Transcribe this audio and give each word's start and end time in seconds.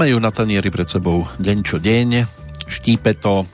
Máme 0.00 0.16
ju 0.16 0.24
na 0.24 0.32
tanieri 0.32 0.72
pred 0.72 0.88
sebou 0.88 1.28
deň 1.44 1.58
čo 1.60 1.76
deň, 1.76 2.24
štípe 2.72 3.20
to, 3.20 3.44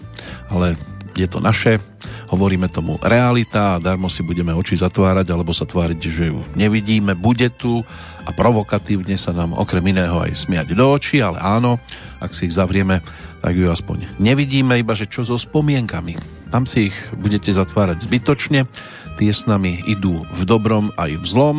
ale 0.46 0.78
je 1.18 1.26
to 1.26 1.42
naše, 1.42 1.82
hovoríme 2.30 2.70
tomu 2.70 3.02
realita 3.02 3.74
a 3.74 3.82
darmo 3.82 4.06
si 4.06 4.22
budeme 4.22 4.54
oči 4.54 4.78
zatvárať 4.78 5.26
alebo 5.26 5.50
sa 5.50 5.66
tváriť, 5.66 5.98
že 6.06 6.30
ju 6.30 6.46
nevidíme, 6.54 7.18
bude 7.18 7.50
tu 7.50 7.82
a 8.22 8.30
provokatívne 8.30 9.18
sa 9.18 9.34
nám 9.34 9.58
okrem 9.58 9.90
iného 9.90 10.22
aj 10.22 10.46
smiať 10.46 10.70
do 10.78 10.86
očí, 10.86 11.18
ale 11.18 11.42
áno, 11.42 11.82
ak 12.22 12.30
si 12.30 12.46
ich 12.46 12.54
zavrieme, 12.54 13.02
tak 13.42 13.58
ju 13.58 13.66
aspoň 13.66 14.14
nevidíme, 14.22 14.78
iba 14.78 14.94
že 14.94 15.10
čo 15.10 15.26
so 15.26 15.34
spomienkami. 15.34 16.14
Tam 16.54 16.62
si 16.62 16.94
ich 16.94 16.96
budete 17.18 17.50
zatvárať 17.50 18.06
zbytočne, 18.06 18.70
tie 19.18 19.30
s 19.34 19.50
nami 19.50 19.82
idú 19.90 20.22
v 20.30 20.46
dobrom 20.46 20.94
aj 20.94 21.10
v 21.10 21.26
zlom, 21.26 21.58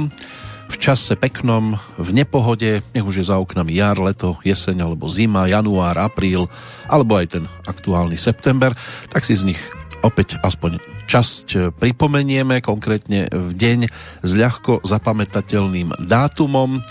v 0.67 0.75
čase 0.75 1.15
peknom, 1.15 1.79
v 1.95 2.09
nepohode, 2.11 2.83
nech 2.91 3.07
už 3.07 3.23
je 3.23 3.29
za 3.31 3.39
oknami 3.39 3.71
jar, 3.71 3.95
leto, 3.99 4.35
jeseň 4.43 4.83
alebo 4.83 5.07
zima, 5.07 5.47
január, 5.47 5.95
apríl, 5.95 6.51
alebo 6.87 7.15
aj 7.15 7.39
ten 7.39 7.43
aktuálny 7.63 8.19
september, 8.19 8.75
tak 9.07 9.23
si 9.23 9.35
z 9.35 9.55
nich 9.55 9.61
opäť 10.03 10.35
aspoň 10.43 10.83
časť 11.07 11.71
pripomenieme, 11.79 12.59
konkrétne 12.59 13.31
v 13.31 13.51
deň 13.55 13.79
s 14.21 14.31
ľahko 14.35 14.83
zapamätateľným 14.83 16.03
dátumom 16.03 16.83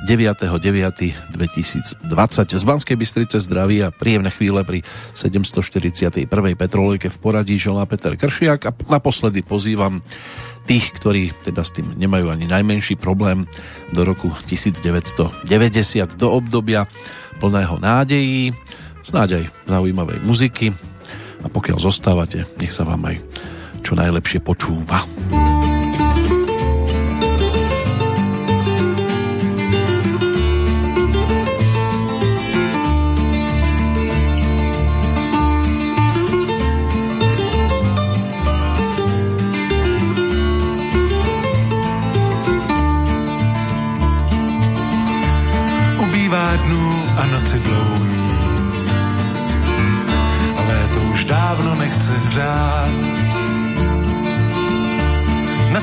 9.9.2020. 0.00 2.56
Z 2.56 2.64
Banskej 2.64 2.96
Bystrice 2.96 3.36
zdraví 3.36 3.84
a 3.84 3.92
príjemné 3.92 4.32
chvíle 4.32 4.64
pri 4.64 4.80
741. 5.12 6.24
Petrolejke 6.56 7.12
v 7.12 7.18
poradí 7.20 7.60
želá 7.60 7.84
Peter 7.84 8.16
Kršiak 8.16 8.64
a 8.64 8.72
naposledy 8.88 9.44
pozývam 9.44 10.00
tých, 10.64 10.92
ktorí 10.96 11.34
teda 11.42 11.64
s 11.64 11.74
tým 11.74 11.96
nemajú 11.96 12.30
ani 12.30 12.46
najmenší 12.46 12.96
problém 13.00 13.48
do 13.90 14.06
roku 14.06 14.30
1990, 14.46 15.46
do 16.16 16.28
obdobia 16.30 16.86
plného 17.40 17.80
nádejí, 17.80 18.52
snáď 19.02 19.42
aj 19.42 19.44
zaujímavej 19.66 20.18
muziky 20.22 20.66
a 21.40 21.46
pokiaľ 21.48 21.78
zostávate, 21.80 22.44
nech 22.60 22.72
sa 22.72 22.84
vám 22.84 23.08
aj 23.08 23.16
čo 23.80 23.96
najlepšie 23.96 24.44
počúva. 24.44 25.49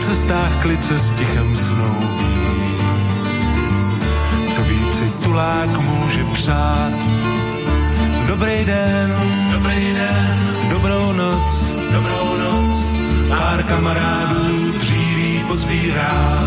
Cestách 0.08 0.62
klice 0.62 1.00
s 1.00 1.10
tichem 1.12 1.56
snoubí. 1.56 2.36
Co 4.56 4.62
víc 4.64 4.94
si 5.00 5.08
tulák 5.24 5.82
může 5.82 6.24
přát. 6.34 6.94
Dobrý 8.28 8.66
den, 8.66 9.16
dobrý 9.52 9.94
den, 9.94 10.38
dobrou 10.70 11.14
noc, 11.14 11.76
dobrou 11.92 12.38
noc. 12.38 12.76
Pár 13.30 13.64
kamarádů 13.64 14.72
dříví 14.80 15.44
pozbírá. 15.48 16.40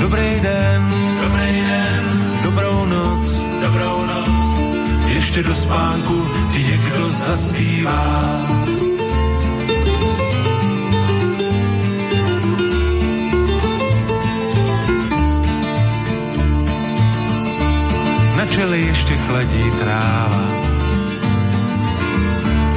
Dobrý 0.00 0.40
den, 0.42 0.90
dobrý 1.22 1.52
den, 1.66 2.04
dobrou 2.42 2.86
noc, 2.86 3.42
dobrou 3.62 4.06
noc. 4.06 4.07
Ještě 5.28 5.42
do 5.42 5.54
spánku 5.54 6.24
ti 6.52 6.62
někdo 6.62 7.10
zaspívá. 7.10 8.18
čele 18.54 18.78
ještě 18.78 19.16
chladí 19.16 19.70
tráva. 19.78 20.48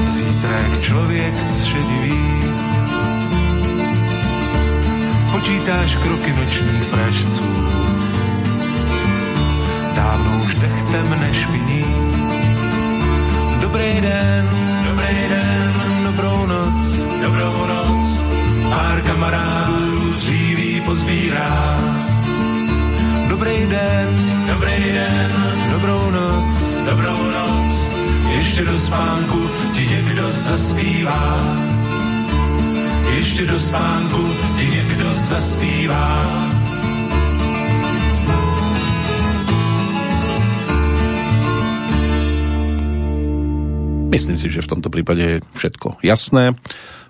Zítrák 0.07 0.81
člověk 0.81 1.33
zšedivý. 1.53 2.19
Počítáš 5.31 5.95
kroky 5.95 6.33
nočních 6.33 6.85
pražců. 6.85 7.45
Dávno 9.95 10.43
už 10.45 10.55
dechtem 10.55 11.19
nešpiní. 11.19 11.90
Dobrý 13.71 14.01
den, 14.01 14.49
dobrý 14.89 15.29
den, 15.29 15.73
dobrou 16.03 16.45
noc, 16.45 16.95
dobrou 17.23 17.65
noc. 17.67 18.19
Pár 18.69 19.01
kamarádů 19.01 20.13
dříví 20.13 20.81
pozbírá. 20.81 21.79
Dobrý 23.29 23.65
den, 23.69 24.07
dobrý 24.47 24.91
den, 24.91 25.31
dobrou 25.71 26.11
noc, 26.11 26.75
dobrou 26.89 27.17
noc, 27.23 27.85
ještě 28.35 28.65
do 28.65 28.77
spánku 28.77 29.49
ti 29.73 29.87
někdo 29.87 30.31
zaspívá. 30.31 31.37
Ještě 33.15 33.45
do 33.45 33.59
spánku 33.59 34.27
ti 34.57 34.67
někdo 34.67 35.13
zaspívá. 35.13 36.50
Myslím 44.11 44.35
si, 44.35 44.51
že 44.51 44.59
v 44.59 44.75
tomto 44.75 44.91
prípade 44.91 45.23
je 45.23 45.37
všetko 45.55 46.03
jasné. 46.03 46.51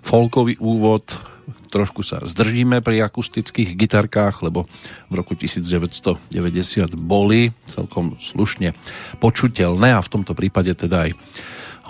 Folkový 0.06 0.54
úvod. 0.62 1.02
Trošku 1.66 2.06
sa 2.06 2.22
zdržíme 2.22 2.78
pri 2.78 3.02
akustických 3.02 3.74
gitarkách, 3.74 4.38
lebo 4.46 4.70
v 5.10 5.14
roku 5.18 5.34
1990 5.34 6.30
boli 6.94 7.50
celkom 7.66 8.14
slušne 8.22 8.76
počuteľné 9.18 9.98
a 9.98 10.04
v 10.04 10.12
tomto 10.14 10.30
prípade 10.38 10.78
teda 10.78 11.10
aj 11.10 11.18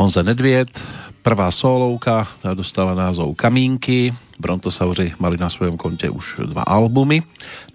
Honza 0.00 0.24
Nedviet, 0.24 0.72
prvá 1.20 1.52
solovka, 1.52 2.24
tá 2.40 2.56
dostala 2.56 2.96
názov 2.96 3.36
Kamínky, 3.36 4.16
Brontosauři 4.40 5.20
mali 5.20 5.36
na 5.36 5.52
svojom 5.52 5.76
konte 5.76 6.08
už 6.08 6.48
dva 6.48 6.64
albumy, 6.64 7.20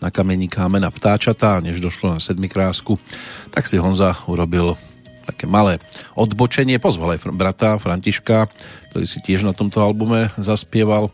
na 0.02 0.10
kamení 0.10 0.50
kámen 0.50 0.82
a 0.82 0.90
ptáčatá, 0.90 1.62
než 1.62 1.78
došlo 1.78 2.18
na 2.18 2.20
sedmikrásku, 2.20 2.98
tak 3.54 3.70
si 3.70 3.78
Honza 3.78 4.18
urobil 4.26 4.74
také 5.28 5.44
malé 5.44 5.84
odbočenie, 6.16 6.80
pozval 6.80 7.20
aj 7.20 7.28
brata 7.36 7.76
Františka, 7.76 8.48
ktorý 8.90 9.06
si 9.06 9.20
tiež 9.20 9.44
na 9.44 9.52
tomto 9.52 9.84
albume 9.84 10.32
zaspieval. 10.40 11.12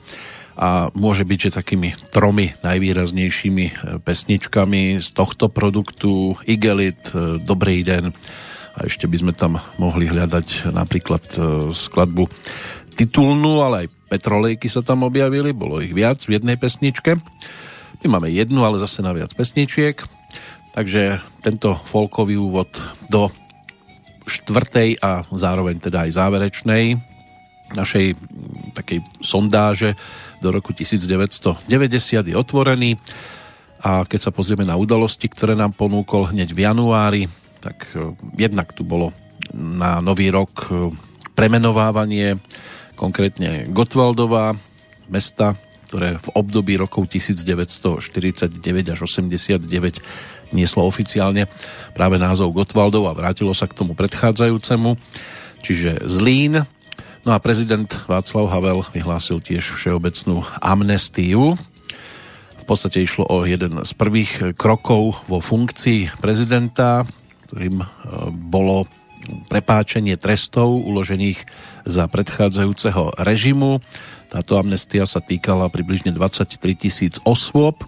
A 0.54 0.94
môže 0.94 1.26
byť, 1.26 1.50
že 1.50 1.58
takými 1.58 1.98
tromi 2.14 2.54
najvýraznejšími 2.62 3.66
e, 3.66 3.74
pesničkami 4.06 5.02
z 5.02 5.08
tohto 5.10 5.50
produktu 5.50 6.38
Igelit, 6.46 7.10
e, 7.10 7.42
Dobrý 7.42 7.82
den. 7.82 8.14
A 8.78 8.86
ešte 8.86 9.10
by 9.10 9.18
sme 9.18 9.34
tam 9.34 9.58
mohli 9.82 10.06
hľadať 10.06 10.70
napríklad 10.70 11.26
e, 11.34 11.38
skladbu 11.74 12.30
titulnú, 12.94 13.66
ale 13.66 13.86
aj 13.86 13.88
Petrolejky 14.14 14.70
sa 14.70 14.86
tam 14.86 15.10
objavili, 15.10 15.50
bolo 15.58 15.82
ich 15.82 15.90
viac 15.90 16.22
v 16.22 16.38
jednej 16.38 16.54
pesničke. 16.54 17.18
My 18.06 18.08
máme 18.20 18.30
jednu, 18.30 18.62
ale 18.62 18.78
zase 18.78 19.02
na 19.02 19.10
viac 19.10 19.34
pesničiek, 19.34 19.98
takže 20.78 21.18
tento 21.42 21.74
folkový 21.90 22.38
úvod 22.38 22.70
do 23.10 23.34
štvrtej 24.28 25.00
a 25.04 25.28
zároveň 25.32 25.80
teda 25.84 26.08
aj 26.08 26.12
záverečnej 26.16 26.84
našej 27.74 28.14
takej 28.78 29.00
sondáže 29.20 29.98
do 30.44 30.54
roku 30.54 30.76
1990 30.76 31.64
je 32.30 32.36
otvorený. 32.36 33.00
A 33.84 34.08
keď 34.08 34.30
sa 34.30 34.32
pozrieme 34.32 34.64
na 34.64 34.80
udalosti, 34.80 35.28
ktoré 35.28 35.56
nám 35.60 35.76
ponúkol 35.76 36.32
hneď 36.32 36.56
v 36.56 36.64
januári, 36.64 37.24
tak 37.60 37.88
e, 37.96 38.16
jednak 38.40 38.72
tu 38.72 38.88
bolo 38.88 39.12
na 39.52 40.00
nový 40.00 40.32
rok 40.32 40.72
e, 40.72 40.92
premenovávanie 41.36 42.40
konkrétne 42.96 43.68
Gotwaldová 43.72 44.56
mesta, 45.12 45.60
ktoré 45.92 46.16
v 46.16 46.28
období 46.32 46.80
rokov 46.80 47.12
1949 47.12 48.64
až 48.96 49.00
89 49.04 49.68
nieslo 50.54 50.86
oficiálne 50.86 51.50
práve 51.98 52.22
názov 52.22 52.54
Gotwaldov 52.54 53.10
a 53.10 53.18
vrátilo 53.18 53.52
sa 53.52 53.66
k 53.66 53.76
tomu 53.76 53.98
predchádzajúcemu, 53.98 54.96
čiže 55.60 56.06
Zlín, 56.06 56.64
No 57.24 57.32
a 57.32 57.40
prezident 57.40 57.88
Václav 58.04 58.52
Havel 58.52 58.84
vyhlásil 58.92 59.40
tiež 59.40 59.80
všeobecnú 59.80 60.44
amnestiu. 60.60 61.56
V 62.60 62.66
podstate 62.68 63.00
išlo 63.00 63.24
o 63.32 63.48
jeden 63.48 63.80
z 63.80 63.92
prvých 63.96 64.60
krokov 64.60 65.24
vo 65.32 65.40
funkcii 65.40 66.20
prezidenta, 66.20 67.08
ktorým 67.48 67.80
e, 67.80 67.86
bolo 68.36 68.92
prepáčenie 69.48 70.20
trestov 70.20 70.84
uložených 70.84 71.40
za 71.88 72.12
predchádzajúceho 72.12 73.16
režimu. 73.24 73.80
Táto 74.28 74.60
amnestia 74.60 75.08
sa 75.08 75.24
týkala 75.24 75.72
približne 75.72 76.12
23 76.12 76.60
tisíc 76.76 77.24
osôb, 77.24 77.88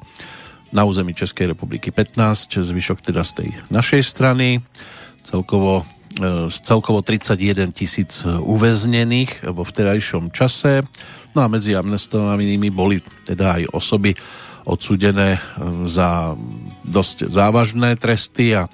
na 0.76 0.84
území 0.84 1.16
Českej 1.16 1.56
republiky 1.56 1.96
15, 1.96 2.60
zvyšok 2.60 3.00
teda 3.00 3.24
z 3.24 3.32
tej 3.32 3.50
našej 3.72 4.04
strany. 4.04 4.60
celkovo 5.24 5.88
e, 6.20 6.52
z 6.52 6.58
celkovo 6.60 7.00
31 7.00 7.72
tisíc 7.72 8.28
uväznených 8.28 9.48
vo 9.56 9.64
vtedajšom 9.64 10.36
čase. 10.36 10.84
No 11.32 11.40
a 11.42 11.48
medzi 11.48 11.72
amnestovanými 11.80 12.68
boli 12.76 13.00
teda 13.24 13.64
aj 13.64 13.72
osoby 13.72 14.12
odsúdené 14.68 15.40
za 15.88 16.34
dosť 16.84 17.30
závažné 17.32 17.96
tresty 17.96 18.58
a 18.58 18.68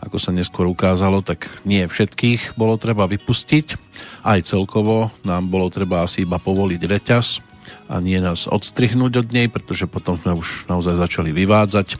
ako 0.00 0.16
sa 0.16 0.32
neskôr 0.32 0.64
ukázalo, 0.64 1.20
tak 1.20 1.44
nie 1.68 1.84
všetkých 1.84 2.56
bolo 2.56 2.80
treba 2.80 3.04
vypustiť. 3.04 3.76
Aj 4.24 4.40
celkovo 4.40 5.12
nám 5.28 5.52
bolo 5.52 5.68
treba 5.68 6.02
asi 6.02 6.24
iba 6.24 6.40
povoliť 6.40 6.80
reťaz 6.88 7.49
a 7.90 7.98
nie 7.98 8.22
nás 8.22 8.46
odstrihnúť 8.46 9.26
od 9.26 9.28
nej, 9.34 9.50
pretože 9.50 9.90
potom 9.90 10.14
sme 10.14 10.38
už 10.38 10.70
naozaj 10.70 10.94
začali 10.94 11.34
vyvádzať 11.34 11.98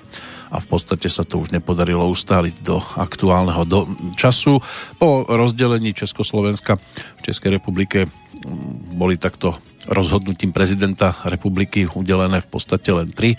a 0.55 0.63
v 0.63 0.67
podstate 0.67 1.11
sa 1.11 1.27
to 1.27 1.43
už 1.43 1.51
nepodarilo 1.51 2.07
ustáliť 2.07 2.63
do 2.63 2.79
aktuálneho 2.95 3.67
do 3.67 3.91
času. 4.15 4.63
Po 5.03 5.27
rozdelení 5.27 5.91
Československa 5.91 6.79
v 7.19 7.21
Českej 7.27 7.59
republike 7.59 8.07
mm, 8.07 8.95
boli 8.95 9.19
takto 9.19 9.59
rozhodnutím 9.91 10.55
prezidenta 10.55 11.19
republiky 11.27 11.91
udelené 11.91 12.39
v 12.39 12.49
podstate 12.51 12.95
len 12.95 13.11
tri 13.11 13.35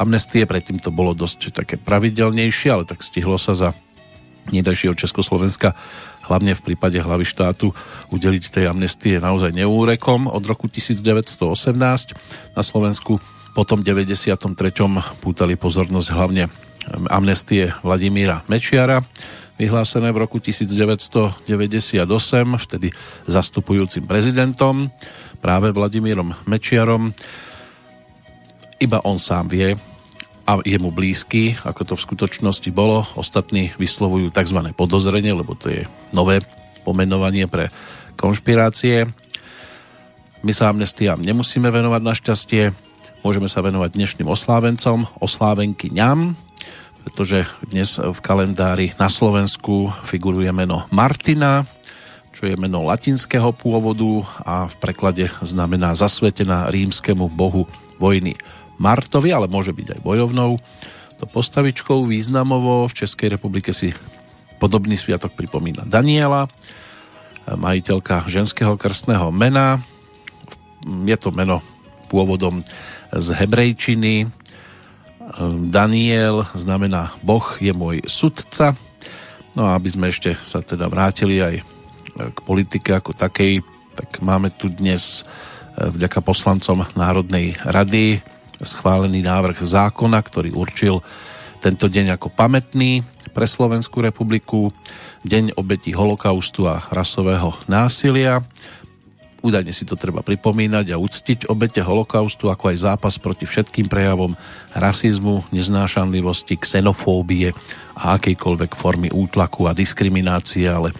amnestie, 0.00 0.48
predtým 0.48 0.80
to 0.80 0.88
bolo 0.88 1.12
dosť 1.12 1.52
také 1.52 1.76
pravidelnejšie, 1.76 2.72
ale 2.72 2.88
tak 2.88 3.04
stihlo 3.04 3.36
sa 3.36 3.52
za 3.52 3.68
nedajšieho 4.50 4.96
Československa 4.96 5.76
hlavne 6.26 6.54
v 6.54 6.64
prípade 6.72 6.98
hlavy 6.98 7.26
štátu 7.26 7.70
udeliť 8.10 8.44
tej 8.48 8.64
amnestie 8.70 9.18
naozaj 9.18 9.50
neúrekom 9.52 10.30
od 10.30 10.42
roku 10.46 10.70
1918 10.70 12.54
na 12.56 12.62
Slovensku 12.62 13.18
potom 13.52 13.84
93. 13.84 14.48
pútali 15.20 15.54
pozornosť 15.60 16.08
hlavne 16.14 16.48
amnestie 17.12 17.70
Vladimíra 17.84 18.42
Mečiara 18.48 19.04
vyhlásené 19.60 20.10
v 20.10 20.18
roku 20.24 20.40
1998 20.40 21.46
vtedy 22.58 22.88
zastupujúcim 23.28 24.08
prezidentom 24.08 24.88
práve 25.38 25.70
Vladimírom 25.70 26.34
Mečiarom 26.48 27.12
iba 28.82 28.98
on 29.06 29.14
sám 29.14 29.46
vie, 29.46 29.78
a 30.46 30.58
je 30.66 30.78
mu 30.78 30.90
blízky, 30.90 31.54
ako 31.62 31.82
to 31.82 31.94
v 31.94 32.04
skutočnosti 32.06 32.70
bolo. 32.74 33.06
Ostatní 33.14 33.70
vyslovujú 33.78 34.34
tzv. 34.34 34.58
podozrenie, 34.74 35.30
lebo 35.30 35.54
to 35.54 35.70
je 35.70 35.82
nové 36.10 36.42
pomenovanie 36.82 37.46
pre 37.46 37.70
konšpirácie. 38.18 39.06
My 40.42 40.50
sa 40.50 40.74
amnestiám 40.74 41.22
nemusíme 41.22 41.70
venovať 41.70 42.02
našťastie, 42.02 42.62
môžeme 43.22 43.46
sa 43.46 43.62
venovať 43.62 43.94
dnešným 43.94 44.26
oslávencom, 44.26 45.06
oslávenky 45.22 45.94
ňam, 45.94 46.34
pretože 47.06 47.46
dnes 47.70 47.98
v 47.98 48.18
kalendári 48.18 48.94
na 48.98 49.06
Slovensku 49.06 49.94
figuruje 50.02 50.50
meno 50.50 50.86
Martina, 50.90 51.62
čo 52.34 52.50
je 52.50 52.58
meno 52.58 52.82
latinského 52.82 53.54
pôvodu 53.54 54.26
a 54.42 54.66
v 54.66 54.74
preklade 54.82 55.30
znamená 55.46 55.94
zasvetená 55.94 56.66
rímskemu 56.74 57.30
bohu 57.30 57.70
vojny 58.02 58.34
Martovi, 58.82 59.30
ale 59.30 59.46
môže 59.46 59.70
byť 59.70 59.94
aj 59.94 60.00
bojovnou. 60.02 60.58
To 61.22 61.24
postavičkou 61.30 62.02
významovo 62.02 62.90
v 62.90 62.96
Českej 62.98 63.38
republike 63.38 63.70
si 63.70 63.94
podobný 64.58 64.98
sviatok 64.98 65.38
pripomína 65.38 65.86
Daniela, 65.86 66.50
majiteľka 67.46 68.26
ženského 68.26 68.74
krstného 68.74 69.30
mena. 69.30 69.78
Je 70.82 71.14
to 71.14 71.30
meno 71.30 71.62
pôvodom 72.10 72.66
z 73.14 73.28
hebrejčiny. 73.38 74.26
Daniel 75.70 76.42
znamená 76.58 77.14
Boh 77.22 77.46
je 77.62 77.70
môj 77.70 78.02
sudca. 78.10 78.74
No 79.54 79.70
a 79.70 79.78
aby 79.78 79.94
sme 79.94 80.10
ešte 80.10 80.34
sa 80.42 80.58
teda 80.58 80.90
vrátili 80.90 81.38
aj 81.38 81.54
k 82.34 82.38
politike 82.42 82.98
ako 82.98 83.14
takej, 83.14 83.62
tak 83.94 84.18
máme 84.18 84.50
tu 84.50 84.66
dnes 84.66 85.22
vďaka 85.78 86.18
poslancom 86.20 86.82
Národnej 86.98 87.54
rady 87.62 88.20
schválený 88.62 89.26
návrh 89.26 89.60
zákona, 89.62 90.18
ktorý 90.22 90.54
určil 90.54 91.02
tento 91.62 91.86
deň 91.86 92.18
ako 92.18 92.30
pamätný 92.34 93.06
pre 93.30 93.46
Slovenskú 93.46 94.02
republiku, 94.02 94.74
deň 95.22 95.56
obetí 95.56 95.94
holokaustu 95.94 96.66
a 96.66 96.84
rasového 96.90 97.54
násilia. 97.70 98.42
Údajne 99.42 99.74
si 99.74 99.82
to 99.82 99.98
treba 99.98 100.22
pripomínať 100.22 100.94
a 100.94 101.00
uctiť 101.02 101.50
obete 101.50 101.82
holokaustu, 101.82 102.46
ako 102.46 102.70
aj 102.70 102.78
zápas 102.86 103.14
proti 103.18 103.42
všetkým 103.42 103.90
prejavom 103.90 104.38
rasizmu, 104.70 105.42
neznášanlivosti, 105.50 106.54
xenofóbie 106.62 107.50
a 107.98 108.14
akejkoľvek 108.14 108.72
formy 108.78 109.10
útlaku 109.10 109.66
a 109.66 109.74
diskriminácie, 109.74 110.70
ale 110.70 110.94
e, 110.94 110.96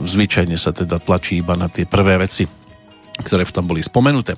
zvyčajne 0.00 0.56
sa 0.56 0.72
teda 0.72 0.96
tlačí 0.96 1.44
iba 1.44 1.52
na 1.60 1.68
tie 1.68 1.84
prvé 1.84 2.16
veci, 2.24 2.48
ktoré 3.20 3.44
v 3.44 3.52
tom 3.52 3.68
boli 3.68 3.84
spomenuté. 3.84 4.32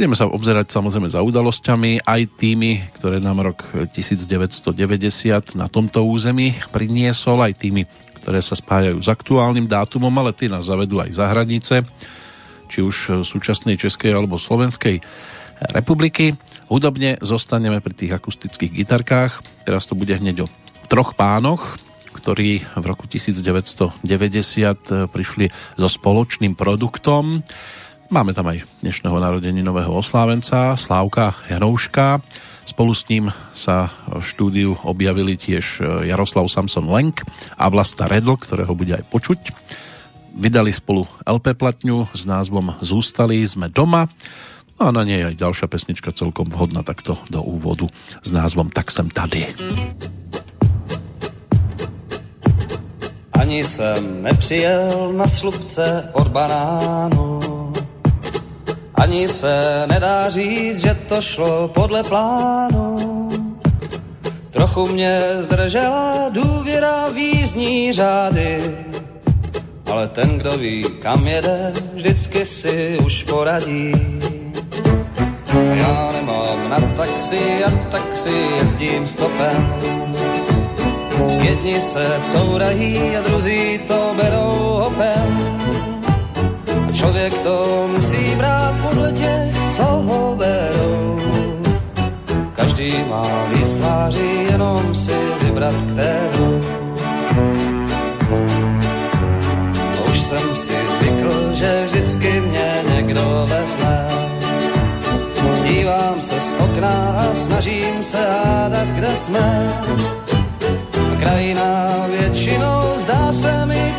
Budeme 0.00 0.16
sa 0.16 0.32
obzerať 0.32 0.72
samozrejme 0.72 1.12
za 1.12 1.20
udalosťami, 1.20 2.08
aj 2.08 2.40
tými, 2.40 2.88
ktoré 2.96 3.20
nám 3.20 3.52
rok 3.52 3.68
1990 3.92 4.72
na 5.60 5.68
tomto 5.68 6.08
území 6.08 6.56
priniesol, 6.72 7.44
aj 7.44 7.60
tými, 7.60 7.84
ktoré 8.24 8.40
sa 8.40 8.56
spájajú 8.56 8.96
s 8.96 9.12
aktuálnym 9.12 9.68
dátumom, 9.68 10.08
ale 10.16 10.32
tí 10.32 10.48
nás 10.48 10.72
zavedú 10.72 11.04
aj 11.04 11.12
za 11.12 11.28
hranice, 11.28 11.84
či 12.72 12.80
už 12.80 13.28
súčasnej 13.28 13.76
Českej 13.76 14.16
alebo 14.16 14.40
Slovenskej 14.40 15.04
republiky. 15.76 16.32
Hudobne 16.72 17.20
zostaneme 17.20 17.84
pri 17.84 17.92
tých 17.92 18.16
akustických 18.16 18.72
gitarkách. 18.72 19.44
Teraz 19.68 19.84
to 19.84 19.92
bude 19.92 20.16
hneď 20.16 20.48
o 20.48 20.50
troch 20.88 21.12
pánoch, 21.12 21.76
ktorí 22.16 22.64
v 22.64 22.84
roku 22.88 23.04
1990 23.04 24.00
prišli 25.12 25.52
so 25.76 25.88
spoločným 25.92 26.56
produktom 26.56 27.44
Máme 28.10 28.34
tam 28.34 28.50
aj 28.50 28.66
dnešného 28.82 29.22
nového 29.62 29.94
oslávenca 29.94 30.74
Slávka 30.74 31.30
Janouška. 31.46 32.18
Spolu 32.66 32.90
s 32.90 33.06
ním 33.06 33.30
sa 33.54 33.94
v 34.10 34.18
štúdiu 34.26 34.74
objavili 34.82 35.38
tiež 35.38 35.78
e, 35.78 36.10
Jaroslav 36.10 36.50
Samson 36.50 36.90
Lenk 36.90 37.22
a 37.54 37.70
Vlasta 37.70 38.10
Redl, 38.10 38.34
ktorého 38.34 38.74
bude 38.74 38.98
aj 38.98 39.06
počuť. 39.14 39.54
Vydali 40.34 40.74
spolu 40.74 41.06
LP 41.22 41.54
platňu 41.54 42.10
s 42.10 42.26
názvom 42.26 42.74
Zústali 42.82 43.46
sme 43.46 43.70
doma 43.70 44.10
no 44.82 44.90
a 44.90 44.90
na 44.90 45.06
nej 45.06 45.30
aj 45.30 45.38
ďalšia 45.38 45.70
pesnička 45.70 46.10
celkom 46.10 46.50
vhodná 46.50 46.82
takto 46.82 47.14
do 47.30 47.46
úvodu 47.46 47.86
s 48.26 48.34
názvom 48.34 48.74
Tak 48.74 48.90
sem 48.90 49.06
tady. 49.06 49.54
Ani 53.38 53.62
jsem 53.62 54.22
nepřijel 54.22 55.14
na 55.14 55.26
slupce 55.30 56.10
od 56.12 56.28
banánu 56.34 57.49
ani 59.00 59.28
se 59.28 59.84
nedá 59.86 60.30
říct, 60.30 60.80
že 60.80 60.94
to 60.94 61.20
šlo 61.20 61.68
podle 61.68 62.02
plánu. 62.02 62.98
Trochu 64.50 64.86
mě 64.86 65.20
zdržela 65.36 66.28
důvěra 66.28 67.08
význí 67.08 67.92
řády, 67.92 68.76
ale 69.92 70.08
ten, 70.08 70.38
kdo 70.38 70.50
ví, 70.50 70.84
kam 71.02 71.26
jede, 71.26 71.72
vždycky 71.94 72.46
si 72.46 72.98
už 73.04 73.22
poradí. 73.22 73.92
Já 75.74 76.10
nemám 76.12 76.68
na 76.68 76.80
taxi 76.96 77.64
a 77.64 77.70
taxi 77.90 78.48
jezdím 78.56 79.08
stopem. 79.08 79.74
Jedni 81.40 81.80
se 81.80 82.20
courají 82.22 83.16
a 83.16 83.20
druzí 83.22 83.80
to 83.88 84.14
berou 84.16 84.80
hopem. 84.82 85.49
Člověk 86.92 87.38
to 87.38 87.88
musí 87.96 88.34
brát 88.36 88.74
podle 88.82 89.12
těch, 89.12 89.54
co 89.76 89.82
ho 89.82 90.36
berou. 90.36 91.18
Každý 92.56 92.94
má 93.10 93.26
víc 93.54 93.72
tváří, 93.72 94.44
jenom 94.50 94.94
si 94.94 95.14
vybrat 95.42 95.74
kterou. 95.74 96.64
Už 100.10 100.20
jsem 100.20 100.56
si 100.56 100.72
zvykl, 100.98 101.54
že 101.54 101.84
vždycky 101.86 102.40
mě 102.40 102.82
někdo 102.94 103.46
vezme. 103.48 104.08
Dívám 105.68 106.20
se 106.20 106.40
z 106.40 106.54
okna 106.58 107.16
a 107.18 107.34
snažím 107.34 108.04
se 108.04 108.18
hádat, 108.44 108.88
kde 108.88 109.16
jsme. 109.16 109.72
Krajina 111.20 111.86
většinou 112.10 112.82
zdá 112.98 113.32
se 113.32 113.66
mi 113.66 113.89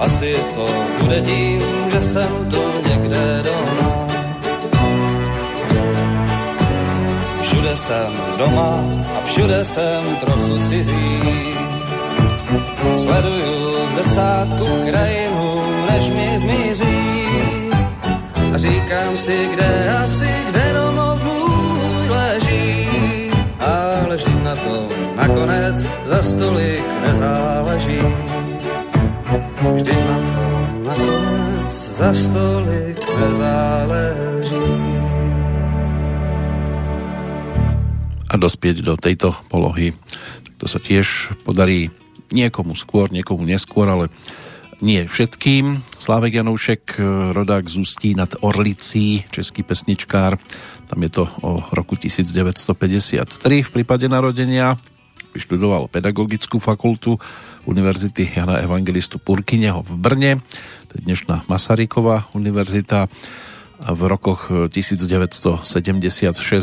asi 0.00 0.34
to 0.54 0.66
bude 1.02 1.20
tím, 1.20 1.60
že 1.92 2.00
jsem 2.00 2.30
tu 2.50 2.88
někde 2.88 3.42
doma. 3.44 4.08
Všude 7.42 7.76
jsem 7.76 8.12
doma 8.38 8.84
a 9.18 9.26
všude 9.26 9.64
jsem 9.64 10.16
trochu 10.20 10.58
cizí. 10.68 11.20
Sleduju 12.94 13.86
v 13.86 13.94
zrcátku 13.94 14.66
krajinu, 14.90 15.62
než 15.90 16.08
mi 16.08 16.38
zmizí. 16.38 17.26
A 18.54 18.58
říkám 18.58 19.16
si, 19.16 19.48
kde 19.52 19.98
asi, 20.04 20.28
kde 20.48 20.72
domov 20.72 21.24
můj 21.24 22.08
leží. 22.08 22.88
Ale 23.60 24.16
vždy 24.16 24.44
na 24.44 24.56
to 24.56 24.88
nakonec 25.16 25.84
za 26.06 26.22
stolik 26.22 26.84
nezáleží. 27.06 28.29
Vždy 29.60 29.92
na 29.92 30.18
to 30.24 30.42
nakonec 30.88 31.68
za 31.68 32.10
stolik 32.16 32.96
nezáleží. 32.96 34.72
A 38.24 38.34
dospieť 38.40 38.80
do 38.80 38.96
tejto 38.96 39.36
polohy, 39.52 39.92
to 40.56 40.64
sa 40.64 40.80
tiež 40.80 41.36
podarí 41.44 41.92
niekomu 42.32 42.72
skôr, 42.72 43.12
niekomu 43.12 43.44
neskôr, 43.44 43.84
ale 43.84 44.08
nie 44.80 45.04
všetkým. 45.04 45.84
Slávek 46.00 46.40
Janoušek, 46.40 46.96
rodák 47.36 47.68
z 47.68 47.84
Ústí 47.84 48.16
nad 48.16 48.32
Orlicí, 48.40 49.28
český 49.28 49.60
pesničkár, 49.60 50.40
tam 50.88 50.98
je 51.04 51.10
to 51.12 51.28
o 51.44 51.60
roku 51.76 52.00
1953 52.00 53.36
v 53.60 53.70
prípade 53.76 54.08
narodenia. 54.08 54.80
Vyštudoval 55.36 55.92
pedagogickú 55.92 56.56
fakultu 56.56 57.20
Univerzity 57.68 58.28
Jana 58.30 58.60
Evangelistu 58.60 59.20
Purkyneho 59.20 59.84
v 59.84 59.92
Brne. 59.98 60.32
To 60.88 60.92
je 60.96 61.04
dnešná 61.04 61.44
Masaryková 61.48 62.30
univerzita. 62.32 63.08
V 63.80 64.00
rokoch 64.04 64.52
1976 64.68 65.64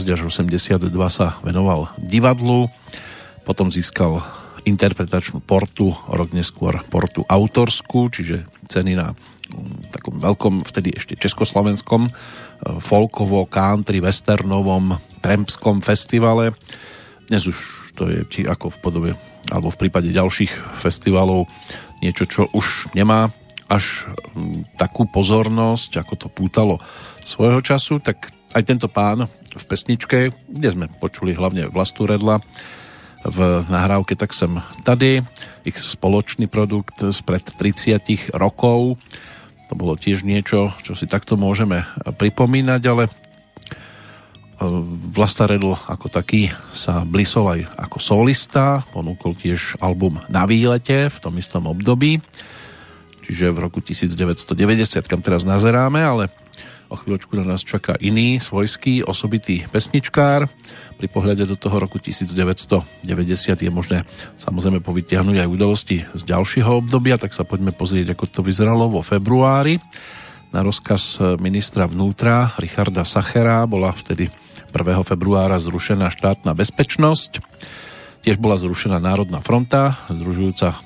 až 0.05 0.21
82 0.21 0.77
sa 1.09 1.41
venoval 1.41 1.89
divadlu. 1.97 2.69
Potom 3.45 3.73
získal 3.73 4.21
interpretačnú 4.67 5.41
portu, 5.41 5.95
rok 6.11 6.29
neskôr 6.35 6.77
portu 6.91 7.23
autorskú, 7.25 8.11
čiže 8.11 8.45
ceny 8.67 8.99
na 8.99 9.15
mm, 9.15 9.95
takom 9.95 10.19
veľkom, 10.19 10.53
vtedy 10.67 10.93
ešte 10.93 11.15
československom 11.15 12.11
folkovo, 12.81 13.45
country, 13.45 14.01
westernovom, 14.01 14.97
trampskom 15.21 15.81
festivale. 15.85 16.53
Dnes 17.29 17.45
už 17.45 17.57
to 17.97 18.09
je 18.09 18.21
či 18.29 18.41
ako 18.45 18.69
v 18.69 18.77
podobe, 18.81 19.09
alebo 19.51 19.71
v 19.71 19.87
prípade 19.87 20.09
ďalších 20.11 20.81
festivalov 20.81 21.47
niečo, 22.03 22.29
čo 22.29 22.47
už 22.51 22.93
nemá 22.93 23.31
až 23.67 24.07
takú 24.79 25.03
pozornosť, 25.09 26.03
ako 26.03 26.13
to 26.15 26.27
pútalo 26.31 26.79
svojho 27.27 27.59
času, 27.59 27.99
tak 27.99 28.31
aj 28.55 28.63
tento 28.63 28.87
pán 28.87 29.27
v 29.57 29.65
pesničke, 29.67 30.31
kde 30.47 30.69
sme 30.71 30.85
počuli 30.87 31.35
hlavne 31.35 31.67
Vlastu 31.67 32.07
Redla, 32.07 32.39
v 33.27 33.65
nahrávke 33.67 34.15
Tak 34.15 34.31
sem 34.31 34.61
tady, 34.87 35.25
ich 35.67 35.75
spoločný 35.75 36.47
produkt 36.47 37.01
spred 37.11 37.43
30 37.43 38.31
rokov, 38.37 38.95
to 39.67 39.73
bolo 39.75 39.99
tiež 39.99 40.23
niečo, 40.23 40.71
čo 40.79 40.95
si 40.95 41.09
takto 41.11 41.35
môžeme 41.35 41.83
pripomínať, 41.99 42.81
ale 42.87 43.11
Vlasta 45.13 45.45
Redl 45.45 45.77
ako 45.77 46.09
taký 46.09 46.49
sa 46.73 47.05
blisol 47.05 47.45
aj 47.53 47.61
ako 47.77 47.97
solista, 48.01 48.81
ponúkol 48.89 49.37
tiež 49.37 49.77
album 49.77 50.17
Na 50.33 50.49
výlete 50.49 51.13
v 51.13 51.17
tom 51.21 51.37
istom 51.37 51.69
období, 51.69 52.17
čiže 53.21 53.53
v 53.53 53.57
roku 53.61 53.85
1990, 53.85 54.57
kam 55.05 55.21
teraz 55.21 55.45
nazeráme, 55.45 56.01
ale 56.01 56.33
o 56.89 56.97
chvíľočku 56.97 57.37
na 57.37 57.45
nás 57.45 57.61
čaká 57.61 58.01
iný 58.01 58.41
svojský 58.41 59.05
osobitý 59.05 59.69
pesničkár, 59.69 60.49
pri 60.97 61.05
pohľade 61.05 61.45
do 61.45 61.53
toho 61.53 61.77
roku 61.77 62.01
1990 62.01 62.97
je 63.61 63.69
možné 63.69 64.01
samozrejme 64.41 64.81
povytiahnuť 64.81 65.37
aj 65.45 65.51
udalosti 65.53 65.97
z 66.01 66.21
ďalšieho 66.25 66.81
obdobia, 66.81 67.21
tak 67.21 67.37
sa 67.37 67.45
poďme 67.45 67.69
pozrieť, 67.77 68.17
ako 68.17 68.25
to 68.25 68.41
vyzeralo 68.41 68.89
vo 68.89 69.05
februári. 69.05 69.77
Na 70.49 70.65
rozkaz 70.65 71.21
ministra 71.37 71.85
vnútra 71.85 72.57
Richarda 72.57 73.05
Sachera 73.05 73.61
bola 73.69 73.93
vtedy 73.93 74.31
1. 74.77 75.01
februára 75.01 75.57
zrušená 75.57 76.13
štátna 76.13 76.53
bezpečnosť. 76.53 77.41
Tiež 78.21 78.37
bola 78.37 78.61
zrušená 78.61 79.01
Národná 79.01 79.41
fronta, 79.41 79.97
združujúca 80.05 80.77
e, 80.77 80.79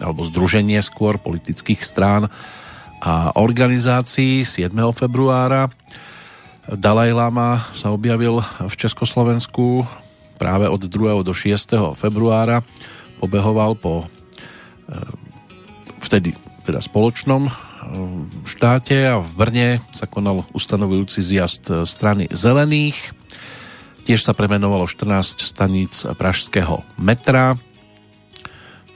alebo 0.00 0.24
združenie 0.24 0.80
skôr 0.80 1.20
politických 1.20 1.84
strán 1.84 2.32
a 3.00 3.36
organizácií 3.36 4.44
7. 4.44 4.72
februára 4.96 5.68
Dalaj 6.70 7.10
Lama 7.10 7.66
sa 7.74 7.90
objavil 7.90 8.38
v 8.62 8.74
Československu 8.78 9.82
práve 10.38 10.70
od 10.70 10.78
2. 10.78 11.26
do 11.26 11.34
6. 11.34 11.98
februára. 11.98 12.62
Pobehoval 13.18 13.74
po 13.74 14.06
e, 14.06 14.06
vtedy 15.98 16.30
teda 16.62 16.78
spoločnom 16.78 17.50
štáte 18.46 18.96
a 19.06 19.22
v 19.22 19.30
Brne 19.34 19.68
sa 19.90 20.06
konal 20.06 20.46
ustanovujúci 20.54 21.20
zjazd 21.22 21.86
strany 21.86 22.26
zelených. 22.30 22.96
Tiež 24.08 24.24
sa 24.24 24.34
premenovalo 24.34 24.88
14 24.88 25.44
staníc 25.44 26.02
pražského 26.18 26.82
metra, 26.98 27.54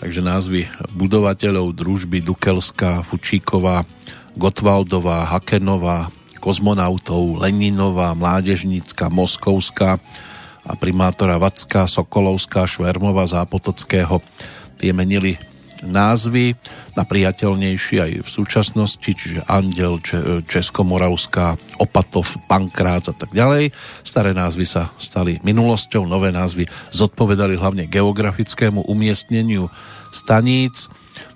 takže 0.00 0.24
názvy 0.24 0.66
budovateľov 0.96 1.76
družby 1.76 2.24
Dukelská, 2.24 3.06
Fučíková, 3.06 3.86
Gotwaldová, 4.34 5.30
Hakenová, 5.30 6.10
kozmonautov 6.42 7.40
Leninová, 7.40 8.12
Mládežnícka, 8.12 9.08
Moskovská 9.08 9.96
a 10.64 10.72
primátora 10.76 11.40
Vacka, 11.40 11.88
Sokolovská, 11.88 12.68
Švermova, 12.68 13.24
Zápotockého. 13.24 14.20
Tie 14.76 14.92
menili 14.92 15.40
názvy 15.84 16.56
na 16.96 17.04
priateľnejšie 17.04 17.98
aj 18.00 18.12
v 18.24 18.28
súčasnosti, 18.28 19.04
čiže 19.04 19.44
Andel, 19.46 20.00
Českomoravská, 20.48 21.60
Opatov, 21.78 22.26
Pankrác 22.48 23.12
a 23.12 23.14
tak 23.14 23.30
ďalej. 23.30 23.70
Staré 24.02 24.32
názvy 24.32 24.64
sa 24.64 24.90
stali 24.96 25.38
minulosťou, 25.44 26.08
nové 26.08 26.32
názvy 26.32 26.66
zodpovedali 26.90 27.60
hlavne 27.60 27.84
geografickému 27.86 28.88
umiestneniu 28.88 29.68
staníc, 30.10 30.88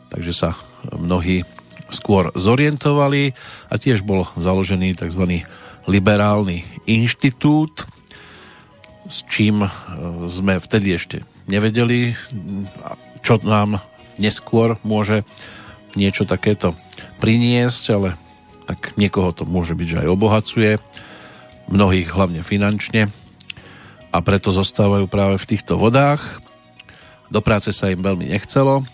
takže 0.08 0.32
sa 0.32 0.50
mnohí 0.88 1.44
skôr 1.88 2.32
zorientovali 2.36 3.32
a 3.72 3.74
tiež 3.80 4.04
bol 4.04 4.28
založený 4.36 4.96
tzv. 4.96 5.44
liberálny 5.88 6.64
inštitút, 6.84 7.88
s 9.08 9.24
čím 9.24 9.64
e, 9.64 9.70
sme 10.28 10.60
vtedy 10.60 11.00
ešte 11.00 11.16
nevedeli, 11.48 12.12
čo 13.24 13.40
nám 13.40 13.80
neskôr 14.18 14.76
môže 14.82 15.22
niečo 15.94 16.28
takéto 16.28 16.74
priniesť, 17.22 17.84
ale 17.94 18.08
tak 18.68 18.94
niekoho 19.00 19.32
to 19.32 19.48
môže 19.48 19.72
byť, 19.72 19.86
že 19.88 20.00
aj 20.04 20.12
obohacuje, 20.12 20.70
mnohých 21.72 22.08
hlavne 22.12 22.44
finančne 22.44 23.08
a 24.12 24.18
preto 24.24 24.52
zostávajú 24.52 25.08
práve 25.08 25.36
v 25.40 25.48
týchto 25.56 25.76
vodách. 25.76 26.20
Do 27.28 27.44
práce 27.44 27.72
sa 27.76 27.92
im 27.92 28.00
veľmi 28.00 28.28
nechcelo, 28.32 28.84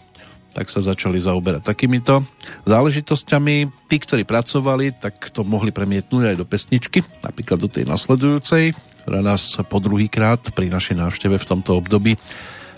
tak 0.55 0.71
sa 0.71 0.83
začali 0.83 1.19
zaoberať 1.19 1.67
takýmito 1.67 2.23
záležitosťami. 2.67 3.87
Tí, 3.91 3.97
ktorí 3.99 4.23
pracovali, 4.23 4.95
tak 4.99 5.31
to 5.35 5.43
mohli 5.43 5.71
premietnúť 5.75 6.35
aj 6.35 6.37
do 6.39 6.47
pesničky, 6.47 7.03
napríklad 7.23 7.59
do 7.59 7.71
tej 7.71 7.87
nasledujúcej, 7.87 8.75
ktorá 9.03 9.23
nás 9.23 9.59
po 9.67 9.79
druhý 9.83 10.07
krát 10.11 10.43
pri 10.55 10.71
našej 10.71 10.99
návšteve 10.99 11.39
v 11.39 11.49
tomto 11.51 11.79
období 11.79 12.15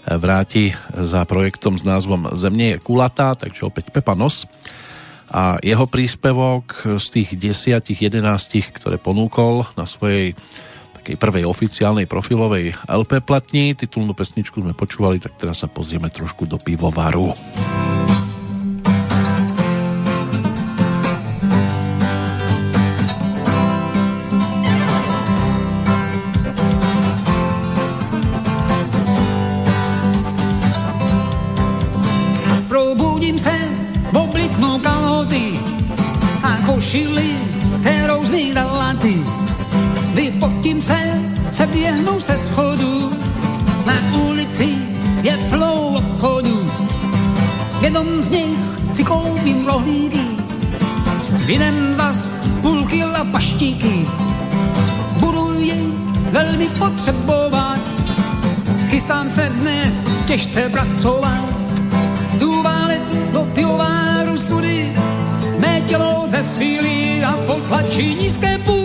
vráti 0.06 0.70
za 0.94 1.26
projektom 1.26 1.74
s 1.74 1.82
názvom 1.82 2.30
Zemne 2.38 2.78
je 2.78 2.82
kulatá, 2.82 3.34
takže 3.34 3.66
opäť 3.66 3.90
Pepa 3.90 4.14
Nos. 4.14 4.46
A 5.26 5.58
jeho 5.58 5.90
príspevok 5.90 6.86
z 7.02 7.06
tých 7.10 7.34
desiatich, 7.34 7.98
jedenástich, 7.98 8.70
ktoré 8.70 8.94
ponúkol 8.94 9.66
na 9.74 9.82
svojej 9.82 10.38
takej 11.02 11.16
prvej 11.18 11.44
oficiálnej 11.46 12.06
profilovej 12.06 12.78
LP 12.86 13.22
platni. 13.22 13.74
Titulnú 13.74 14.14
pesničku 14.14 14.62
sme 14.62 14.74
počúvali, 14.74 15.18
tak 15.18 15.34
teraz 15.38 15.62
sa 15.62 15.70
pozrieme 15.70 16.10
trošku 16.10 16.46
do 16.46 16.58
pivovaru. 16.58 17.34
Běhnu 41.76 42.20
se 42.20 42.38
schodu, 42.38 43.10
na 43.86 43.94
ulici 44.28 44.68
je 45.22 45.36
plnou 45.50 45.96
obchodu. 45.96 46.70
Jednom 47.80 48.06
z 48.22 48.28
nich 48.30 48.58
si 48.92 49.04
koupím 49.04 49.66
rohlíky, 49.66 50.26
v 51.28 51.50
jiném 51.50 51.94
zas 51.96 52.28
půl 52.60 52.84
kila 52.84 53.24
paštíky. 53.24 54.08
Budu 55.20 55.60
ji 55.60 55.92
velmi 56.30 56.66
potřebovat, 56.66 57.80
chystám 58.88 59.30
se 59.30 59.52
dnes 59.60 60.04
těžce 60.26 60.68
pracovat. 60.68 61.44
Jdu 62.38 62.62
válet 62.62 63.32
do 63.32 63.40
pivováru 63.54 64.38
sudy, 64.38 64.92
mé 65.58 65.80
tělo 65.80 66.22
ze 66.26 66.44
síly 66.44 67.24
a 67.24 67.32
potlačí 67.46 68.14
nízké 68.14 68.58
půdy. 68.58 68.75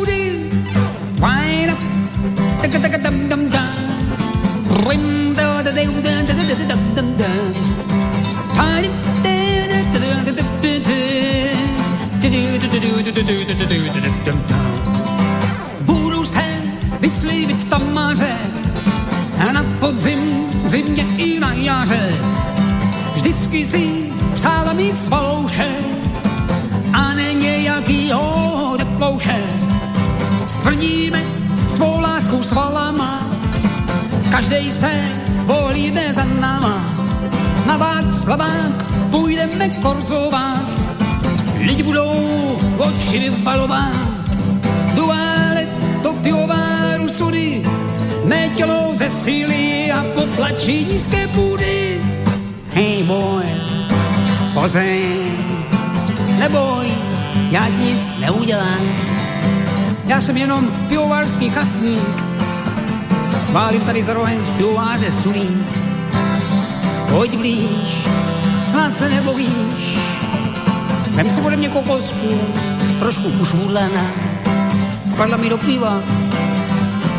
Wind 2.72 2.86
up, 2.86 2.92
taka 2.92 2.98
taka 2.98 3.10
dum 3.10 3.30
dum 3.30 3.50
dum. 3.50 3.72
swim. 14.24 14.44
Budu 15.82 16.26
se 16.26 16.44
vyclívit 17.00 17.70
tam 17.70 17.94
maře 17.94 18.36
a 19.48 19.52
na 19.52 19.66
podzim, 19.80 20.20
zimě 20.66 21.06
i 21.18 21.40
na 21.40 21.54
jaře. 21.54 22.14
Vždycky 23.16 23.66
si 23.66 24.12
přála 24.34 24.74
mít 24.74 25.00
svalouše 25.00 25.68
a 26.94 27.14
ne 27.14 27.34
nějakýho 27.34 28.76
teplouše. 28.78 29.38
Stvrdíme 30.48 31.41
svou 31.82 32.00
lásku 32.00 32.44
svalama, 32.44 33.26
každej 34.32 34.72
se 34.72 34.92
volí 35.46 35.92
jde 35.92 36.14
za 36.14 36.24
náma. 36.24 36.86
Na 37.68 37.78
Václavák 37.78 38.86
půjdeme 39.12 39.70
korzovat, 39.70 40.70
lidi 41.58 41.84
budou 41.84 42.14
oči 42.78 43.20
vyvalovat. 43.20 43.98
Duálet 44.96 45.70
do 46.04 46.14
pivováru 46.14 47.10
sudy, 47.10 47.64
mé 48.26 48.50
tělo 48.50 48.94
ze 48.94 49.10
síly 49.10 49.92
a 49.92 50.06
potlačí 50.16 50.86
nízké 50.86 51.28
půdy. 51.28 52.02
Hej 52.74 53.04
boy, 53.04 53.46
pozeň, 54.54 55.34
neboj, 56.40 56.86
já 57.52 57.68
nic 57.68 58.14
neudělám. 58.20 59.21
Já 60.12 60.22
jsem 60.22 60.38
jenom 60.38 60.68
pivovarský 60.88 61.50
chasník, 61.50 62.24
válím 63.52 63.82
tady 63.82 64.04
za 64.04 64.14
rohem 64.14 64.40
pivováře 64.58 65.12
sulím. 65.12 65.66
Pojď 67.12 67.38
blíž, 67.38 67.70
snad 68.68 68.98
se 68.98 69.10
nebojíš, 69.10 70.00
vem 71.12 71.30
si 71.30 71.42
ode 71.42 71.56
mě 71.56 71.70
kokosku, 71.70 72.42
trošku 73.00 73.28
ušmudlená, 73.28 74.06
spadla 75.06 75.38
mi 75.38 75.50
do 75.50 75.58
piva, 75.58 76.00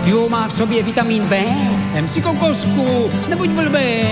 pivo 0.04 0.28
má 0.28 0.48
v 0.48 0.52
sobě 0.52 0.82
vitamin 0.82 1.26
B, 1.26 1.44
vem 1.92 2.08
si 2.08 2.22
kokosku, 2.22 3.10
nebuď 3.28 3.48
blbý, 3.48 4.02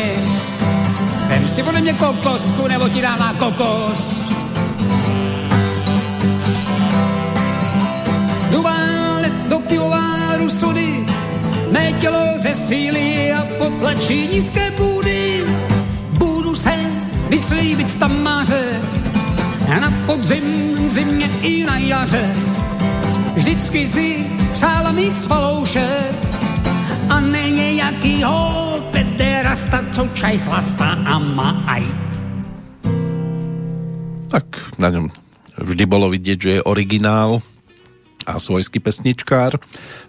vem 1.28 1.48
si 1.48 1.62
ode 1.62 1.80
mě 1.80 1.92
kokosku, 1.92 2.68
nebo 2.68 2.88
ti 2.88 3.02
na 3.02 3.34
kokos. 3.38 4.19
Pivováru 10.50 10.74
sudy, 10.74 11.06
mé 11.72 11.92
tělo 12.00 12.26
ze 12.36 12.54
síly 12.54 13.32
a 13.32 13.46
potlačí 13.58 14.28
nízké 14.28 14.70
půdy. 14.70 15.44
Budu 16.18 16.54
se 16.54 16.74
vyslíbit 17.28 17.98
tam 17.98 18.22
máře, 18.22 18.80
na 19.80 19.92
podzim, 20.06 20.74
zimě 20.90 21.28
i 21.42 21.64
na 21.64 21.78
jaře. 21.78 22.32
Vždycky 23.36 23.86
si 23.86 24.26
přála 24.52 24.92
mít 24.92 25.18
svalouše 25.18 25.88
a 27.08 27.20
ne 27.20 27.50
nějakýho 27.50 28.34
pederasta, 28.90 29.80
co 29.92 30.08
čaj 30.14 30.38
chlastá 30.38 30.98
a 31.06 31.18
má 31.18 31.62
ajc. 31.66 32.26
Tak 34.30 34.46
na 34.78 34.90
ňom 34.90 35.10
vždy 35.58 35.84
bolo 35.90 36.06
vidieť, 36.06 36.38
že 36.38 36.50
je 36.50 36.66
originál 36.66 37.42
a 38.28 38.36
svojský 38.36 38.80
pesničkár. 38.82 39.56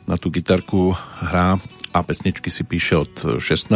Na 0.07 0.15
tú 0.19 0.31
gitarku 0.33 0.95
hrá 1.23 1.59
a 1.91 1.99
pesničky 2.03 2.47
si 2.47 2.63
píše 2.63 2.95
od 3.07 3.13
16 3.39 3.71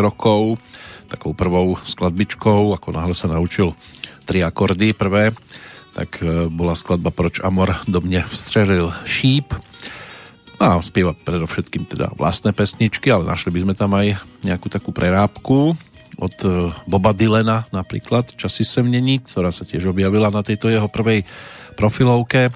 rokov. 0.00 0.60
Takou 1.08 1.32
prvou 1.32 1.80
skladbičkou, 1.80 2.76
ako 2.76 2.88
náhle 2.92 3.16
sa 3.16 3.32
naučil 3.32 3.72
tri 4.28 4.44
akordy 4.44 4.92
prvé, 4.92 5.32
tak 5.96 6.20
e, 6.20 6.52
bola 6.52 6.76
skladba 6.76 7.08
Proč 7.08 7.40
Amor 7.40 7.80
do 7.88 8.04
mne 8.04 8.28
vstřelil 8.28 8.92
šíp. 9.08 9.56
A 10.60 10.76
spieva 10.84 11.16
predovšetkým 11.16 11.88
teda 11.88 12.12
vlastné 12.12 12.52
pesničky, 12.52 13.08
ale 13.08 13.24
našli 13.24 13.54
by 13.56 13.60
sme 13.64 13.74
tam 13.78 13.96
aj 13.96 14.20
nejakú 14.44 14.68
takú 14.68 14.92
prerábku 14.92 15.72
od 16.18 16.36
e, 16.44 16.74
Boba 16.84 17.16
Dylena 17.16 17.64
napríklad, 17.70 18.34
Časy 18.34 18.66
sem 18.66 18.84
není, 18.84 19.22
ktorá 19.22 19.54
sa 19.54 19.64
tiež 19.64 19.88
objavila 19.94 20.28
na 20.28 20.42
tejto 20.42 20.68
jeho 20.68 20.90
prvej 20.90 21.22
profilovke 21.78 22.50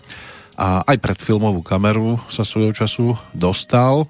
a 0.57 0.85
aj 0.85 0.97
pred 1.01 1.19
filmovú 1.19 1.65
kameru 1.65 2.21
sa 2.29 2.45
svojho 2.45 2.77
času 2.77 3.17
dostal 3.33 4.09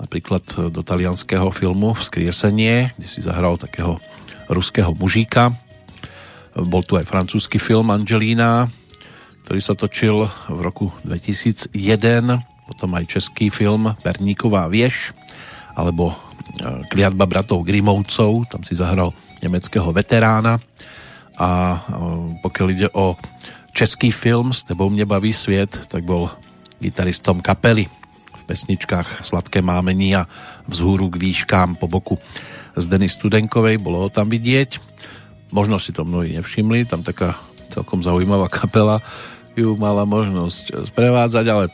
napríklad 0.00 0.72
do 0.72 0.80
talianského 0.80 1.52
filmu 1.52 1.92
Vzkriesenie, 1.92 2.96
kde 2.96 3.08
si 3.08 3.20
zahral 3.20 3.60
takého 3.60 4.00
ruského 4.48 4.96
mužíka. 4.96 5.52
Bol 6.56 6.82
tu 6.82 6.96
aj 6.96 7.06
francúzsky 7.06 7.60
film 7.60 7.92
Angelina, 7.92 8.66
ktorý 9.46 9.60
sa 9.60 9.76
točil 9.76 10.26
v 10.48 10.60
roku 10.64 10.90
2001, 11.04 11.70
potom 12.66 12.90
aj 12.96 13.04
český 13.06 13.52
film 13.52 13.92
Perníková 14.02 14.66
vieš, 14.72 15.12
alebo 15.76 16.16
kliatba 16.90 17.28
bratov 17.30 17.62
Grimovcov, 17.62 18.50
tam 18.50 18.66
si 18.66 18.74
zahral 18.74 19.14
nemeckého 19.44 19.86
veterána 19.94 20.58
a 21.40 21.80
pokiaľ 22.44 22.66
ide 22.72 22.88
o 22.92 23.16
český 23.72 24.10
film 24.10 24.52
S 24.52 24.66
tebou 24.66 24.90
mne 24.90 25.06
baví 25.06 25.34
sviet, 25.34 25.88
tak 25.88 26.04
bol 26.04 26.30
gitaristom 26.80 27.40
kapely 27.44 27.86
v 28.32 28.42
pesničkách 28.46 29.24
Sladké 29.24 29.62
mámení 29.62 30.16
a 30.16 30.26
Vzhůru 30.70 31.10
k 31.10 31.20
výškám 31.20 31.76
po 31.76 31.90
boku 31.90 32.18
z 32.78 32.86
Denny 32.86 33.10
Studenkovej, 33.10 33.82
bolo 33.82 34.06
ho 34.06 34.08
tam 34.08 34.30
vidieť. 34.30 34.78
Možno 35.50 35.82
si 35.82 35.90
to 35.90 36.06
mnohí 36.06 36.30
nevšimli, 36.38 36.86
tam 36.86 37.02
taká 37.02 37.34
celkom 37.70 38.02
zaujímavá 38.02 38.46
kapela 38.46 39.02
ju 39.58 39.74
mala 39.74 40.06
možnosť 40.06 40.88
sprevádzať, 40.94 41.46
ale 41.50 41.64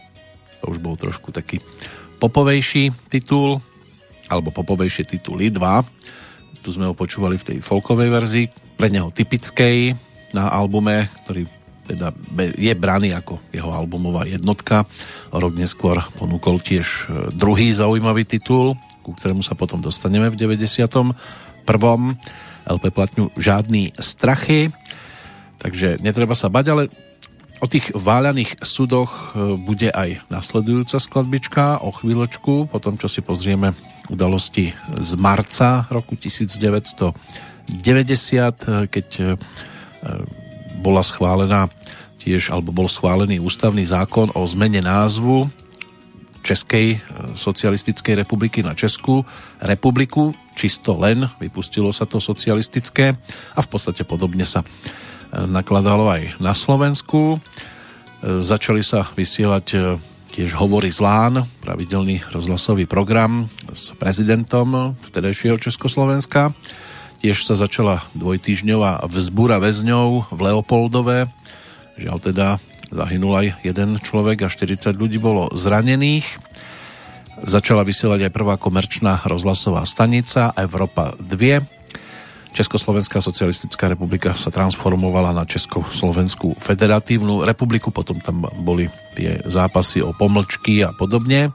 to 0.61 0.73
už 0.73 0.79
bol 0.81 0.97
trošku 0.97 1.31
taký 1.31 1.61
popovejší 2.17 2.93
titul, 3.13 3.61
alebo 4.33 4.51
popovejšie 4.51 5.05
tituly 5.05 5.53
2. 5.53 6.65
Tu 6.65 6.69
sme 6.75 6.89
ho 6.89 6.97
počúvali 6.97 7.39
v 7.39 7.47
tej 7.53 7.59
folkovej 7.63 8.11
verzii, 8.11 8.47
pre 8.77 8.91
neho 8.91 9.13
typickej 9.13 9.95
na 10.35 10.51
albume, 10.51 11.07
ktorý 11.25 11.47
teda 11.87 12.11
je 12.59 12.75
braný 12.75 13.15
ako 13.15 13.39
jeho 13.55 13.71
albumová 13.71 14.27
jednotka. 14.27 14.83
Rok 15.31 15.55
neskôr 15.55 16.03
ponúkol 16.19 16.59
tiež 16.59 16.87
e, 16.87 17.03
druhý 17.31 17.71
zaujímavý 17.71 18.27
titul, 18.27 18.75
ku 19.07 19.15
ktorému 19.15 19.47
sa 19.47 19.55
potom 19.55 19.79
dostaneme 19.79 20.27
v 20.27 20.37
91. 20.37 21.15
LP 22.67 22.85
platňu 22.91 23.31
Žádný 23.39 23.95
strachy. 24.03 24.75
Takže 25.63 26.03
netreba 26.03 26.35
sa 26.35 26.51
bať, 26.51 26.67
ale 26.75 26.83
o 27.63 27.67
tých 27.71 27.95
váľaných 27.95 28.59
sudoch 28.61 29.33
e, 29.33 29.57
bude 29.57 29.89
aj 29.95 30.27
nasledujúca 30.29 30.99
skladbička 30.99 31.87
o 31.87 31.95
chvíľočku, 31.95 32.67
potom 32.69 32.99
čo 32.99 33.07
si 33.07 33.23
pozrieme 33.23 33.79
udalosti 34.11 34.75
z 34.99 35.11
marca 35.19 35.87
roku 35.91 36.15
1990, 36.19 38.91
keď 38.91 39.09
e, 39.19 39.25
bola 40.79 41.01
schválená 41.01 41.73
tiež, 42.27 42.51
alebo 42.51 42.75
bol 42.75 42.91
schválený 42.91 43.39
ústavný 43.39 43.87
zákon 43.87 44.35
o 44.35 44.43
zmene 44.43 44.83
názvu 44.83 45.47
Českej 46.43 46.99
e, 46.99 46.99
socialistickej 47.39 48.27
republiky 48.27 48.67
na 48.67 48.75
Českú 48.75 49.23
republiku. 49.63 50.35
Čisto 50.59 50.99
len 50.99 51.31
vypustilo 51.39 51.95
sa 51.95 52.03
to 52.03 52.19
socialistické 52.19 53.15
a 53.55 53.61
v 53.63 53.69
podstate 53.71 54.03
podobne 54.03 54.43
sa 54.43 54.67
e, 54.67 54.67
nakladalo 55.47 56.11
aj 56.11 56.43
na 56.43 56.51
Slovensku. 56.51 57.39
Začali 58.27 58.83
sa 58.83 59.07
vysielať 59.15 59.67
tiež 60.37 60.53
Hovory 60.59 60.93
z 60.93 61.01
Lán, 61.01 61.49
pravidelný 61.63 62.27
rozhlasový 62.29 62.85
program 62.85 63.47
s 63.71 63.97
prezidentom 63.97 64.99
vtedajšieho 65.09 65.57
Československa. 65.57 66.51
Tiež 67.25 67.41
sa 67.49 67.57
začala 67.57 68.05
dvojtýždňová 68.13 69.09
vzbúra 69.09 69.57
väzňov 69.57 70.29
v 70.29 70.41
Leopoldove. 70.45 71.33
Žiaľ 71.97 72.19
teda 72.21 72.47
zahynul 72.93 73.35
aj 73.35 73.47
jeden 73.65 73.99
človek 73.99 74.47
a 74.47 74.53
40 74.53 74.95
ľudí 74.97 75.19
bolo 75.19 75.51
zranených. 75.53 76.29
Začala 77.45 77.85
vysielať 77.85 78.29
aj 78.29 78.33
prvá 78.33 78.57
komerčná 78.57 79.21
rozhlasová 79.29 79.85
stanica 79.85 80.57
Európa 80.57 81.13
2 81.21 81.77
Československá 82.57 83.21
socialistická 83.21 83.85
republika 83.85 84.33
sa 84.33 84.49
transformovala 84.49 85.37
na 85.37 85.45
Československú 85.45 86.57
federatívnu 86.57 87.45
republiku, 87.45 87.93
potom 87.93 88.17
tam 88.17 88.49
boli 88.65 88.89
tie 89.13 89.45
zápasy 89.45 90.01
o 90.01 90.17
pomlčky 90.17 90.81
a 90.81 90.89
podobne 90.97 91.53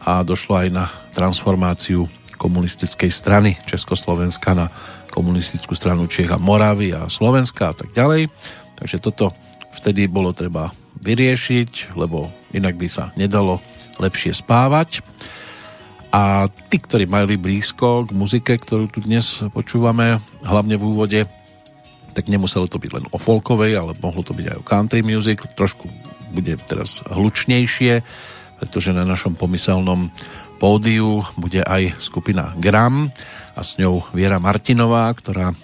a 0.00 0.24
došlo 0.24 0.64
aj 0.64 0.68
na 0.72 0.88
transformáciu 1.12 2.08
komunistickej 2.40 3.12
strany 3.12 3.60
Československa 3.68 4.56
na 4.56 4.72
komunistickú 5.12 5.76
stranu 5.76 6.08
Čech 6.08 6.32
a 6.32 6.40
Moravy 6.40 6.96
a 6.96 7.12
Slovenska 7.12 7.68
a 7.68 7.74
tak 7.76 7.92
ďalej. 7.92 8.32
Takže 8.80 8.96
toto 8.96 9.36
vtedy 9.74 10.10
bolo 10.10 10.34
treba 10.34 10.74
vyriešiť, 11.00 11.96
lebo 11.96 12.28
inak 12.52 12.76
by 12.76 12.88
sa 12.90 13.14
nedalo 13.16 13.62
lepšie 14.00 14.36
spávať. 14.36 15.00
A 16.10 16.50
tí, 16.50 16.82
ktorí 16.82 17.06
mali 17.06 17.38
blízko 17.38 18.08
k 18.08 18.10
muzike, 18.10 18.58
ktorú 18.58 18.90
tu 18.90 18.98
dnes 18.98 19.46
počúvame, 19.54 20.18
hlavne 20.42 20.74
v 20.74 20.82
úvode, 20.82 21.20
tak 22.10 22.26
nemuselo 22.26 22.66
to 22.66 22.82
byť 22.82 22.90
len 22.90 23.06
o 23.14 23.16
folkovej, 23.16 23.78
ale 23.78 23.94
mohlo 24.02 24.26
to 24.26 24.34
byť 24.34 24.46
aj 24.50 24.56
o 24.58 24.66
country 24.66 25.00
music. 25.06 25.38
Trošku 25.54 25.86
bude 26.34 26.58
teraz 26.66 26.98
hlučnejšie, 27.06 28.02
pretože 28.58 28.90
na 28.90 29.06
našom 29.06 29.38
pomyselnom 29.38 30.10
pódiu 30.58 31.22
bude 31.38 31.62
aj 31.62 31.96
skupina 32.02 32.52
Gram 32.58 33.08
a 33.54 33.60
s 33.62 33.78
ňou 33.78 34.04
Viera 34.10 34.42
Martinová, 34.42 35.08
ktorá 35.14 35.54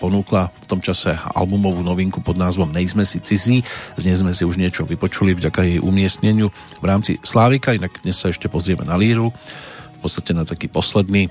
ponúkla 0.00 0.48
v 0.48 0.66
tom 0.66 0.80
čase 0.80 1.12
albumovú 1.36 1.84
novinku 1.84 2.24
pod 2.24 2.40
názvom 2.40 2.72
Nejsme 2.72 3.04
si 3.04 3.20
cizí. 3.20 3.60
Z 4.00 4.02
nej 4.08 4.16
sme 4.16 4.32
si 4.32 4.48
už 4.48 4.56
niečo 4.56 4.88
vypočuli 4.88 5.36
vďaka 5.36 5.60
jej 5.60 5.78
umiestneniu 5.78 6.48
v 6.80 6.84
rámci 6.88 7.20
Slávika, 7.20 7.76
inak 7.76 8.00
dnes 8.00 8.16
sa 8.16 8.32
ešte 8.32 8.48
pozrieme 8.48 8.88
na 8.88 8.96
Líru, 8.96 9.28
v 9.30 9.98
podstate 10.00 10.32
na 10.32 10.48
taký 10.48 10.72
posledný 10.72 11.28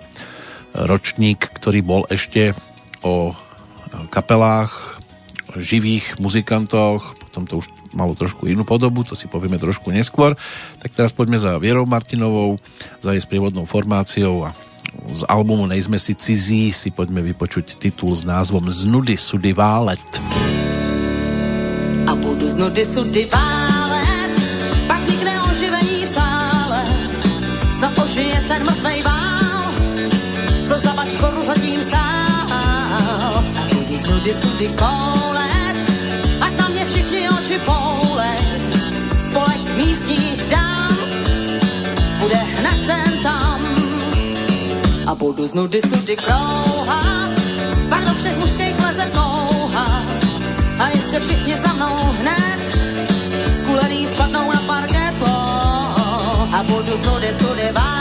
ročník, 0.77 1.49
ktorý 1.57 1.81
bol 1.81 2.01
ešte 2.13 2.53
o 3.01 3.33
kapelách, 4.13 5.01
živých 5.57 6.21
muzikantoch, 6.21 7.17
potom 7.17 7.49
to 7.49 7.65
už 7.65 7.73
malo 7.97 8.13
trošku 8.13 8.45
inú 8.45 8.61
podobu, 8.61 9.01
to 9.01 9.17
si 9.17 9.25
povieme 9.25 9.57
trošku 9.57 9.89
neskôr. 9.89 10.37
Tak 10.77 10.93
teraz 10.93 11.09
poďme 11.09 11.41
za 11.41 11.57
Vierou 11.57 11.89
Martinovou, 11.89 12.61
za 13.01 13.17
jej 13.17 13.23
sprievodnou 13.25 13.65
formáciou 13.65 14.45
a 14.45 14.53
z 15.13 15.21
albumu 15.25 15.65
Nejsme 15.65 15.99
si 15.99 16.15
cizí 16.15 16.71
si 16.71 16.89
poďme 16.93 17.21
vypočuť 17.25 17.77
titul 17.77 18.13
s 18.13 18.23
názvom 18.25 18.69
Z 18.69 18.85
nudy 18.85 19.17
sudy 19.17 19.53
válet. 19.53 20.05
A 22.09 22.15
budu 22.15 22.47
z 22.47 22.55
nudy 22.57 22.85
sudy 22.85 23.23
válet, 23.29 24.33
pak 24.89 24.99
vznikne 25.05 25.33
oživení 25.45 26.05
v 26.05 26.09
sále, 26.09 26.81
snad 27.77 27.93
ožije 28.01 28.37
ten 28.49 28.61
mrtvej 28.65 28.99
vál, 29.05 29.63
co 30.65 30.75
za 30.79 30.91
bačkoru 30.97 31.39
zatím 31.45 31.79
stál. 31.81 32.49
A 33.29 33.61
budu 33.69 33.95
z 33.97 34.03
nudy 34.09 34.33
sudy 34.33 34.67
koulet, 34.73 35.38
budu 45.19 45.45
z 45.45 45.53
nudy 45.53 45.81
sudy 45.81 46.15
krouhat, 46.15 47.31
pak 47.89 48.05
do 48.07 48.13
všech 48.13 48.37
mužských 48.37 48.79
leze 48.79 49.05
touha 49.13 49.87
a 50.79 50.89
jistě 50.89 51.19
všichni 51.19 51.55
za 51.57 51.73
mnou 51.73 51.97
hned 52.19 52.59
skulený 53.59 54.07
spadnou 54.07 54.51
na 54.51 54.61
parketo 54.67 55.33
a 56.55 56.63
budu 56.63 56.97
z 56.97 57.03
nudy 57.05 57.33
sudy 57.39 57.71
válet, 57.71 57.98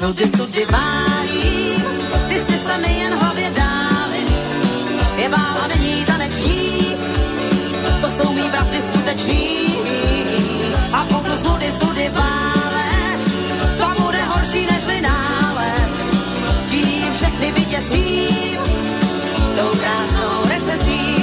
Nudy 0.00 0.24
sudy 0.36 0.64
válím, 0.64 1.82
ty 2.28 2.34
jsi 2.38 2.58
se 2.58 2.78
mi 2.78 2.98
jen 2.98 3.14
hlavě 3.18 3.50
dáli. 3.50 4.26
Je 5.16 5.28
bála, 5.28 5.66
není 5.66 6.04
taneční, 6.04 6.96
to 8.00 8.10
jsou 8.10 8.32
mý 8.32 8.42
pravdy 8.50 8.82
skuteční. 8.82 9.76
A 10.92 11.04
pokud 11.04 11.32
z 11.36 11.42
nudy 11.42 11.72
sudy 11.80 12.08
válet, 12.08 13.20
to 13.78 14.02
bude 14.02 14.22
horší 14.22 14.66
než 14.66 15.02
nálet. 15.02 15.90
Tím 16.70 17.14
všechny 17.14 17.52
vyděsím, 17.52 18.58
tou 19.56 19.78
krásnou 19.78 20.42
recesí. 20.48 21.14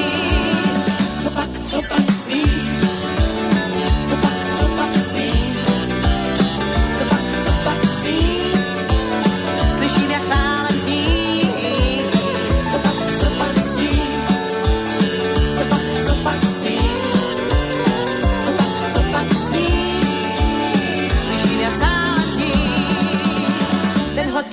Co 1.23 1.29
pak, 1.29 1.49
co 1.63 1.81
pak 1.81 2.14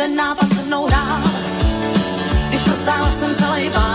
ten 0.02 0.16
nápad 0.16 0.48
se 0.54 0.62
mnou 0.62 0.86
hrál, 0.86 1.22
když 2.48 2.62
prostála 2.62 3.10
jsem 3.10 3.34
celý 3.34 3.70
bál. 3.70 3.91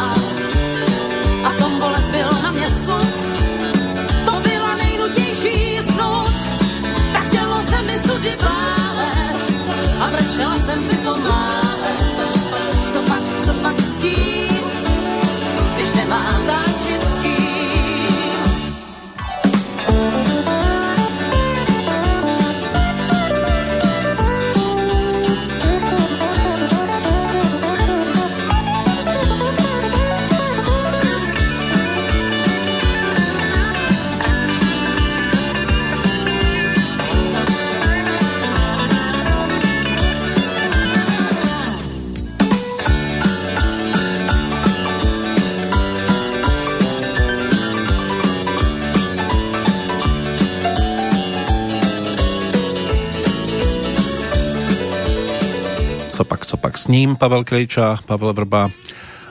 S 56.88 56.96
ním, 56.96 57.20
Pavel 57.20 57.44
Krejča, 57.44 58.00
Pavel 58.08 58.32
Vrba, 58.32 58.72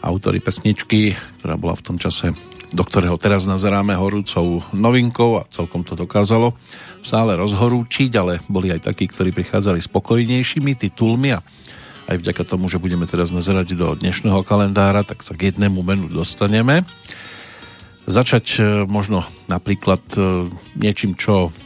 autory 0.05 0.45
pesničky, 0.45 1.17
ktorá 1.41 1.57
bola 1.57 1.73
v 1.73 1.89
tom 1.89 1.97
čase, 1.97 2.37
do 2.69 2.85
ktorého 2.85 3.17
teraz 3.17 3.49
nazeráme 3.49 3.97
horúcou 3.97 4.61
novinkou 4.77 5.41
a 5.41 5.49
celkom 5.49 5.81
to 5.81 5.97
dokázalo 5.97 6.53
v 7.01 7.07
sále 7.09 7.33
rozhorúčiť, 7.33 8.13
ale 8.21 8.45
boli 8.53 8.77
aj 8.77 8.93
takí, 8.93 9.09
ktorí 9.09 9.33
prichádzali 9.33 9.81
spokojnejšími 9.81 10.77
titulmi 10.77 11.33
a 11.33 11.41
aj 12.13 12.21
vďaka 12.21 12.45
tomu, 12.45 12.69
že 12.69 12.77
budeme 12.77 13.09
teraz 13.09 13.33
nazerať 13.33 13.73
do 13.73 13.97
dnešného 13.97 14.45
kalendára, 14.45 15.01
tak 15.01 15.25
sa 15.25 15.33
k 15.33 15.49
jednému 15.49 15.81
menu 15.81 16.13
dostaneme. 16.13 16.85
Začať 18.05 18.45
e, 18.61 18.85
možno 18.85 19.25
napríklad 19.49 20.05
e, 20.13 20.53
niečím, 20.77 21.17
čo 21.17 21.57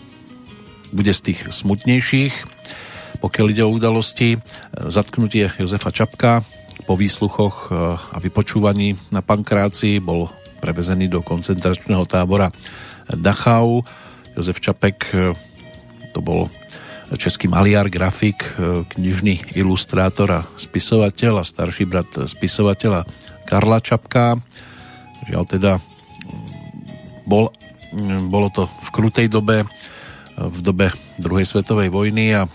bude 0.95 1.11
z 1.11 1.35
tých 1.35 1.51
smutnejších, 1.51 2.60
pokiaľ 3.21 3.47
ide 3.53 3.63
o 3.65 3.71
udalosti. 3.71 4.41
Zatknutie 4.73 5.53
Jozefa 5.61 5.93
Čapka 5.93 6.43
po 6.89 6.97
výsluchoch 6.97 7.71
a 8.11 8.17
vypočúvaní 8.19 8.97
na 9.13 9.21
Pankráci 9.21 10.01
bol 10.01 10.33
prevezený 10.61 11.09
do 11.09 11.21
koncentračného 11.21 12.05
tábora 12.09 12.49
Dachau. 13.13 13.85
Jozef 14.35 14.59
Čapek 14.59 15.13
to 16.11 16.21
bol 16.21 16.51
český 17.19 17.51
maliar, 17.51 17.91
grafik, 17.91 18.39
e, 18.55 18.87
knižný 18.87 19.59
ilustrátor 19.59 20.29
a 20.31 20.47
spisovateľ 20.55 21.43
a 21.43 21.45
starší 21.49 21.85
brat 21.89 22.07
spisovateľa 22.07 23.03
Karla 23.51 23.83
Čapka. 23.83 24.39
Žiaľ 25.27 25.45
teda 25.51 25.73
bol, 27.27 27.51
bolo 28.31 28.49
to 28.55 28.71
v 28.71 28.89
krutej 28.95 29.27
dobe, 29.27 29.67
v 30.39 30.59
dobe 30.63 30.95
druhej 31.19 31.47
svetovej 31.47 31.91
vojny 31.91 32.35
a 32.35 32.47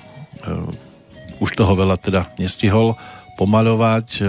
už 1.40 1.50
toho 1.56 1.74
veľa 1.76 2.00
teda 2.00 2.32
nestihol 2.40 2.96
pomaľovať. 3.36 4.24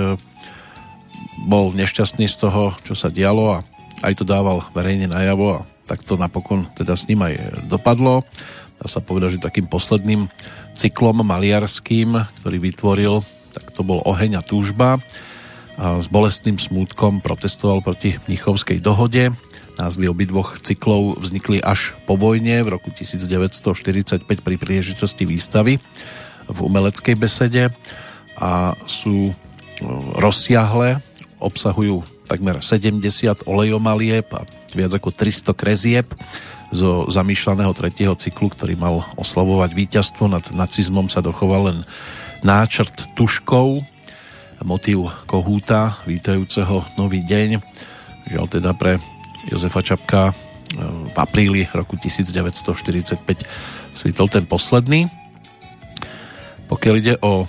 Bol 1.46 1.70
nešťastný 1.76 2.26
z 2.26 2.36
toho, 2.48 2.74
čo 2.82 2.98
sa 2.98 3.12
dialo 3.12 3.60
a 3.60 3.64
aj 4.02 4.20
to 4.20 4.24
dával 4.26 4.66
verejne 4.74 5.10
najavo 5.10 5.62
a 5.62 5.66
tak 5.86 6.02
to 6.02 6.18
napokon 6.18 6.66
teda 6.74 6.98
s 6.98 7.06
ním 7.06 7.22
aj 7.22 7.62
dopadlo 7.70 8.26
dá 8.80 8.86
sa 8.88 9.00
povedať, 9.00 9.40
že 9.40 9.46
takým 9.46 9.66
posledným 9.68 10.28
cyklom 10.76 11.24
maliarským, 11.24 12.16
ktorý 12.42 12.56
vytvoril, 12.60 13.14
tak 13.56 13.72
to 13.72 13.80
bol 13.80 14.04
Oheň 14.04 14.40
a 14.40 14.42
túžba. 14.44 15.00
A 15.76 16.00
s 16.00 16.08
bolestným 16.08 16.56
smútkom 16.56 17.20
protestoval 17.20 17.84
proti 17.84 18.16
Mnichovskej 18.28 18.80
dohode. 18.80 19.32
Názvy 19.76 20.08
obidvoch 20.08 20.56
cyklov 20.64 21.20
vznikli 21.20 21.60
až 21.60 21.92
po 22.08 22.16
vojne 22.16 22.64
v 22.64 22.68
roku 22.72 22.88
1945 22.88 24.24
pri 24.24 24.56
príležitosti 24.56 25.28
výstavy 25.28 25.76
v 26.48 26.58
umeleckej 26.64 27.14
besede 27.18 27.68
a 28.40 28.72
sú 28.88 29.30
e, 29.30 29.34
rozsiahle, 30.16 31.04
obsahujú 31.36 32.04
takmer 32.24 32.64
70 32.64 33.44
olejomalieb 33.44 34.26
a 34.32 34.48
viac 34.72 34.92
ako 34.96 35.12
300 35.12 35.52
krezieb 35.52 36.08
zo 36.74 37.06
zamýšľaného 37.12 37.72
tretieho 37.76 38.14
cyklu, 38.18 38.50
ktorý 38.50 38.74
mal 38.74 39.06
oslavovať 39.14 39.70
víťazstvo 39.76 40.26
nad 40.26 40.42
nacizmom, 40.50 41.06
sa 41.06 41.22
dochoval 41.22 41.70
len 41.70 41.78
náčrt 42.42 43.14
tuškou, 43.14 43.78
motív 44.66 45.12
kohúta, 45.30 46.00
vítajúceho 46.08 46.82
nový 46.98 47.22
deň. 47.22 47.62
Žiaľ 48.26 48.46
teda 48.50 48.74
pre 48.74 48.98
Jozefa 49.46 49.82
Čapka 49.82 50.22
e, 50.30 50.34
v 51.06 51.16
apríli 51.16 51.62
roku 51.70 51.94
1945 51.94 53.22
svítol 53.94 54.26
ten 54.26 54.44
posledný. 54.44 55.06
Pokiaľ 56.66 56.94
ide 56.98 57.14
o 57.22 57.44
e, 57.44 57.46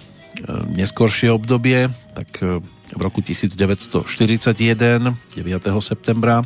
neskoršie 0.78 1.34
obdobie, 1.34 1.90
tak 2.14 2.30
e, 2.46 2.62
v 2.94 3.02
roku 3.02 3.26
1941, 3.26 4.06
9. 4.54 5.42
septembra, 5.82 6.46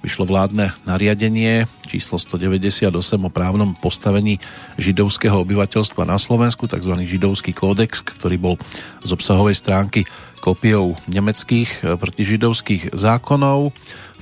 vyšlo 0.00 0.28
vládne 0.28 0.76
nariadenie 0.88 1.68
číslo 1.88 2.20
198 2.20 2.92
o 2.96 3.30
právnom 3.32 3.72
postavení 3.76 4.40
židovského 4.76 5.40
obyvateľstva 5.40 6.02
na 6.04 6.20
Slovensku, 6.20 6.68
tzv. 6.68 6.94
židovský 7.04 7.52
kódex, 7.56 8.04
ktorý 8.04 8.36
bol 8.36 8.54
z 9.02 9.10
obsahovej 9.12 9.56
stránky 9.56 10.04
kópiou 10.42 10.94
nemeckých 11.10 11.98
protižidovských 11.98 12.94
zákonov. 12.94 13.72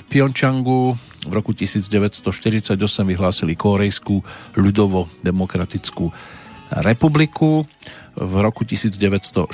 V 0.05 0.21
Pjončangu 0.21 0.95
v 1.25 1.33
roku 1.33 1.57
1948 1.57 2.77
vyhlásili 3.09 3.57
Korejskú 3.57 4.21
ľudovo-demokratickú 4.55 6.13
republiku. 6.85 7.65
V 8.15 8.35
roku 8.39 8.63
1969 8.63 9.51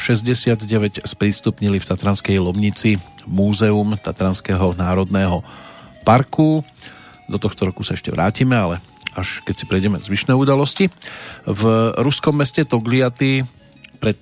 sprístupnili 1.06 1.78
v 1.80 1.86
Tatranskej 1.86 2.36
Lomnici 2.42 2.98
Múzeum 3.24 3.94
Tatranského 3.96 4.74
národného 4.76 5.40
parku. 6.04 6.66
Do 7.30 7.38
tohto 7.38 7.70
roku 7.70 7.86
sa 7.86 7.94
ešte 7.94 8.10
vrátime, 8.10 8.58
ale 8.58 8.82
až 9.14 9.40
keď 9.46 9.54
si 9.54 9.64
prejdeme 9.64 9.96
zvyšné 10.02 10.34
udalosti. 10.34 10.90
V 11.46 11.62
ruskom 12.02 12.36
meste 12.42 12.66
Togliaty 12.66 13.46
pred 14.02 14.18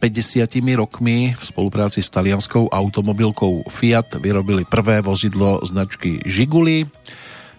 50 0.00 0.64
e, 0.64 0.74
rokmi 0.74 1.36
v 1.36 1.42
spolupráci 1.44 2.00
s 2.00 2.08
talianskou 2.08 2.72
automobilkou 2.72 3.68
Fiat 3.68 4.16
vyrobili 4.16 4.64
prvé 4.64 5.04
vozidlo 5.04 5.60
značky 5.62 6.24
Žiguli. 6.24 6.88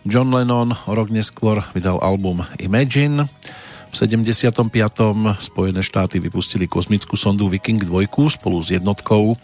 John 0.01 0.34
Lennon 0.34 0.73
rok 0.89 1.13
neskôr 1.13 1.62
vydal 1.77 2.01
album 2.01 2.41
Imagine. 2.58 3.30
V 3.91 3.95
75. 3.95 4.65
Spojené 5.38 5.86
štáty 5.86 6.17
vypustili 6.17 6.65
kozmickú 6.65 7.13
sondu 7.13 7.45
Viking 7.45 7.86
2 7.86 8.10
spolu 8.34 8.58
s 8.65 8.73
jednotkou 8.73 9.38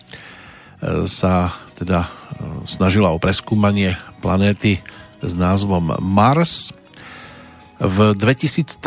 E, 0.77 1.10
sa 1.10 1.49
teda 1.73 2.05
e, 2.05 2.10
snažila 2.69 3.10
o 3.10 3.17
preskúmanie 3.17 3.97
planéty 4.21 4.77
s 5.17 5.33
názvom 5.33 5.97
Mars. 5.97 6.69
V 7.78 8.18
2003. 8.18 8.82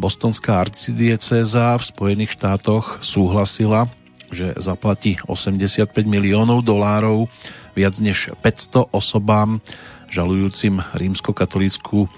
bostonská 0.00 0.64
arcidiecéza 0.64 1.76
v 1.76 1.84
Spojených 1.84 2.32
štátoch 2.32 3.04
súhlasila, 3.04 3.92
že 4.32 4.56
zaplatí 4.56 5.20
85 5.28 5.92
miliónov 6.08 6.64
dolárov 6.64 7.28
viac 7.76 7.92
než 8.00 8.32
500 8.40 8.88
osobám 8.88 9.60
žalujúcim 10.08 10.80
rímskokatolickú 10.96 12.08
e, 12.08 12.10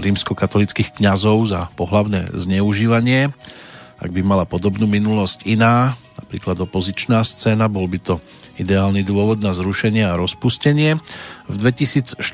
rímskokatolických 0.00 0.96
kňazov 0.96 1.52
za 1.52 1.68
pohlavné 1.76 2.24
zneužívanie. 2.32 3.28
Ak 4.00 4.08
by 4.08 4.24
mala 4.24 4.48
podobnú 4.48 4.88
minulosť 4.88 5.44
iná, 5.44 6.00
napríklad 6.16 6.64
opozičná 6.64 7.20
scéna, 7.28 7.68
bol 7.68 7.84
by 7.92 8.00
to 8.00 8.14
ideálny 8.56 9.04
dôvod 9.04 9.42
na 9.42 9.52
zrušenie 9.52 10.06
a 10.06 10.16
rozpustenie. 10.16 10.96
V 11.50 11.54
2004 11.60 12.24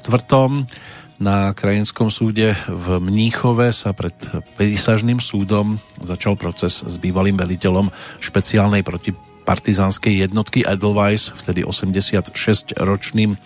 na 1.20 1.52
krajinskom 1.52 2.08
súde 2.08 2.56
v 2.64 2.96
Mníchove 2.96 3.76
sa 3.76 3.92
pred 3.92 4.16
prísažným 4.56 5.20
súdom 5.20 5.76
začal 6.00 6.32
proces 6.34 6.80
s 6.80 6.96
bývalým 6.96 7.36
veliteľom 7.36 7.92
špeciálnej 8.24 8.80
protipartizánskej 8.80 10.24
jednotky 10.24 10.64
Edelweiss, 10.64 11.28
vtedy 11.36 11.60
86-ročným 11.68 13.36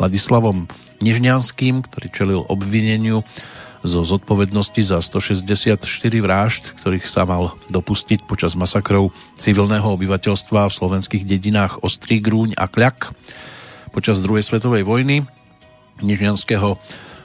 Ladislavom 0.00 0.72
Nižňanským, 1.04 1.84
ktorý 1.84 2.06
čelil 2.08 2.40
obvineniu 2.48 3.20
zo 3.84 4.02
zodpovednosti 4.02 4.82
za 4.82 4.98
164 4.98 5.84
vražd, 6.24 6.80
ktorých 6.80 7.06
sa 7.06 7.28
mal 7.28 7.54
dopustiť 7.68 8.24
počas 8.24 8.56
masakrov 8.58 9.12
civilného 9.36 9.86
obyvateľstva 9.86 10.66
v 10.66 10.74
slovenských 10.74 11.22
dedinách 11.28 11.84
Ostrý, 11.84 12.18
Grúň 12.18 12.58
a 12.58 12.66
Kľak. 12.66 13.12
Počas 13.92 14.24
druhej 14.24 14.42
svetovej 14.42 14.82
vojny 14.82 15.28
Nižňanského 16.02 16.80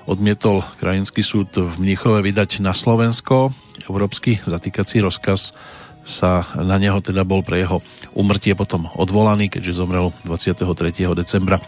odmietol 0.05 0.63
krajinský 0.79 1.23
súd 1.23 1.53
v 1.55 1.73
Mnichove 1.79 2.19
vydať 2.21 2.59
na 2.59 2.75
Slovensko. 2.75 3.55
Európsky 3.87 4.39
zatýkací 4.43 4.99
rozkaz 4.99 5.55
sa 6.03 6.43
na 6.59 6.75
neho 6.75 6.99
teda 6.99 7.23
bol 7.23 7.41
pre 7.41 7.63
jeho 7.63 7.79
umrtie 8.11 8.53
potom 8.59 8.91
odvolaný, 8.99 9.47
keďže 9.47 9.79
zomrel 9.79 10.11
23. 10.27 10.67
decembra 11.15 11.63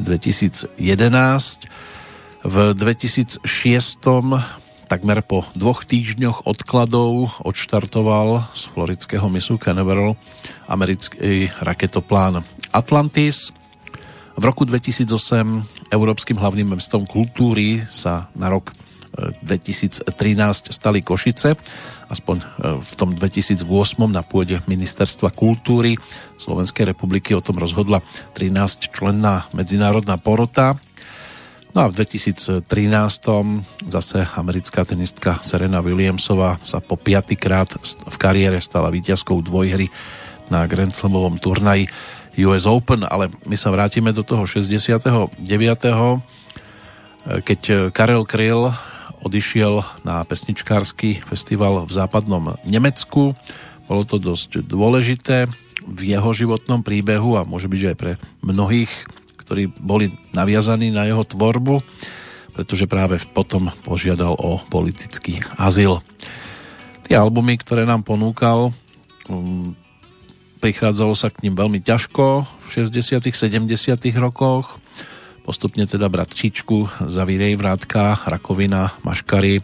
2011. 0.00 0.80
V 2.46 2.56
2006 2.72 3.44
takmer 4.86 5.18
po 5.26 5.42
dvoch 5.58 5.82
týždňoch 5.82 6.46
odkladov 6.46 7.42
odštartoval 7.42 8.54
z 8.54 8.62
floridského 8.70 9.26
misu 9.26 9.58
Canaveral 9.58 10.14
americký 10.70 11.50
raketoplán 11.58 12.46
Atlantis. 12.70 13.50
V 14.36 14.44
roku 14.44 14.68
2008 14.68 15.88
Európskym 15.88 16.36
hlavným 16.36 16.76
mestom 16.76 17.08
kultúry 17.08 17.80
sa 17.88 18.28
na 18.36 18.52
rok 18.52 18.68
2013 19.16 20.12
e, 20.12 20.72
stali 20.76 21.00
Košice, 21.00 21.56
aspoň 22.12 22.36
e, 22.36 22.44
v 22.84 22.92
tom 23.00 23.16
2008 23.16 23.64
na 24.12 24.20
pôde 24.20 24.60
Ministerstva 24.68 25.32
kultúry 25.32 25.96
Slovenskej 26.36 26.92
republiky 26.92 27.32
o 27.32 27.40
tom 27.40 27.56
rozhodla 27.56 28.04
13 28.36 28.92
členná 28.92 29.48
medzinárodná 29.56 30.20
porota. 30.20 30.76
No 31.72 31.84
a 31.84 31.88
v 31.88 32.04
2013 32.04 32.60
zase 33.88 34.18
americká 34.36 34.84
tenistka 34.84 35.40
Serena 35.40 35.80
Williamsová 35.80 36.60
sa 36.60 36.84
po 36.84 37.00
piatýkrát 37.00 37.72
v 38.04 38.16
kariére 38.20 38.60
stala 38.60 38.92
víťazkou 38.92 39.40
dvojhry 39.40 39.88
na 40.52 40.68
Grand 40.68 40.92
Slamovom 40.92 41.40
turnaji 41.40 41.88
US 42.44 42.68
Open, 42.68 43.08
ale 43.08 43.32
my 43.48 43.56
sa 43.56 43.72
vrátime 43.72 44.12
do 44.12 44.20
toho 44.20 44.44
69. 44.44 45.40
keď 47.42 47.90
Karel 47.90 48.28
Kryl 48.28 48.70
odišiel 49.24 49.82
na 50.04 50.22
pesničkársky 50.22 51.24
festival 51.24 51.88
v 51.88 51.92
západnom 51.96 52.54
Nemecku. 52.62 53.32
Bolo 53.88 54.02
to 54.04 54.20
dosť 54.20 54.62
dôležité 54.62 55.48
v 55.86 56.00
jeho 56.02 56.30
životnom 56.34 56.84
príbehu 56.84 57.40
a 57.40 57.46
môže 57.46 57.70
byť, 57.70 57.78
že 57.80 57.90
aj 57.94 57.98
pre 57.98 58.12
mnohých 58.44 58.92
ktorí 59.46 59.70
boli 59.78 60.10
naviazaní 60.34 60.90
na 60.90 61.06
jeho 61.06 61.22
tvorbu, 61.22 61.78
pretože 62.50 62.90
práve 62.90 63.22
potom 63.30 63.70
požiadal 63.86 64.34
o 64.34 64.58
politický 64.66 65.38
azyl. 65.54 66.02
Tie 67.06 67.14
albumy, 67.14 67.54
ktoré 67.54 67.86
nám 67.86 68.02
ponúkal, 68.02 68.74
um, 69.30 69.78
prichádzalo 70.66 71.14
sa 71.14 71.30
k 71.30 71.46
ním 71.46 71.54
veľmi 71.54 71.78
ťažko 71.78 72.42
v 72.42 72.66
60 72.90 73.22
70 73.22 73.70
rokoch. 74.18 74.82
Postupne 75.46 75.86
teda 75.86 76.10
Bratčičku, 76.10 77.06
Zavírej 77.06 77.54
vrátka, 77.54 78.18
Rakovina, 78.26 78.90
Maškary, 79.06 79.62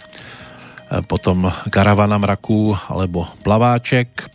potom 1.11 1.51
Karavana 1.75 2.23
mraku 2.23 2.79
alebo 2.87 3.27
Plaváček. 3.43 4.31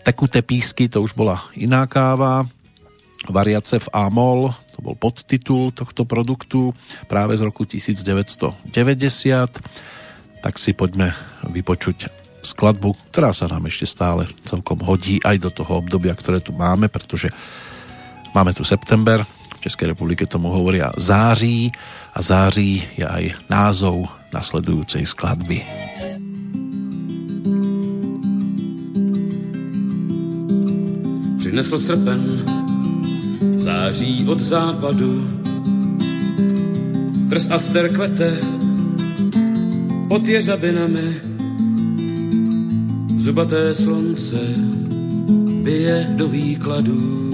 Tekuté 0.00 0.40
písky, 0.40 0.88
to 0.88 1.04
už 1.04 1.12
bola 1.12 1.44
iná 1.60 1.84
káva. 1.84 2.48
Variace 3.28 3.76
v 3.76 3.92
Amol, 3.92 4.48
to 4.72 4.80
bol 4.80 4.96
podtitul 4.96 5.76
tohto 5.76 6.08
produktu 6.08 6.72
práve 7.04 7.36
z 7.36 7.44
roku 7.44 7.68
1990. 7.68 8.64
Tak 10.40 10.56
si 10.56 10.72
poďme 10.72 11.12
vypočuť 11.52 12.21
skladbu, 12.42 12.98
ktorá 13.14 13.30
sa 13.30 13.46
nám 13.46 13.70
ešte 13.70 13.86
stále 13.86 14.26
celkom 14.42 14.82
hodí 14.82 15.22
aj 15.22 15.38
do 15.38 15.50
toho 15.54 15.80
obdobia, 15.80 16.12
ktoré 16.12 16.42
tu 16.42 16.50
máme, 16.50 16.90
pretože 16.90 17.30
máme 18.34 18.50
tu 18.52 18.66
september, 18.66 19.22
v 19.62 19.70
Českej 19.70 19.94
republike 19.94 20.26
tomu 20.26 20.50
hovoria 20.50 20.90
září 20.98 21.70
a 22.12 22.18
září 22.18 22.98
je 22.98 23.06
aj 23.06 23.46
názov 23.46 24.10
nasledujúcej 24.34 25.06
skladby. 25.06 25.62
Přinesl 31.38 31.78
srpen 31.78 32.22
září 33.56 34.26
od 34.26 34.40
západu. 34.40 35.42
Trs 37.30 37.46
aster 37.50 37.88
kvete 37.94 38.38
pod 40.08 40.26
jeřabinami. 40.26 41.31
Zubaté 43.22 43.74
slunce 43.74 44.40
bije 45.62 46.10
do 46.16 46.28
výkladů. 46.28 47.30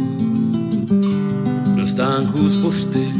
Do 1.76 1.86
stánků 1.86 2.48
z 2.48 2.56
pošty 2.56 3.12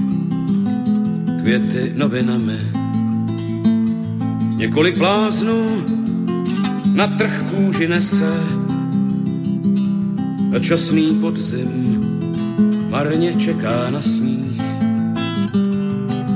květy 1.41 1.93
novinami. 1.97 2.59
Několik 4.57 4.99
bláznů 4.99 5.85
na 6.93 7.07
trh 7.07 7.45
kůži 7.51 7.89
nese 7.89 8.41
a 10.57 10.59
časný 10.59 11.15
podzim 11.21 12.01
marně 12.91 13.35
čeká 13.35 13.91
na 13.91 14.03
sníh. 14.03 14.63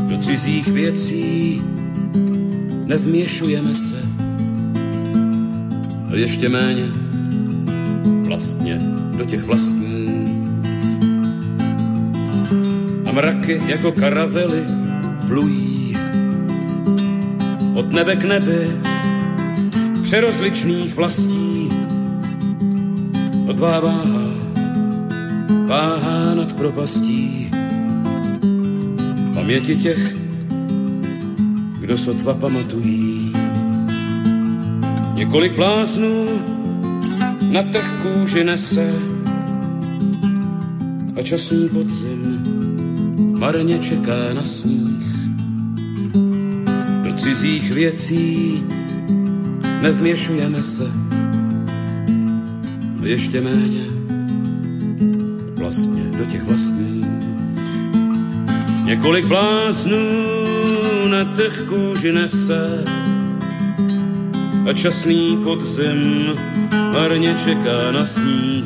Do 0.09 0.19
cizích 0.19 0.69
věcí 0.69 1.63
nevměšujeme 2.87 3.75
se 3.75 4.12
ještě 6.15 6.49
méně 6.49 6.85
vlastně 8.27 8.81
do 9.19 9.25
těch 9.25 9.43
vlastních. 9.43 10.11
A 13.07 13.13
mraky 13.13 13.61
jako 13.67 13.93
karavely 13.93 14.65
plují 15.27 15.97
od 17.75 17.93
nebe 17.93 18.17
k 18.17 18.25
nebi 18.25 18.81
přerozličných 20.03 20.95
vlastí 20.97 21.69
odvá 23.49 23.81
váha 23.81 24.33
váhá 25.67 26.35
nad 26.35 26.53
propastí 26.53 27.51
paměti 29.35 29.77
těch, 29.77 30.17
kdo 31.81 31.99
sotva 31.99 32.35
pamatují. 32.35 33.02
Několik 35.23 35.55
pláznů 35.55 36.27
na 37.51 37.63
trh 37.63 38.03
kůži 38.03 38.45
nese 38.45 38.93
a 41.17 41.23
časný 41.23 41.69
podzim 41.69 42.43
marně 43.39 43.79
čeká 43.79 44.35
na 44.35 44.45
sníh. 44.45 45.07
Do 47.03 47.15
cizích 47.17 47.73
věcí 47.73 48.63
nevměšujeme 49.81 50.63
se, 50.63 50.91
ještě 53.03 53.41
méně 53.41 53.85
vlastně 55.59 56.03
do 56.19 56.25
těch 56.25 56.43
vlastních. 56.43 57.07
Několik 58.85 59.27
bláznů 59.27 59.99
na 61.09 61.25
trh 61.25 61.63
kůži 61.69 62.13
nese 62.13 62.85
a 64.71 64.73
časný 64.73 65.37
podzim 65.43 66.31
marně 66.93 67.35
čeká 67.45 67.93
na 67.93 68.07
sníh. 68.07 68.65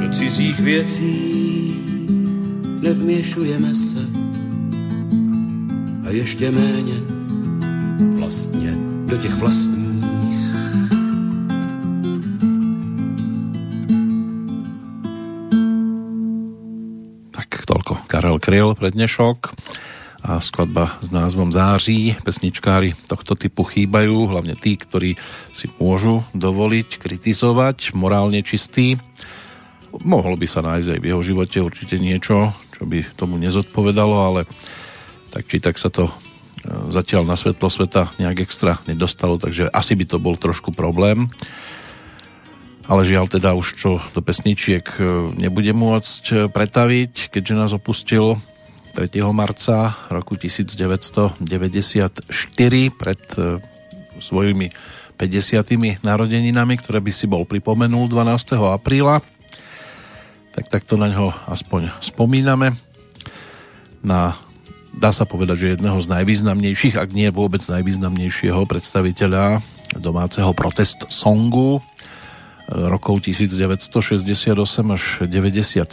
Do 0.00 0.08
cizích 0.12 0.60
věcí 0.60 1.74
nevměšujeme 2.80 3.74
se 3.74 4.06
a 6.06 6.10
ještě 6.10 6.50
méně 6.50 7.00
vlastně 8.18 8.76
do 9.06 9.16
těch 9.16 9.34
vlastních. 9.34 9.88
Karel 18.08 18.38
Kryl 18.38 18.74
pre 18.74 18.90
dnešok 18.90 19.52
skladba 20.40 20.98
s 21.02 21.12
názvom 21.12 21.52
Září. 21.52 22.18
Pesničkári 22.22 22.94
tohto 23.06 23.34
typu 23.34 23.66
chýbajú, 23.66 24.30
hlavne 24.30 24.58
tí, 24.58 24.74
ktorí 24.74 25.14
si 25.52 25.66
môžu 25.78 26.24
dovoliť 26.34 26.98
kritizovať, 26.98 27.94
morálne 27.94 28.42
čistý. 28.42 28.98
Mohol 29.92 30.38
by 30.38 30.46
sa 30.46 30.60
nájsť 30.64 30.88
aj 30.94 31.00
v 31.00 31.08
jeho 31.10 31.22
živote 31.22 31.58
určite 31.60 31.96
niečo, 31.96 32.52
čo 32.76 32.82
by 32.86 33.14
tomu 33.16 33.36
nezodpovedalo, 33.40 34.16
ale 34.16 34.40
tak 35.34 35.46
či 35.46 35.60
tak 35.60 35.76
sa 35.76 35.92
to 35.92 36.08
e, 36.08 36.12
zatiaľ 36.90 37.28
na 37.28 37.36
svetlo 37.36 37.68
sveta 37.68 38.12
nejak 38.16 38.48
extra 38.48 38.80
nedostalo, 38.88 39.36
takže 39.36 39.68
asi 39.68 39.92
by 39.96 40.04
to 40.06 40.16
bol 40.16 40.34
trošku 40.34 40.72
problém 40.72 41.28
ale 42.88 43.04
žiaľ 43.04 43.28
teda 43.28 43.52
už 43.52 43.76
čo 43.76 44.00
do 44.16 44.20
pesničiek 44.24 44.88
e, 44.96 45.28
nebude 45.36 45.76
môcť 45.76 46.24
e, 46.32 46.34
pretaviť, 46.48 47.28
keďže 47.28 47.54
nás 47.54 47.70
opustil 47.76 48.40
3. 48.98 49.14
marca 49.30 49.94
roku 50.10 50.34
1994 50.34 51.38
pred 52.90 53.22
e, 53.38 53.62
svojimi 54.18 54.74
50. 55.14 56.02
narodeninami, 56.02 56.74
ktoré 56.82 56.98
by 56.98 57.12
si 57.14 57.30
bol 57.30 57.46
pripomenul 57.46 58.10
12. 58.10 58.58
apríla. 58.74 59.22
Tak 60.50 60.66
takto 60.66 60.98
na 60.98 61.14
ňo 61.14 61.30
aspoň 61.46 61.94
spomíname. 62.02 62.74
Na, 64.02 64.34
dá 64.90 65.14
sa 65.14 65.22
povedať, 65.22 65.56
že 65.62 65.72
jedného 65.78 66.02
z 66.02 66.10
najvýznamnejších, 66.18 66.98
ak 66.98 67.14
nie 67.14 67.30
vôbec 67.30 67.62
najvýznamnejšieho 67.70 68.66
predstaviteľa 68.66 69.62
domáceho 70.02 70.50
protest 70.58 71.06
songu, 71.06 71.78
rokov 72.68 73.24
1968 73.24 74.52
až 74.92 75.02
93, 75.24 75.88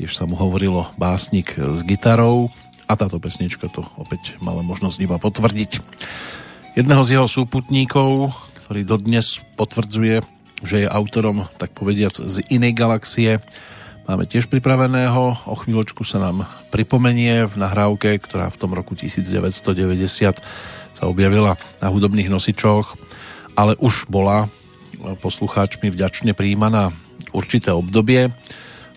tiež 0.00 0.10
sa 0.16 0.24
mu 0.24 0.40
hovorilo 0.40 0.88
básnik 0.96 1.52
s 1.52 1.84
gitarou 1.84 2.48
a 2.88 2.96
táto 2.96 3.20
pesnička 3.20 3.68
to 3.68 3.84
opäť 4.00 4.40
mala 4.40 4.64
možnosť 4.64 4.98
iba 5.04 5.20
potvrdiť. 5.20 5.84
Jedného 6.80 7.02
z 7.04 7.20
jeho 7.20 7.28
súputníkov, 7.28 8.32
ktorý 8.64 8.88
dodnes 8.88 9.44
potvrdzuje, 9.60 10.24
že 10.64 10.76
je 10.84 10.88
autorom, 10.88 11.44
tak 11.60 11.76
povediac, 11.76 12.16
z 12.16 12.40
inej 12.48 12.72
galaxie, 12.72 13.44
máme 14.08 14.24
tiež 14.24 14.48
pripraveného. 14.48 15.44
O 15.44 15.54
chvíľočku 15.60 16.08
sa 16.08 16.24
nám 16.24 16.48
pripomenie 16.72 17.44
v 17.44 17.54
nahrávke, 17.60 18.16
ktorá 18.16 18.48
v 18.48 18.58
tom 18.58 18.72
roku 18.72 18.96
1990 18.96 20.40
sa 20.94 21.04
objavila 21.04 21.60
na 21.84 21.88
hudobných 21.92 22.32
nosičoch, 22.32 22.96
ale 23.54 23.76
už 23.76 24.08
bola 24.08 24.48
poslucháčmi 25.20 25.92
vďačne 25.92 26.32
príjmaná 26.32 26.96
určité 27.36 27.70
obdobie, 27.76 28.32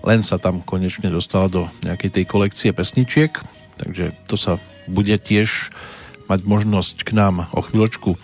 len 0.06 0.20
sa 0.24 0.40
tam 0.40 0.64
konečne 0.64 1.12
dostala 1.12 1.52
do 1.52 1.68
nejakej 1.84 2.22
tej 2.22 2.26
kolekcie 2.30 2.70
pesničiek, 2.72 3.36
takže 3.76 4.16
to 4.32 4.40
sa 4.40 4.62
bude 4.88 5.14
tiež 5.20 5.74
mať 6.32 6.40
možnosť 6.48 7.04
k 7.04 7.12
nám 7.12 7.52
o 7.52 7.60
chvíľočku 7.60 8.16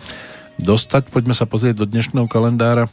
dostať. 0.61 1.11
Poďme 1.11 1.35
sa 1.35 1.49
pozrieť 1.49 1.83
do 1.83 1.89
dnešného 1.89 2.29
kalendára 2.29 2.87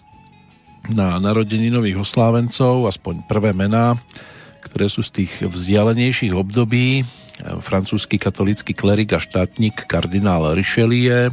na 0.89 1.21
narodení 1.21 1.69
nových 1.69 2.01
oslávencov, 2.01 2.89
aspoň 2.89 3.27
prvé 3.29 3.53
mená, 3.53 4.01
ktoré 4.65 4.89
sú 4.89 5.05
z 5.05 5.23
tých 5.23 5.33
vzdialenejších 5.45 6.33
období. 6.33 7.05
Francúzsky 7.41 8.21
katolický 8.21 8.77
klerik 8.77 9.17
a 9.17 9.21
štátnik 9.21 9.89
kardinál 9.89 10.53
Richelieu, 10.53 11.33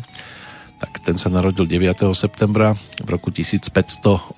tak 0.78 1.02
ten 1.02 1.18
sa 1.18 1.34
narodil 1.34 1.66
9. 1.66 2.14
septembra 2.14 2.78
v 3.02 3.10
roku 3.10 3.34
1585, 3.34 4.38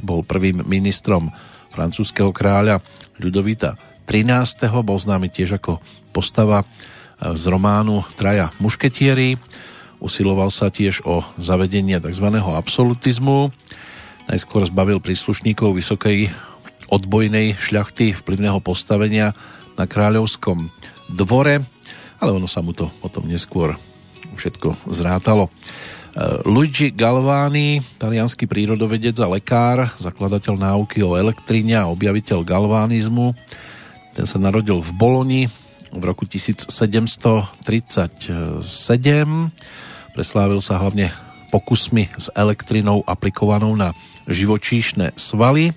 bol 0.00 0.24
prvým 0.24 0.64
ministrom 0.64 1.28
francúzského 1.72 2.32
kráľa 2.32 2.80
Ľudovita 3.20 3.76
13. 4.04 4.68
bol 4.84 4.98
známy 5.00 5.32
tiež 5.32 5.60
ako 5.60 5.80
postava 6.12 6.64
z 7.20 7.42
románu 7.48 8.04
Traja 8.16 8.52
mušketieri. 8.60 9.40
Usiloval 10.00 10.52
sa 10.52 10.68
tiež 10.68 11.08
o 11.08 11.24
zavedenie 11.40 11.96
tzv. 11.96 12.28
absolutizmu. 12.36 13.48
Najskôr 14.28 14.68
zbavil 14.68 15.00
príslušníkov 15.00 15.72
vysokej 15.72 16.28
odbojnej 16.92 17.56
šľachty 17.56 18.12
vplyvného 18.12 18.60
postavenia 18.60 19.32
na 19.80 19.88
kráľovskom 19.88 20.68
dvore, 21.08 21.64
ale 22.20 22.30
ono 22.30 22.48
sa 22.48 22.60
mu 22.60 22.76
to 22.76 22.92
potom 23.00 23.24
neskôr 23.24 23.76
všetko 24.36 24.76
zrátalo. 24.90 25.48
Luigi 26.46 26.94
Galvani, 26.94 27.82
talianský 27.98 28.46
prírodovedec 28.46 29.18
a 29.18 29.26
lekár, 29.26 29.90
zakladateľ 29.98 30.54
náuky 30.54 31.02
o 31.02 31.18
elektrine 31.18 31.74
a 31.74 31.90
objaviteľ 31.90 32.46
galvanizmu. 32.46 33.34
Ten 34.14 34.22
sa 34.22 34.38
narodil 34.38 34.78
v 34.78 34.94
Boloni 34.94 35.50
v 35.90 36.02
roku 36.06 36.22
1737. 36.22 38.62
Preslávil 40.14 40.60
sa 40.62 40.78
hlavne 40.78 41.10
pokusmi 41.50 42.14
s 42.14 42.30
elektrinou 42.38 43.02
aplikovanou 43.06 43.74
na 43.74 43.90
živočíšne 44.30 45.18
svaly, 45.18 45.74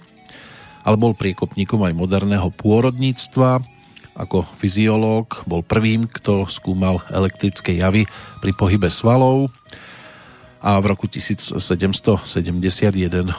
ale 0.86 0.96
bol 1.02 1.18
priekopníkom 1.18 1.82
aj 1.82 1.98
moderného 1.98 2.54
pôrodníctva. 2.54 3.66
Ako 4.18 4.50
fyziológ 4.58 5.46
bol 5.46 5.62
prvým, 5.62 6.10
kto 6.10 6.50
skúmal 6.50 7.06
elektrické 7.14 7.78
javy 7.78 8.10
pri 8.42 8.52
pohybe 8.58 8.90
svalov 8.90 9.54
a 10.58 10.82
v 10.82 10.90
roku 10.90 11.06
1771 11.06 12.34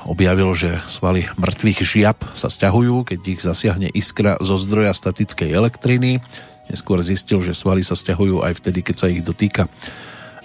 objavil, 0.07 0.51
že 0.55 0.79
svaly 0.87 1.27
mŕtvych 1.35 1.81
žiab 1.83 2.19
sa 2.33 2.47
stiahujú, 2.47 3.03
keď 3.03 3.21
ich 3.27 3.41
zasiahne 3.43 3.91
iskra 3.91 4.39
zo 4.39 4.55
zdroja 4.55 4.95
statickej 4.95 5.51
elektriny. 5.51 6.23
Neskôr 6.71 7.03
zistil, 7.03 7.43
že 7.43 7.59
svaly 7.59 7.83
sa 7.83 7.99
stiahujú 7.99 8.47
aj 8.47 8.63
vtedy, 8.63 8.87
keď 8.87 8.97
sa 8.97 9.11
ich 9.11 9.21
dotýka 9.27 9.67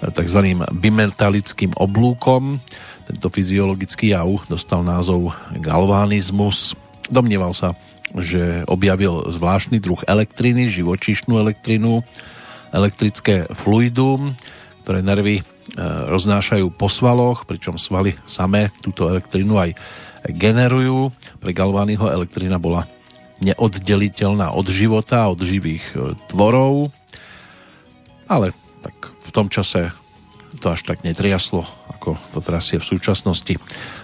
tzv. 0.01 0.39
bimetalickým 0.73 1.77
oblúkom. 1.77 2.59
Tento 3.05 3.27
fyziologický 3.29 4.11
jav 4.11 4.43
dostal 4.49 4.81
názov 4.81 5.31
galvanizmus. 5.61 6.75
Domnieval 7.07 7.53
sa, 7.53 7.77
že 8.19 8.67
objavil 8.69 9.29
zvláštny 9.29 9.81
druh 9.81 10.01
elektriny, 10.05 10.69
živočíšnu 10.69 11.37
elektrinu, 11.39 12.05
elektrické 12.73 13.49
fluidum, 13.53 14.37
ktoré 14.85 15.01
nervy 15.01 15.41
E, 15.63 15.79
roznášajú 16.11 16.75
po 16.75 16.91
svaloch, 16.91 17.47
pričom 17.47 17.79
svaly 17.79 18.19
samé 18.27 18.75
túto 18.83 19.07
elektrinu 19.07 19.55
aj 19.55 19.79
generujú. 20.35 21.07
Pre 21.39 21.51
Galványho 21.55 22.11
elektrina 22.11 22.59
bola 22.59 22.83
neoddeliteľná 23.39 24.51
od 24.51 24.67
života, 24.67 25.31
od 25.31 25.39
živých 25.39 25.85
e, 25.95 26.19
tvorov, 26.27 26.91
ale 28.27 28.51
tak 28.83 28.95
v 29.23 29.29
tom 29.31 29.47
čase 29.47 29.95
to 30.59 30.67
až 30.67 30.83
tak 30.83 31.07
netriaslo, 31.07 31.63
ako 31.87 32.19
to 32.35 32.39
teraz 32.43 32.67
je 32.75 32.83
v 32.83 32.89
súčasnosti. 32.93 33.55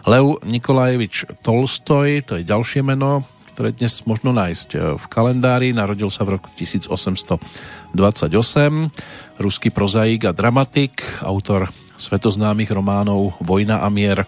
Lev 0.08 0.40
Nikolajevič 0.48 1.44
Tolstoj, 1.44 2.24
to 2.24 2.40
je 2.40 2.48
ďalšie 2.48 2.88
meno, 2.88 3.28
ktoré 3.60 3.76
dnes 3.76 4.08
možno 4.08 4.32
nájsť 4.32 4.70
e, 4.72 4.78
v 4.96 5.06
kalendári. 5.12 5.76
Narodil 5.76 6.08
sa 6.08 6.24
v 6.24 6.40
roku 6.40 6.48
1828 6.56 7.92
ruský 9.36 9.68
prozaik 9.68 10.24
a 10.24 10.32
dramatik, 10.32 11.04
autor 11.20 11.68
svetoznámych 12.00 12.72
románov 12.72 13.36
Vojna 13.44 13.84
a 13.84 13.92
mier 13.92 14.24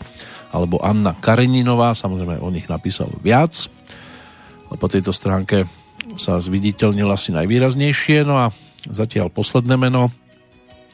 alebo 0.52 0.84
Anna 0.84 1.16
Kareninová, 1.16 1.96
samozrejme 1.96 2.44
o 2.44 2.52
nich 2.52 2.68
napísal 2.68 3.08
viac. 3.24 3.72
Po 4.68 4.92
tejto 4.92 5.16
stránke 5.16 5.64
sa 6.20 6.36
zviditeľnil 6.44 7.08
asi 7.08 7.32
najvýraznejšie, 7.32 8.28
no 8.28 8.36
a 8.36 8.52
zatiaľ 8.84 9.32
posledné 9.32 9.80
meno, 9.80 10.12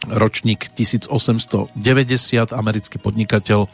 ročník 0.06 0.70
1890, 0.78 1.74
americký 2.54 3.02
podnikateľ 3.02 3.66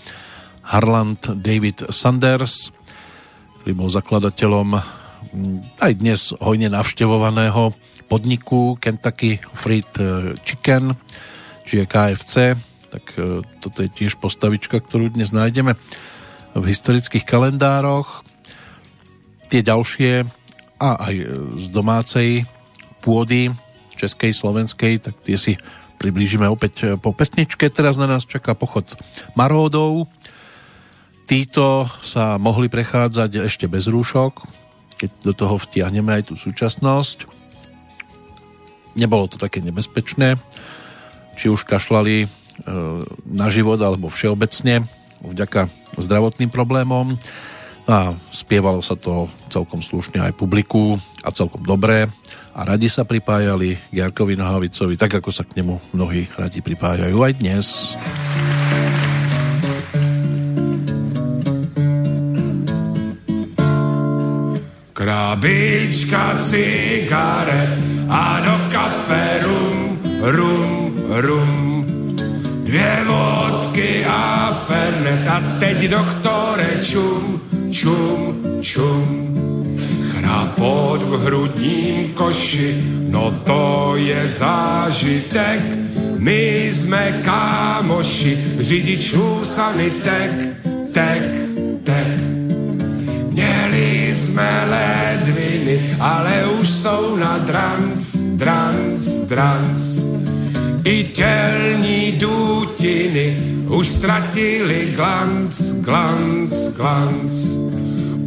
Harland 0.63 1.19
David 1.43 1.91
Sanders, 1.91 2.71
ktorý 3.63 3.79
bol 3.79 3.87
zakladateľom 3.87 4.75
aj 5.79 5.91
dnes 5.95 6.35
hojne 6.35 6.67
navštevovaného 6.67 7.71
podniku 8.11 8.75
Kentucky 8.75 9.39
Fried 9.55 9.87
eh, 10.03 10.35
Chicken, 10.43 10.91
čiže 11.63 11.87
KFC, 11.87 12.59
tak 12.91 13.15
eh, 13.15 13.39
toto 13.63 13.79
je 13.79 13.87
tiež 13.87 14.19
postavička, 14.19 14.83
ktorú 14.83 15.15
dnes 15.15 15.31
nájdeme 15.31 15.79
v 16.59 16.63
historických 16.67 17.23
kalendároch. 17.23 18.27
Tie 19.47 19.63
ďalšie 19.63 20.27
a 20.83 20.89
aj 20.99 21.15
eh, 21.15 21.27
z 21.55 21.65
domácej 21.71 22.29
pôdy 22.99 23.47
českej, 23.95 24.35
slovenskej, 24.35 25.07
tak 25.07 25.15
tie 25.23 25.39
si 25.39 25.55
priblížime 26.03 26.51
opäť 26.51 26.99
po 26.99 27.15
pesničke. 27.15 27.71
Teraz 27.71 27.95
na 27.95 28.11
nás 28.11 28.27
čaká 28.27 28.59
pochod 28.59 28.83
Maródov. 29.39 30.11
Títo 31.23 31.87
sa 32.03 32.35
mohli 32.35 32.67
prechádzať 32.67 33.47
ešte 33.47 33.65
bez 33.71 33.87
rúšok, 33.87 34.43
keď 34.99 35.09
do 35.23 35.33
toho 35.33 35.55
vtiahneme 35.55 36.11
aj 36.19 36.31
tú 36.31 36.35
súčasnosť. 36.35 37.25
Nebolo 38.99 39.25
to 39.31 39.39
také 39.39 39.63
nebezpečné, 39.63 40.35
či 41.39 41.49
už 41.49 41.65
kašlali 41.65 42.23
e, 42.23 42.27
na 43.25 43.47
život 43.49 43.79
alebo 43.81 44.11
všeobecne 44.11 44.85
vďaka 45.23 45.71
zdravotným 45.97 46.51
problémom. 46.51 47.15
A 47.83 48.15
spievalo 48.31 48.79
sa 48.79 48.95
to 48.95 49.27
celkom 49.51 49.83
slušne 49.83 50.23
aj 50.23 50.39
publiku 50.39 50.95
a 51.19 51.35
celkom 51.35 51.63
dobré 51.67 52.07
a 52.53 52.59
radi 52.63 52.87
sa 52.87 53.03
pripájali 53.03 53.75
Jarkovi 53.91 54.37
Nohavicovi, 54.37 54.95
tak 54.95 55.19
ako 55.19 55.33
sa 55.33 55.43
k 55.43 55.59
nemu 55.59 55.91
mnohí 55.91 56.29
radi 56.37 56.61
pripájajú 56.61 57.17
aj 57.19 57.33
dnes. 57.41 57.65
Krabička 64.93 66.37
cigaret 66.37 67.69
a 68.09 68.39
do 68.45 68.69
kafe 68.69 69.39
rum, 69.41 69.99
rum, 70.21 70.93
rum. 71.09 71.85
Dvě 72.63 72.97
vodky 73.07 74.05
a 74.05 74.53
fernet 74.53 75.27
a 75.27 75.57
teď 75.59 75.77
doktore 75.89 76.77
čum, 76.81 77.41
čum, 77.71 78.41
čum. 78.61 79.33
Chrápot 80.11 81.03
v 81.03 81.25
hrudním 81.25 82.13
koši, 82.13 82.83
no 83.09 83.31
to 83.31 83.93
je 83.95 84.27
zážitek. 84.27 85.61
My 86.17 86.69
jsme 86.73 87.19
kámoši, 87.23 88.53
řidičů 88.59 89.39
sanitek, 89.43 90.31
tek, 90.91 91.23
tek. 91.83 92.32
Měli 92.32 92.32
jsme 94.15 94.65
ledviny, 94.69 95.95
ale 95.99 96.45
už 96.59 96.69
jsou 96.69 97.15
na 97.15 97.37
drans, 97.37 98.15
drans, 98.15 99.05
drans. 99.05 100.07
I 100.85 101.03
tělní 101.03 102.11
dutiny 102.11 103.37
už 103.67 103.87
ztratili 103.87 104.91
glanc, 104.95 105.73
glanc, 105.73 106.67
glanc. 106.67 107.33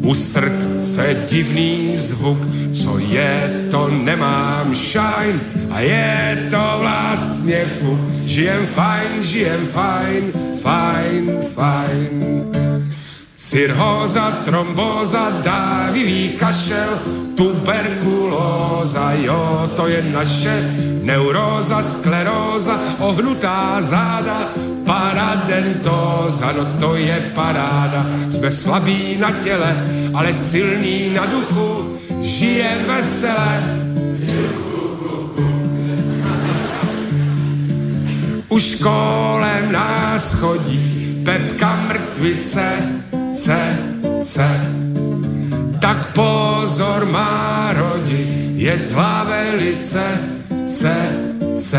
U 0.03 0.15
srdce 0.15 1.17
divný 1.29 1.93
zvuk, 1.97 2.39
co 2.73 2.99
je, 2.99 3.67
to 3.71 3.89
nemám 3.89 4.75
shine 4.75 5.41
a 5.71 5.81
je 5.81 6.47
to 6.51 6.79
vlastně 6.79 7.65
fuk. 7.67 8.01
Žijem 8.25 8.67
fajn, 8.67 9.23
žijem 9.23 9.67
fajn, 9.67 10.33
fajn, 10.63 11.31
fajn. 11.55 12.66
Cirhóza, 13.37 14.31
trombóza, 14.45 15.31
dávivý 15.45 16.29
kašel, 16.41 16.89
tuberkulóza, 17.37 19.13
jo, 19.13 19.71
to 19.77 19.87
je 19.87 20.03
naše, 20.03 20.73
neuróza, 21.03 21.83
skleróza, 21.83 22.81
ohnutá 22.99 23.77
záda, 23.83 24.49
paradentóza, 24.87 26.53
no 26.57 26.65
to 26.81 26.97
je 26.97 27.33
paráda. 27.35 28.07
Jsme 28.29 28.51
slabí 28.51 29.17
na 29.21 29.31
těle, 29.31 29.85
ale 30.15 30.35
silní 30.35 31.13
na 31.13 31.27
duchu, 31.27 31.99
žije 32.21 32.85
vesele. 32.89 33.85
Už 38.49 38.75
kolem 38.75 39.73
nás 39.73 40.35
chodí 40.35 40.97
Pepka 41.25 41.77
mrtvice, 41.77 42.65
C, 43.37 43.53
C. 44.23 44.41
Tak 45.77 46.17
pozor 46.17 47.05
má 47.05 47.69
rodi, 47.77 48.57
je 48.57 48.79
zlá 48.79 49.29
velice, 49.29 50.01
C, 50.65 50.89
C. 51.57 51.71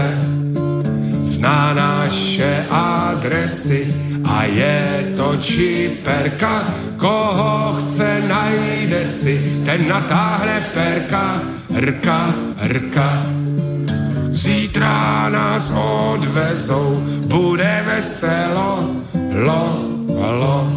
Zná 1.22 1.74
naše 1.74 2.62
adresy 2.70 3.90
a 4.22 4.46
je 4.46 5.14
to 5.18 5.42
čiperka, 5.42 6.62
koho 6.94 7.82
chce 7.82 8.22
najde 8.30 9.02
si, 9.02 9.66
ten 9.66 9.90
natáhne 9.90 10.62
perka, 10.78 11.42
rka, 11.74 12.22
rka. 12.70 13.12
Zítra 14.30 15.26
nás 15.34 15.74
odvezou, 15.74 17.02
bude 17.26 17.82
veselo, 17.90 19.02
lo, 19.34 19.66
lo. 20.22 20.77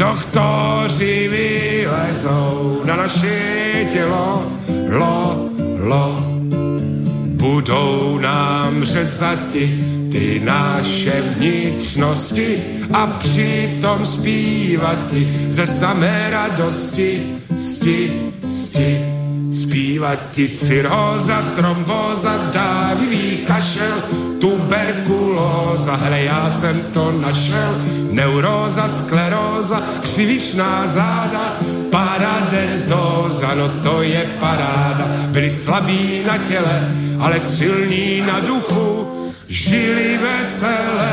Doktoři 0.00 1.28
vylezou 1.28 2.80
na 2.84 2.96
naše 2.96 3.86
tělo, 3.92 4.52
lo, 4.88 5.48
lo. 5.78 6.24
budou 7.26 8.18
nám 8.18 8.84
řezati 8.84 9.84
ty 10.12 10.40
naše 10.44 11.22
vnitřnosti 11.22 12.62
a 12.92 13.06
přitom 13.06 14.06
zpívati 14.06 15.46
ze 15.48 15.66
samé 15.66 16.28
radosti, 16.30 17.22
sti, 17.56 18.32
sti. 18.48 19.19
Zpívat 19.52 20.30
ti 20.30 20.48
cirhóza, 20.48 21.42
trombóza, 21.56 22.50
dávivý 22.52 23.36
kašel, 23.46 24.02
tuberkulóza, 24.40 25.96
hle 25.96 26.22
já 26.22 26.50
jsem 26.50 26.80
to 26.92 27.12
našel, 27.12 27.74
neuróza, 28.10 28.88
skleróza, 28.88 29.82
křivičná 30.02 30.86
záda, 30.86 31.56
paradentóza, 31.90 33.54
no 33.54 33.68
to 33.68 34.02
je 34.02 34.30
paráda. 34.40 35.06
Byli 35.26 35.50
slabí 35.50 36.22
na 36.26 36.38
těle, 36.38 36.88
ale 37.18 37.40
silní 37.40 38.20
na 38.20 38.40
duchu, 38.40 39.08
žili 39.48 40.18
vesele, 40.22 41.12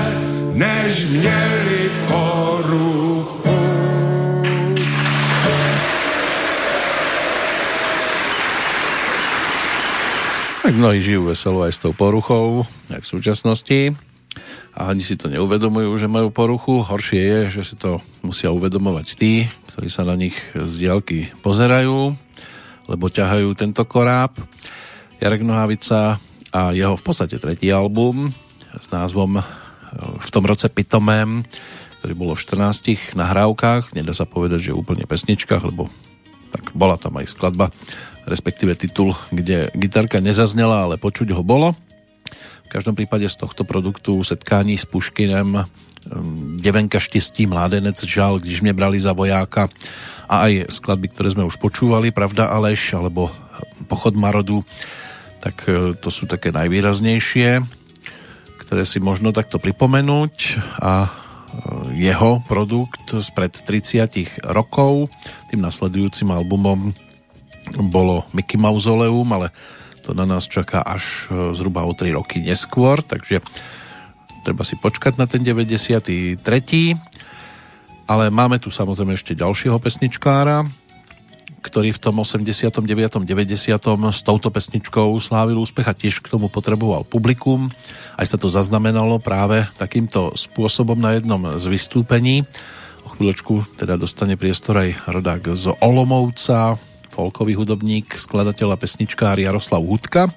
než 0.53 1.05
měli 1.05 1.91
poruchu. 2.07 3.56
Mnohí 10.77 11.01
žijú 11.01 11.33
veselo 11.33 11.65
aj 11.65 11.73
s 11.73 11.81
tou 11.81 11.91
poruchou, 11.91 12.63
aj 12.93 13.01
v 13.01 13.09
súčasnosti. 13.09 13.79
A 14.77 14.93
ani 14.93 15.01
si 15.01 15.17
to 15.17 15.25
neuvedomujú, 15.25 15.89
že 15.97 16.05
majú 16.05 16.29
poruchu. 16.29 16.85
Horšie 16.85 17.21
je, 17.21 17.39
že 17.59 17.61
si 17.73 17.75
to 17.75 17.97
musia 18.21 18.53
uvedomovať 18.53 19.07
tí, 19.17 19.49
ktorí 19.73 19.89
sa 19.89 20.05
na 20.05 20.13
nich 20.13 20.37
z 20.53 20.73
diálky 20.77 21.33
pozerajú, 21.41 22.13
lebo 22.85 23.05
ťahajú 23.09 23.49
tento 23.57 23.81
koráb. 23.89 24.37
Jarek 25.17 25.41
Nohavica 25.41 26.21
a 26.53 26.61
jeho 26.77 26.93
v 26.93 27.03
podstate 27.03 27.41
tretí 27.41 27.73
album 27.73 28.29
s 28.77 28.93
názvom 28.93 29.41
e, 29.41 29.43
v 30.21 30.29
tom 30.29 30.45
roce 30.45 30.69
Pitomém, 30.69 31.41
ktorý 32.01 32.13
bolo 32.13 32.33
v 32.37 32.45
14 32.45 33.17
nahrávkach, 33.17 33.97
nedá 33.97 34.13
sa 34.13 34.29
povedať, 34.29 34.69
že 34.69 34.77
úplne 34.77 35.09
pesničkách, 35.09 35.73
lebo 35.73 35.89
tak 36.53 36.69
bola 36.77 37.01
tam 37.01 37.17
aj 37.17 37.33
skladba 37.33 37.73
respektíve 38.27 38.75
titul, 38.75 39.15
kde 39.31 39.71
gitarka 39.71 40.19
nezaznela, 40.19 40.83
ale 40.83 40.99
počuť 40.99 41.31
ho 41.31 41.41
bolo. 41.41 41.73
V 42.67 42.69
každom 42.69 42.99
prípade 42.99 43.23
z 43.31 43.39
tohto 43.39 43.63
produktu 43.63 44.19
setkání 44.19 44.75
s 44.75 44.83
Puškinem 44.83 45.63
Devenka 46.59 46.99
štestí, 46.99 47.47
Mládenec 47.47 48.03
žal, 48.03 48.39
když 48.39 48.61
mě 48.61 48.73
brali 48.73 48.99
za 48.99 49.13
vojáka 49.13 49.69
a 50.29 50.47
aj 50.47 50.71
skladby, 50.71 51.07
ktoré 51.11 51.31
sme 51.31 51.47
už 51.47 51.59
počúvali, 51.59 52.11
Pravda 52.11 52.47
Aleš 52.51 52.95
alebo 52.95 53.31
Pochod 53.87 54.15
Marodu, 54.15 54.63
tak 55.39 55.67
e, 55.67 55.95
to 55.95 56.09
sú 56.11 56.27
také 56.27 56.51
najvýraznejšie, 56.51 57.63
ktoré 58.59 58.83
si 58.83 58.99
možno 58.99 59.31
takto 59.31 59.59
pripomenúť 59.59 60.35
a 60.83 61.07
e, 61.07 61.09
jeho 61.95 62.43
produkt 62.43 63.15
spred 63.23 63.55
30 63.55 64.47
rokov, 64.51 65.07
tým 65.51 65.63
nasledujúcim 65.63 66.27
albumom 66.31 66.91
bolo 67.75 68.23
Mickey 68.31 68.55
Mausoleum, 68.55 69.27
ale 69.33 69.51
to 70.07 70.15
na 70.15 70.23
nás 70.23 70.47
čaká 70.47 70.79
až 70.79 71.27
e, 71.27 71.51
zhruba 71.51 71.83
o 71.83 71.91
3 71.91 72.15
roky 72.15 72.39
neskôr, 72.39 73.03
takže 73.03 73.43
treba 74.47 74.63
si 74.63 74.79
počkať 74.79 75.19
na 75.19 75.27
ten 75.27 75.43
93. 75.43 76.39
Ale 78.07 78.31
máme 78.31 78.55
tu 78.63 78.71
samozrejme 78.71 79.19
ešte 79.19 79.35
ďalšieho 79.35 79.75
pesničkára, 79.83 80.63
ktorý 81.59 81.91
v 81.91 81.99
tom 81.99 82.23
89. 82.23 82.71
90. 83.27 83.27
s 84.15 84.21
touto 84.23 84.47
pesničkou 84.47 85.19
slávil 85.19 85.59
úspech 85.59 85.91
a 85.91 85.91
tiež 85.91 86.23
k 86.23 86.31
tomu 86.31 86.47
potreboval 86.47 87.03
publikum. 87.03 87.67
Aj 88.15 88.23
sa 88.23 88.39
to 88.39 88.47
zaznamenalo 88.47 89.19
práve 89.19 89.67
takýmto 89.75 90.31
spôsobom 90.39 90.95
na 90.95 91.19
jednom 91.19 91.59
z 91.59 91.67
vystúpení. 91.67 92.47
O 93.03 93.11
chvíľočku 93.11 93.75
teda 93.75 93.99
dostane 93.99 94.39
priestor 94.39 94.79
aj 94.79 95.11
rodák 95.11 95.51
z 95.51 95.75
Olomovca, 95.83 96.79
folkový 97.17 97.57
hudobník, 97.57 98.13
skladateľ 98.13 98.77
a 98.77 98.77
pesničkár 98.77 99.41
Jaroslav 99.41 99.81
Hudka. 99.81 100.29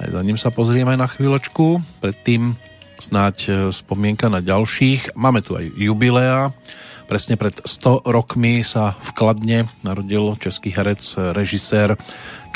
Aj 0.00 0.08
za 0.08 0.24
ním 0.24 0.40
sa 0.40 0.48
pozrieme 0.48 0.96
na 0.96 1.04
chvíľočku. 1.04 1.84
Predtým 2.00 2.56
snáď 2.96 3.36
e, 3.44 3.50
spomienka 3.68 4.32
na 4.32 4.40
ďalších. 4.40 5.12
Máme 5.12 5.44
tu 5.44 5.52
aj 5.52 5.68
jubilea. 5.76 6.56
Presne 7.04 7.36
pred 7.36 7.60
100 7.60 8.08
rokmi 8.08 8.64
sa 8.64 8.96
v 8.96 9.10
Kladne 9.12 9.58
narodil 9.84 10.32
český 10.40 10.72
herec, 10.72 11.04
režisér, 11.36 12.00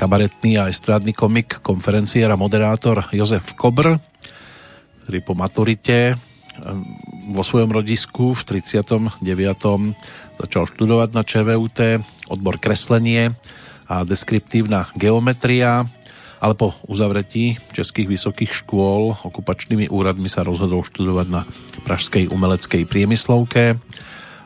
kabaretný 0.00 0.56
a 0.56 0.72
estrádny 0.72 1.12
komik, 1.12 1.60
konferenciér 1.60 2.32
a 2.32 2.40
moderátor 2.40 3.04
Jozef 3.12 3.52
Kobr, 3.52 4.00
ktorý 5.04 5.18
po 5.20 5.36
maturite 5.36 5.98
e, 6.08 6.14
vo 7.36 7.44
svojom 7.44 7.68
rodisku 7.68 8.32
v 8.32 8.42
39. 8.48 9.12
začal 10.42 10.66
študovať 10.66 11.08
na 11.14 11.22
ČVUT 11.22 11.78
odbor 12.26 12.58
kreslenie 12.58 13.38
a 13.86 14.02
deskriptívna 14.02 14.90
geometria, 14.98 15.86
ale 16.42 16.58
po 16.58 16.74
uzavretí 16.90 17.62
českých 17.70 18.10
vysokých 18.10 18.50
škôl 18.50 19.14
okupačnými 19.22 19.86
úradmi 19.86 20.26
sa 20.26 20.42
rozhodol 20.42 20.82
študovať 20.82 21.26
na 21.30 21.46
Pražskej 21.86 22.26
umeleckej 22.34 22.82
priemyslovke. 22.90 23.78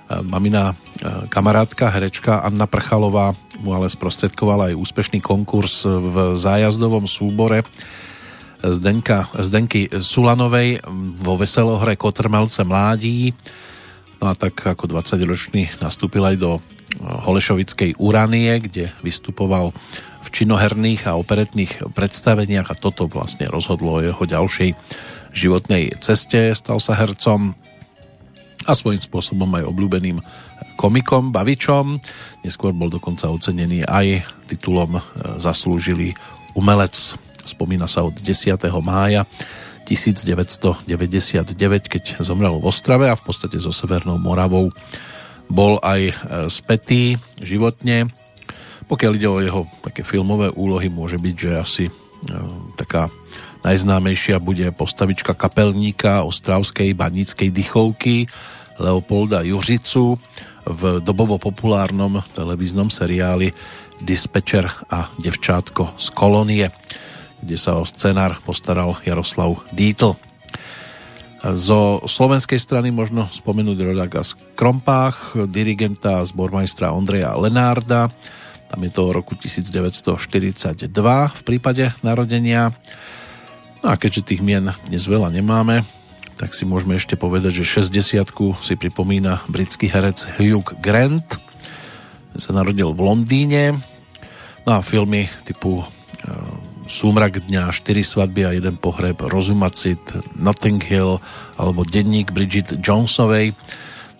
Mamina 0.07 0.70
e, 0.70 0.74
kamarátka, 1.32 1.90
herečka 1.90 2.44
Anna 2.44 2.68
Prchalová 2.70 3.34
mu 3.59 3.74
ale 3.74 3.90
sprostredkovala 3.90 4.70
aj 4.70 4.78
úspešný 4.78 5.18
konkurs 5.24 5.82
v 5.82 6.36
zájazdovom 6.38 7.09
súbore 7.11 7.66
Zdenka, 8.62 9.28
Zdenky 9.36 9.88
Sulanovej 10.01 10.80
vo 11.20 11.36
veselohre 11.36 11.99
Kotrmelce 11.99 12.64
mládí. 12.64 13.34
No 14.21 14.33
a 14.33 14.35
tak 14.35 14.57
ako 14.64 14.89
20-ročný 14.89 15.77
nastúpil 15.79 16.25
aj 16.25 16.37
do 16.41 16.51
Holešovickej 17.05 18.01
Uranie, 18.01 18.57
kde 18.64 18.97
vystupoval 19.05 19.77
v 20.25 20.29
činoherných 20.33 21.07
a 21.07 21.19
operetných 21.21 21.93
predstaveniach 21.93 22.73
a 22.73 22.79
toto 22.79 23.07
vlastne 23.07 23.47
rozhodlo 23.47 24.01
o 24.01 24.05
jeho 24.05 24.25
ďalšej 24.25 24.75
životnej 25.37 26.01
ceste. 26.01 26.57
Stal 26.57 26.81
sa 26.81 26.97
hercom 26.97 27.53
a 28.67 28.73
svojím 28.75 28.99
spôsobom 28.99 29.47
aj 29.55 29.69
obľúbeným 29.69 30.19
komikom, 30.81 31.31
bavičom. 31.31 32.01
Neskôr 32.43 32.75
bol 32.75 32.91
dokonca 32.91 33.31
ocenený 33.31 33.87
aj 33.87 34.27
titulom 34.51 34.99
e, 34.99 35.01
Zaslúžilý 35.39 36.17
umelec. 36.59 37.14
Spomína 37.47 37.87
sa 37.87 38.03
od 38.03 38.17
10. 38.19 38.59
mája 38.83 39.23
1999, 39.87 41.55
keď 41.87 42.05
zomrel 42.18 42.59
v 42.59 42.66
Ostrave 42.66 43.07
a 43.07 43.14
v 43.14 43.22
podstate 43.22 43.62
so 43.62 43.70
Severnou 43.70 44.18
Moravou 44.18 44.74
bol 45.47 45.78
aj 45.78 46.01
e, 46.11 46.14
spätý 46.51 47.14
životne. 47.39 48.11
Pokiaľ 48.91 49.12
ide 49.14 49.28
o 49.30 49.39
jeho 49.39 49.62
také 49.82 50.03
filmové 50.03 50.51
úlohy, 50.51 50.91
môže 50.91 51.22
byť, 51.22 51.34
že 51.39 51.51
asi 51.55 51.84
e, 51.87 51.93
taká 52.74 53.07
najznámejšia 53.62 54.43
bude 54.43 54.66
postavička 54.74 55.39
kapelníka 55.39 56.26
Ostravskej 56.26 56.95
baníckej 56.95 57.55
dychovky 57.55 58.26
Leopolda 58.78 59.43
Juřicu 59.47 60.18
v 60.66 60.82
dobovo 61.01 61.39
populárnom 61.39 62.20
televíznom 62.34 62.91
seriáli 62.91 63.55
Dispečer 63.97 64.68
a 64.93 65.09
devčátko 65.16 65.97
z 65.97 66.07
kolónie, 66.12 66.68
kde 67.43 67.57
sa 67.61 67.80
o 67.80 67.84
scenár 67.84 68.41
postaral 68.45 68.97
Jaroslav 69.05 69.61
Dítl. 69.72 70.16
Zo 71.47 72.03
slovenskej 72.09 72.59
strany 72.59 72.91
možno 72.91 73.30
spomenúť 73.30 73.78
rodáka 73.87 74.26
z 74.26 74.34
Krompách, 74.59 75.37
dirigenta 75.47 76.18
a 76.18 76.26
zbormajstra 76.26 76.91
Ondreja 76.91 77.37
Lenárda. 77.39 78.11
Tam 78.66 78.80
je 78.82 78.91
to 78.91 79.14
roku 79.14 79.39
1942 79.39 80.91
v 81.30 81.43
prípade 81.47 81.95
narodenia. 82.03 82.74
No 83.84 83.95
a 83.95 84.01
keďže 84.01 84.34
tých 84.34 84.43
mien 84.43 84.74
dnes 84.91 85.07
veľa 85.07 85.30
nemáme, 85.30 85.87
tak 86.34 86.51
si 86.51 86.66
môžeme 86.66 86.99
ešte 86.99 87.14
povedať, 87.14 87.62
že 87.62 87.87
60 87.87 88.26
si 88.61 88.74
pripomína 88.74 89.47
britský 89.47 89.87
herec 89.87 90.26
Hugh 90.43 90.66
Grant. 90.82 91.39
Sa 92.34 92.53
narodil 92.53 92.91
v 92.91 93.01
Londýne. 93.01 93.78
No 94.66 94.70
a 94.76 94.84
filmy 94.84 95.30
typu 95.47 95.87
Súmrak 96.87 97.43
dňa, 97.51 97.74
4 97.74 97.82
svadby 98.07 98.47
a 98.47 98.55
jeden 98.55 98.78
pohreb, 98.78 99.18
Rozumacit, 99.18 99.99
Notting 100.39 100.78
Hill 100.78 101.18
alebo 101.59 101.82
Denník 101.82 102.30
Bridget 102.30 102.78
Jonesovej. 102.78 103.59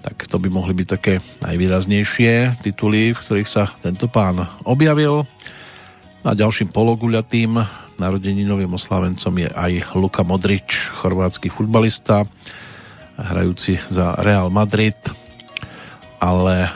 Tak 0.03 0.27
to 0.27 0.43
by 0.43 0.51
mohli 0.51 0.75
byť 0.75 0.89
také 0.91 1.23
najvýraznejšie 1.47 2.59
tituly, 2.67 3.15
v 3.15 3.23
ktorých 3.23 3.51
sa 3.51 3.71
tento 3.79 4.11
pán 4.11 4.43
objavil. 4.67 5.23
A 6.27 6.35
ďalším 6.35 6.75
pologuľatým 6.75 7.55
narodeninovým 8.03 8.75
oslávencom 8.75 9.35
je 9.39 9.49
aj 9.49 9.95
Luka 9.95 10.27
Modrič, 10.27 10.91
chorvátsky 10.91 11.49
futbalista, 11.49 12.27
hrajúci 13.15 13.79
za 13.89 14.19
Real 14.21 14.51
Madrid, 14.51 14.99
ale 16.19 16.67
e, 16.67 16.71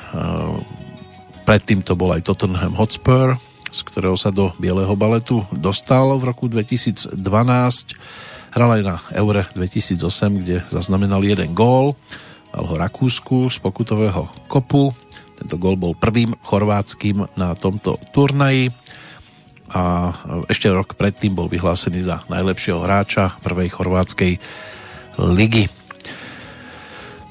predtým 1.44 1.82
to 1.82 1.98
bol 1.98 2.14
aj 2.14 2.24
Tottenham 2.24 2.78
Hotspur, 2.78 3.49
z 3.70 3.80
ktorého 3.86 4.18
sa 4.18 4.34
do 4.34 4.50
Bieleho 4.58 4.92
baletu 4.98 5.46
dostal 5.54 6.18
v 6.18 6.26
roku 6.26 6.50
2012. 6.50 7.14
Hral 8.50 8.70
aj 8.76 8.82
na 8.82 8.96
Eure 9.14 9.46
2008, 9.54 10.42
kde 10.42 10.56
zaznamenal 10.66 11.22
jeden 11.22 11.54
gól. 11.54 11.94
Dal 12.50 12.66
ho 12.66 12.74
Rakúsku 12.74 13.46
z 13.48 13.62
pokutového 13.62 14.26
kopu. 14.50 14.90
Tento 15.38 15.56
gól 15.56 15.78
bol 15.78 15.94
prvým 15.94 16.34
chorvátským 16.42 17.24
na 17.38 17.54
tomto 17.54 17.96
turnaji 18.10 18.74
a 19.70 20.10
ešte 20.50 20.66
rok 20.66 20.98
predtým 20.98 21.38
bol 21.38 21.46
vyhlásený 21.46 22.02
za 22.02 22.26
najlepšieho 22.26 22.82
hráča 22.82 23.38
prvej 23.38 23.70
chorvátskej 23.70 24.32
ligy. 25.30 25.70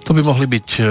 To 0.07 0.15
by 0.15 0.21
mohli 0.23 0.47
byť 0.47 0.67
e, 0.79 0.83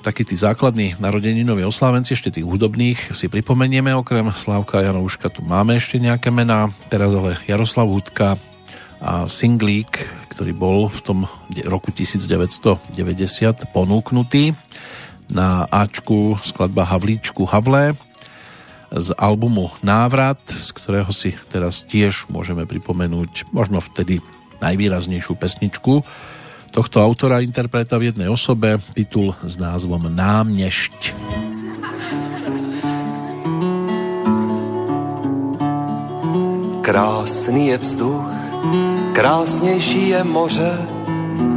takí 0.00 0.24
tí 0.24 0.32
základní 0.32 0.96
narodeninoví 0.96 1.60
oslávenci, 1.64 2.16
ešte 2.16 2.40
tých 2.40 2.48
hudobných 2.48 3.12
si 3.12 3.28
pripomenieme, 3.28 3.92
okrem 3.92 4.32
Slávka 4.32 4.80
Janouška 4.80 5.28
tu 5.28 5.44
máme 5.44 5.76
ešte 5.76 6.00
nejaké 6.00 6.32
mená, 6.32 6.72
teraz 6.88 7.12
ale 7.12 7.36
Jaroslav 7.44 7.84
Hudka 7.84 8.40
a 9.00 9.28
Singlík, 9.28 10.00
ktorý 10.32 10.52
bol 10.56 10.78
v 10.88 11.00
tom 11.04 11.18
roku 11.68 11.92
1990 11.92 12.96
ponúknutý 13.72 14.56
na 15.28 15.68
Ačku 15.68 16.40
skladba 16.40 16.88
Havlíčku 16.88 17.44
Havlé 17.44 17.92
z 18.90 19.14
albumu 19.20 19.70
Návrat, 19.84 20.40
z 20.48 20.68
ktorého 20.74 21.12
si 21.12 21.36
teraz 21.52 21.86
tiež 21.86 22.26
môžeme 22.32 22.66
pripomenúť 22.66 23.52
možno 23.52 23.78
vtedy 23.84 24.18
najvýraznejšiu 24.64 25.36
pesničku 25.36 26.02
tohto 26.70 27.02
autora 27.02 27.42
interpreta 27.42 27.98
v 27.98 28.14
jednej 28.14 28.30
osobe, 28.30 28.78
titul 28.94 29.34
s 29.42 29.58
názvom 29.58 30.06
Námnešť. 30.06 31.14
Krásný 36.80 37.70
je 37.70 37.78
vzduch, 37.78 38.30
krásnější 39.12 40.08
je 40.08 40.24
moře, 40.24 40.72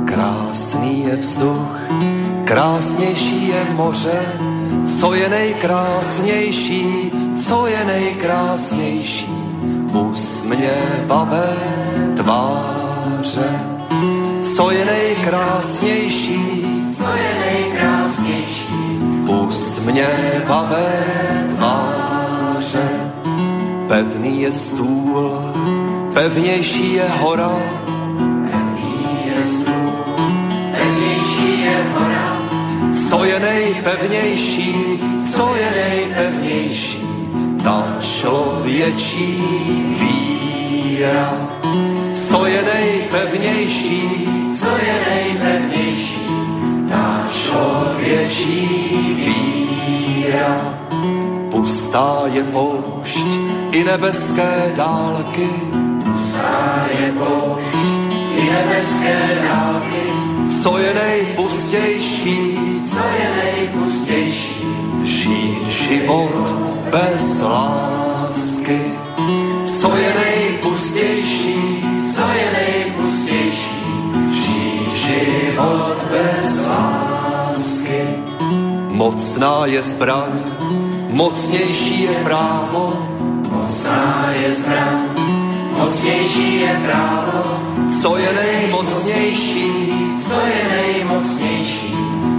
krásný 0.05 1.09
je 1.09 1.15
vzduch, 1.15 1.77
krásnější 2.45 3.47
je 3.47 3.61
moře, 3.73 4.21
co 4.99 5.13
je 5.13 5.29
nejkrásnější, 5.29 7.11
co 7.45 7.67
je 7.67 7.81
nejkrásnější, 7.85 9.33
usměvavé 9.93 11.49
tváře. 12.17 13.49
Co 14.43 14.71
je 14.71 14.85
nejkrásnější, 14.85 16.65
co 16.97 17.15
je 17.15 17.33
nejkrásnější, 17.39 18.67
usměvavé 19.47 21.05
tváře. 21.55 22.89
Pevný 23.87 24.41
je 24.41 24.51
stůl, 24.51 25.31
pevnější 26.13 26.93
je 26.93 27.07
hora, 27.19 27.51
pevný 28.51 29.07
je 29.25 29.43
stůl, 29.43 29.93
pevnější 30.71 31.61
je 31.61 31.83
hora. 31.93 32.41
Co 33.09 33.23
je 33.23 33.39
nejpevnější, 33.39 34.99
co 35.35 35.55
je 35.55 35.71
nejpevnější, 35.71 37.01
ta 37.63 37.97
člověčí 38.01 39.43
víra. 39.99 41.33
Co 42.13 42.45
je 42.45 42.61
nejpevnější, 42.61 44.27
co 44.59 44.67
je 44.67 45.05
nejpevnější, 45.09 46.27
ta 46.89 47.27
člověčí 47.31 48.67
víra. 49.15 50.79
Pustá 51.51 52.21
je 52.33 52.43
poušť 52.43 53.27
i 53.71 53.83
nebeské 53.83 54.71
dálky, 54.75 55.49
pustá 56.03 56.85
je 56.99 57.11
poušť 57.11 57.75
i 58.37 58.49
nebeské 58.49 59.41
dálky. 59.49 60.03
Co 60.61 60.77
je 60.77 60.93
nejpustější, 60.93 62.59
co 62.91 62.97
je 62.97 63.29
nejpustější, 63.43 64.65
žít 65.03 65.67
život 65.67 66.55
bez 66.91 67.41
lásky. 67.41 68.81
Co 69.65 69.97
je 69.97 70.13
nejpustější, 70.13 70.32
bez 76.13 76.67
lásky. 76.69 78.01
Mocná 78.93 79.65
je 79.65 79.81
zbraň, 79.81 80.33
mocnější 81.09 82.03
je 82.03 82.15
právo, 82.23 82.93
mocná 83.49 84.31
je 84.31 84.55
zbraň, 84.55 84.99
mocnější 85.77 86.61
je 86.61 86.81
právo. 86.85 87.59
Co 88.01 88.17
je 88.17 88.33
nejmocnější, 88.33 89.69
co 90.29 90.37
je 90.45 90.61
nejmocnější, 90.77 91.95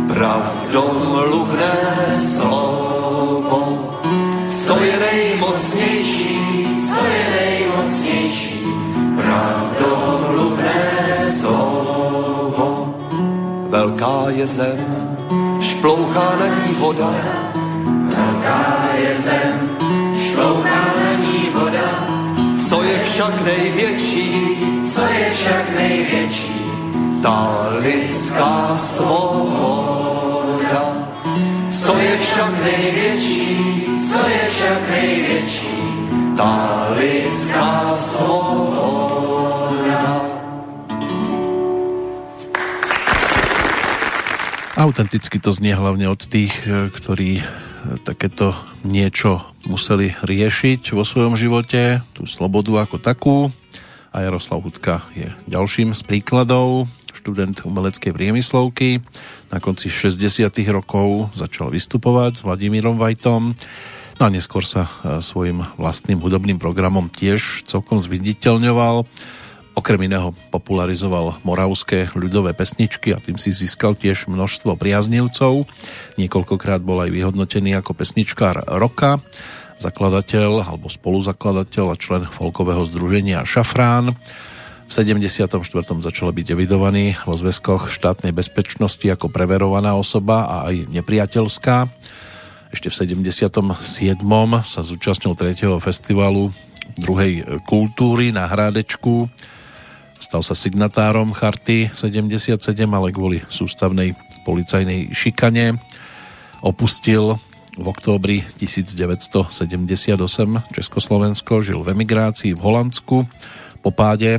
pravdomluvné 0.08 1.74
slovo. 2.12 3.90
Co 4.48 4.82
je 4.82 4.96
nejmocnější, 5.00 6.03
Velká 14.04 14.30
je 14.30 14.46
zem, 14.46 15.16
šplouchá 15.60 16.36
na 16.40 16.46
ní 16.46 16.74
voda, 16.74 17.14
velká 17.84 18.88
je 18.98 19.16
zem, 19.18 19.70
šplouchá 20.20 20.84
na 21.04 21.12
ní 21.12 21.48
voda. 21.54 22.08
Co 22.68 22.82
je 22.82 22.98
však 22.98 23.44
největší, 23.44 24.56
co 24.94 25.00
je 25.00 25.30
však 25.30 25.76
největší, 25.76 26.64
ta 27.22 27.68
lidská 27.78 28.72
svoboda. 28.76 30.16
Co 31.70 31.96
je 31.98 32.18
však 32.18 32.62
největší, 32.64 33.84
co 34.12 34.28
je 34.28 34.48
však 34.50 34.90
největší, 34.90 35.68
ta 36.36 36.88
lidská 36.96 37.96
svoboda. 38.00 39.33
Autenticky 44.74 45.38
to 45.38 45.54
znie 45.54 45.70
hlavne 45.70 46.10
od 46.10 46.18
tých, 46.18 46.50
e, 46.66 46.90
ktorí 46.90 47.38
e, 47.38 47.44
takéto 48.02 48.58
niečo 48.82 49.46
museli 49.70 50.18
riešiť 50.18 50.90
vo 50.98 51.06
svojom 51.06 51.38
živote, 51.38 52.02
tú 52.10 52.26
slobodu 52.26 52.82
ako 52.82 52.98
takú. 52.98 53.36
A 54.10 54.26
Jaroslav 54.26 54.66
Hudka 54.66 55.06
je 55.14 55.30
ďalším 55.46 55.94
z 55.94 56.02
príkladov, 56.02 56.90
študent 57.14 57.62
umeleckej 57.62 58.10
priemyslovky. 58.10 58.98
Na 59.54 59.62
konci 59.62 59.94
60. 59.94 60.50
rokov 60.74 61.30
začal 61.38 61.70
vystupovať 61.70 62.42
s 62.42 62.42
Vladimírom 62.42 62.98
Vajtom. 62.98 63.54
No 64.18 64.22
a 64.26 64.26
neskôr 64.26 64.66
sa 64.66 64.90
e, 64.90 65.22
svojim 65.22 65.62
vlastným 65.78 66.18
hudobným 66.18 66.58
programom 66.58 67.06
tiež 67.14 67.62
celkom 67.62 68.02
zviditeľňoval. 68.02 69.06
Okrem 69.74 70.06
iného 70.06 70.30
popularizoval 70.54 71.42
moravské 71.42 72.06
ľudové 72.14 72.54
pesničky 72.54 73.10
a 73.10 73.18
tým 73.18 73.34
si 73.42 73.50
získal 73.50 73.98
tiež 73.98 74.30
množstvo 74.30 74.78
priaznivcov. 74.78 75.66
Niekoľkokrát 76.14 76.78
bol 76.78 77.02
aj 77.02 77.10
vyhodnotený 77.10 77.74
ako 77.82 77.98
pesničkár 77.98 78.70
roka, 78.78 79.18
zakladateľ 79.82 80.62
alebo 80.62 80.86
spoluzakladateľ 80.86 81.84
a 81.90 81.98
člen 81.98 82.22
folkového 82.22 82.86
združenia 82.86 83.42
Šafrán. 83.42 84.14
V 84.86 84.90
74. 84.94 85.50
začal 85.98 86.30
byť 86.30 86.46
evidovaný 86.54 87.18
vo 87.26 87.34
zväzkoch 87.34 87.90
štátnej 87.90 88.30
bezpečnosti 88.30 89.02
ako 89.10 89.26
preverovaná 89.26 89.98
osoba 89.98 90.46
a 90.46 90.56
aj 90.70 90.86
nepriateľská. 90.86 91.90
Ešte 92.70 92.94
v 92.94 93.18
77. 93.18 93.82
sa 94.62 94.80
zúčastnil 94.86 95.34
3. 95.34 95.82
festivalu 95.82 96.54
druhej 96.94 97.58
kultúry 97.66 98.30
na 98.30 98.46
Hrádečku 98.46 99.26
Stal 100.18 100.42
sa 100.42 100.54
signatárom 100.54 101.34
Charty 101.34 101.90
77, 101.92 102.58
ale 102.88 103.08
kvôli 103.10 103.42
sústavnej 103.50 104.14
policajnej 104.44 105.10
šikane 105.12 105.78
opustil 106.64 107.36
v 107.74 107.86
októbri 107.90 108.46
1978 108.56 109.50
Československo, 110.70 111.52
žil 111.60 111.82
v 111.82 111.90
emigrácii 111.90 112.54
v 112.54 112.60
Holandsku 112.62 113.16
po 113.82 113.90
páde 113.90 114.38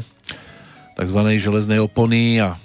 tzv. 0.95 1.19
železnej 1.35 1.83
opony 1.83 2.39
a 2.39 2.55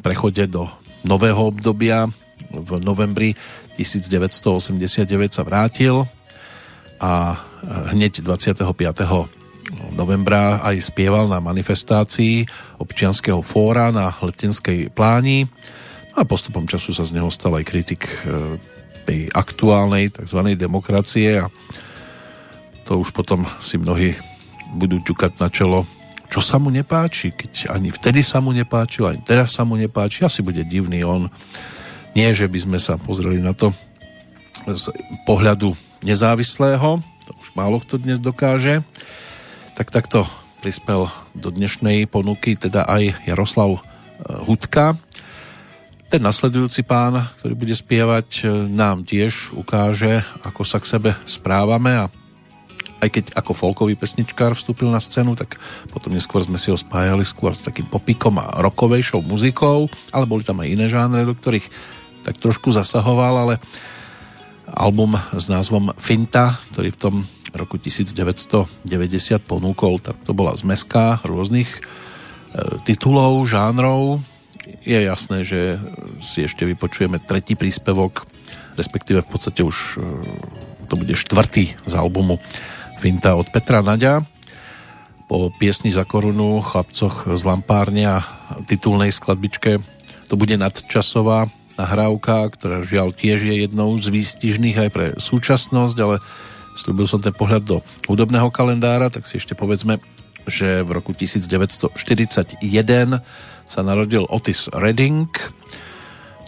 prechode 0.00 0.46
do 0.46 0.70
nového 1.02 1.50
obdobia 1.50 2.06
v 2.48 2.70
novembri 2.80 3.34
1989 3.76 5.34
sa 5.34 5.42
vrátil 5.42 6.06
a 6.98 7.38
hneď 7.94 8.22
25 8.22 9.37
novembra 9.92 10.62
aj 10.64 10.92
spieval 10.92 11.28
na 11.28 11.40
manifestácii 11.40 12.48
občianského 12.80 13.40
fóra 13.44 13.92
na 13.92 14.14
Letenskej 14.20 14.92
pláni 14.92 15.48
a 16.18 16.26
postupom 16.26 16.66
času 16.66 16.90
sa 16.90 17.06
z 17.06 17.14
neho 17.14 17.30
stal 17.30 17.54
aj 17.54 17.64
kritik 17.68 18.08
e, 18.08 18.12
tej 19.06 19.20
aktuálnej 19.32 20.12
tzv. 20.12 20.40
demokracie 20.56 21.44
a 21.44 21.46
to 22.88 23.00
už 23.00 23.12
potom 23.12 23.44
si 23.60 23.76
mnohí 23.76 24.16
budú 24.76 25.00
ťukať 25.00 25.32
na 25.40 25.48
čelo, 25.48 25.88
čo 26.28 26.44
sa 26.44 26.60
mu 26.60 26.68
nepáči, 26.68 27.32
keď 27.32 27.72
ani 27.72 27.88
vtedy 27.88 28.20
sa 28.20 28.44
mu 28.44 28.52
nepáčil, 28.52 29.08
ani 29.08 29.20
teraz 29.24 29.56
sa 29.56 29.64
mu 29.64 29.80
nepáči, 29.80 30.28
asi 30.28 30.44
bude 30.44 30.60
divný 30.64 31.00
on. 31.04 31.32
Nie, 32.12 32.36
že 32.36 32.48
by 32.48 32.58
sme 32.68 32.78
sa 32.80 33.00
pozreli 33.00 33.40
na 33.40 33.56
to 33.56 33.72
z 34.68 34.92
pohľadu 35.24 35.72
nezávislého, 36.04 37.00
to 37.24 37.32
už 37.40 37.48
málo 37.56 37.80
kto 37.80 37.96
dnes 37.96 38.20
dokáže, 38.20 38.84
tak 39.78 39.94
takto 39.94 40.26
prispel 40.58 41.06
do 41.38 41.54
dnešnej 41.54 42.10
ponuky 42.10 42.58
teda 42.58 42.82
aj 42.82 43.30
Jaroslav 43.30 43.78
e, 43.78 43.80
Hudka. 44.42 44.98
Ten 46.10 46.18
nasledujúci 46.18 46.82
pán, 46.82 47.14
ktorý 47.38 47.54
bude 47.54 47.78
spievať, 47.78 48.42
e, 48.42 48.66
nám 48.66 49.06
tiež 49.06 49.54
ukáže, 49.54 50.26
ako 50.42 50.66
sa 50.66 50.82
k 50.82 50.90
sebe 50.90 51.10
správame 51.22 51.94
a 51.94 52.10
aj 52.98 53.06
keď 53.06 53.24
ako 53.38 53.54
folkový 53.54 53.94
pesničkár 53.94 54.58
vstúpil 54.58 54.90
na 54.90 54.98
scénu, 54.98 55.38
tak 55.38 55.54
potom 55.94 56.10
neskôr 56.10 56.42
sme 56.42 56.58
si 56.58 56.74
ho 56.74 56.78
spájali 56.78 57.22
skôr 57.22 57.54
s 57.54 57.62
takým 57.62 57.86
popikom 57.86 58.34
a 58.42 58.58
rokovejšou 58.58 59.22
muzikou, 59.22 59.86
ale 60.10 60.26
boli 60.26 60.42
tam 60.42 60.58
aj 60.58 60.74
iné 60.74 60.90
žánre, 60.90 61.22
do 61.22 61.38
ktorých 61.38 61.70
tak 62.26 62.34
trošku 62.42 62.74
zasahoval, 62.74 63.46
ale 63.46 63.54
album 64.74 65.14
s 65.38 65.46
názvom 65.46 65.94
Finta, 66.02 66.58
ktorý 66.74 66.90
v 66.90 66.98
tom 66.98 67.14
roku 67.54 67.80
1990 67.80 68.68
ponúkol, 69.44 70.00
tak 70.00 70.16
to 70.24 70.32
bola 70.36 70.56
zmeska 70.56 71.20
rôznych 71.24 71.68
e, 71.68 71.80
titulov, 72.84 73.44
žánrov. 73.48 74.20
Je 74.84 75.00
jasné, 75.00 75.44
že 75.48 75.80
si 76.20 76.44
ešte 76.44 76.68
vypočujeme 76.68 77.20
tretí 77.22 77.56
príspevok, 77.56 78.28
respektíve 78.76 79.24
v 79.24 79.28
podstate 79.28 79.64
už 79.64 79.76
e, 79.96 80.04
to 80.88 80.94
bude 80.96 81.14
štvrtý 81.16 81.76
z 81.84 81.92
albumu 81.92 82.40
Finta 82.98 83.36
od 83.38 83.48
Petra 83.52 83.84
Naďa. 83.84 84.24
Po 85.28 85.52
piesni 85.52 85.92
za 85.92 86.08
korunu, 86.08 86.64
chlapcoch 86.64 87.28
z 87.36 87.42
Lampárne 87.44 88.04
a 88.08 88.18
titulnej 88.64 89.12
skladbičke 89.12 89.76
to 90.28 90.34
bude 90.36 90.56
nadčasová 90.56 91.52
nahrávka, 91.78 92.50
ktorá 92.50 92.82
žiaľ 92.82 93.14
tiež 93.14 93.46
je 93.46 93.54
jednou 93.64 93.94
z 94.02 94.10
výstižných 94.10 94.76
aj 94.76 94.90
pre 94.90 95.06
súčasnosť, 95.16 95.96
ale 96.02 96.16
slúbil 96.78 97.10
som 97.10 97.18
ten 97.18 97.34
pohľad 97.34 97.62
do 97.66 97.76
hudobného 98.06 98.54
kalendára, 98.54 99.10
tak 99.10 99.26
si 99.26 99.42
ešte 99.42 99.58
povedzme, 99.58 99.98
že 100.46 100.86
v 100.86 100.90
roku 100.94 101.10
1941 101.10 102.62
sa 103.66 103.80
narodil 103.82 104.24
Otis 104.30 104.70
Redding. 104.70 105.26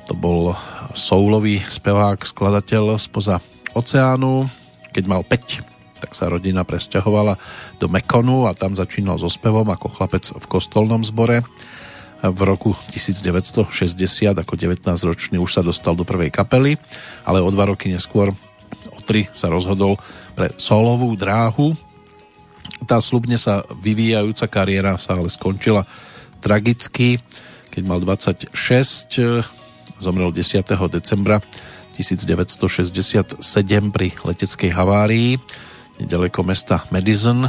To 0.07 0.15
bol 0.15 0.55
soulový 0.95 1.61
spevák, 1.67 2.23
skladateľ 2.23 2.97
spoza 3.03 3.43
oceánu. 3.75 4.47
Keď 4.95 5.05
mal 5.07 5.27
5, 5.27 6.01
tak 6.01 6.17
sa 6.17 6.31
rodina 6.31 6.63
presťahovala 6.63 7.37
do 7.83 7.87
Mekonu 7.91 8.47
a 8.49 8.57
tam 8.57 8.73
začínal 8.79 9.19
so 9.19 9.29
spevom 9.29 9.69
ako 9.69 9.93
chlapec 9.93 10.25
v 10.31 10.47
kostolnom 10.49 11.03
zbore 11.05 11.45
v 12.21 12.41
roku 12.45 12.77
1960 12.93 13.65
ako 14.37 14.53
19-ročný 14.53 15.41
už 15.41 15.51
sa 15.57 15.63
dostal 15.65 15.97
do 15.97 16.05
prvej 16.05 16.29
kapely, 16.29 16.77
ale 17.25 17.41
o 17.41 17.49
dva 17.49 17.73
roky 17.73 17.89
neskôr, 17.89 18.37
tri 19.11 19.27
sa 19.35 19.51
rozhodol 19.51 19.99
pre 20.39 20.55
solovú 20.55 21.19
dráhu. 21.19 21.75
Tá 22.87 23.03
slubne 23.03 23.35
sa 23.35 23.67
vyvíjajúca 23.67 24.47
kariéra 24.47 24.95
sa 25.03 25.19
ale 25.19 25.27
skončila 25.27 25.83
tragicky, 26.39 27.19
keď 27.75 27.83
mal 27.91 27.99
26, 27.99 28.55
zomrel 29.99 30.31
10. 30.31 30.63
decembra 30.87 31.43
1967 31.99 33.43
pri 33.91 34.15
leteckej 34.23 34.71
havárii 34.71 35.37
nedaleko 36.01 36.41
mesta 36.41 36.89
Madison 36.89 37.45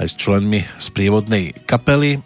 aj 0.00 0.06
s 0.10 0.14
členmi 0.18 0.66
sprievodnej 0.82 1.54
kapely 1.68 2.18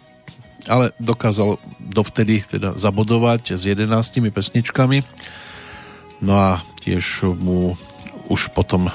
ale 0.67 0.91
dokázal 0.99 1.61
dovtedy 1.79 2.43
teda 2.43 2.75
zabodovať 2.75 3.55
s 3.55 3.63
11 3.63 3.87
pesničkami. 4.35 4.99
No 6.19 6.33
a 6.35 6.59
tiež 6.83 7.23
mu 7.39 7.79
už 8.27 8.51
potom 8.51 8.87
e, 8.87 8.91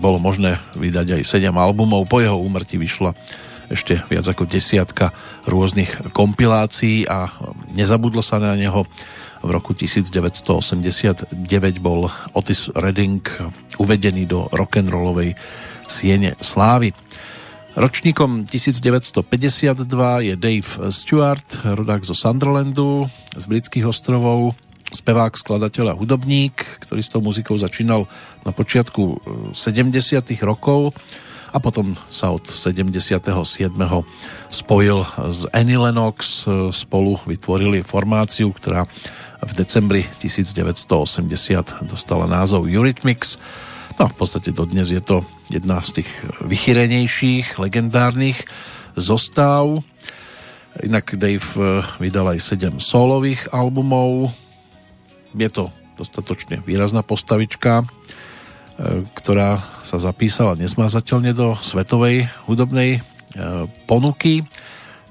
bolo 0.00 0.20
možné 0.20 0.60
vydať 0.76 1.20
aj 1.20 1.22
7 1.24 1.52
albumov. 1.52 2.08
Po 2.08 2.20
jeho 2.20 2.36
úmrti 2.40 2.80
vyšla 2.80 3.12
ešte 3.66 4.02
viac 4.06 4.26
ako 4.26 4.46
desiatka 4.46 5.10
rôznych 5.46 6.14
kompilácií 6.14 7.06
a 7.06 7.30
nezabudlo 7.74 8.22
sa 8.22 8.38
na 8.38 8.54
neho. 8.54 8.86
V 9.42 9.50
roku 9.52 9.76
1989 9.76 11.34
bol 11.78 12.08
Otis 12.32 12.70
Redding 12.72 13.22
uvedený 13.78 14.24
do 14.26 14.48
rock'n'rollovej 14.50 15.36
siene 15.86 16.34
slávy. 16.42 16.94
Ročníkom 17.76 18.48
1952 18.48 19.84
je 20.24 20.34
Dave 20.40 20.70
Stewart, 20.88 21.44
rodák 21.60 22.08
zo 22.08 22.16
Sunderlandu, 22.16 23.04
z 23.36 23.44
britských 23.44 23.84
ostrovov, 23.84 24.56
spevák, 24.92 25.34
skladateľ 25.34 25.92
a 25.92 25.98
hudobník, 25.98 26.82
ktorý 26.82 27.02
s 27.02 27.10
tou 27.10 27.22
muzikou 27.22 27.58
začínal 27.58 28.06
na 28.46 28.52
počiatku 28.54 29.18
70 29.54 29.90
eh, 29.92 30.38
rokov 30.46 30.94
a 31.50 31.58
potom 31.62 31.96
sa 32.10 32.30
od 32.34 32.44
77. 32.44 33.16
spojil 34.50 34.98
s 35.30 35.48
Annie 35.50 35.80
Lennox, 35.80 36.44
eh, 36.46 36.70
spolu 36.70 37.18
vytvorili 37.26 37.82
formáciu, 37.82 38.54
ktorá 38.54 38.86
v 39.42 39.52
decembri 39.52 40.06
1980 40.22 41.86
dostala 41.86 42.24
názov 42.30 42.70
Eurythmics 42.70 43.38
No 43.96 44.12
v 44.12 44.16
podstate 44.16 44.52
dodnes 44.52 44.92
je 44.92 45.00
to 45.00 45.24
jedna 45.48 45.80
z 45.80 46.00
tých 46.02 46.10
vychyrenejších, 46.44 47.56
legendárnych 47.56 48.44
zostav. 48.92 49.80
Inak 50.84 51.16
Dave 51.16 51.48
eh, 51.56 51.80
vydal 51.96 52.36
aj 52.36 52.44
7 52.44 52.76
solových 52.76 53.48
albumov. 53.56 54.36
Je 55.36 55.50
to 55.52 55.68
dostatočne 56.00 56.64
výrazná 56.64 57.04
postavička, 57.04 57.84
eh, 57.84 57.86
ktorá 59.14 59.60
sa 59.84 60.00
zapísala 60.00 60.56
nesmazateľne 60.56 61.32
do 61.36 61.56
svetovej 61.60 62.28
hudobnej 62.48 62.98
eh, 62.98 63.00
ponuky. 63.84 64.44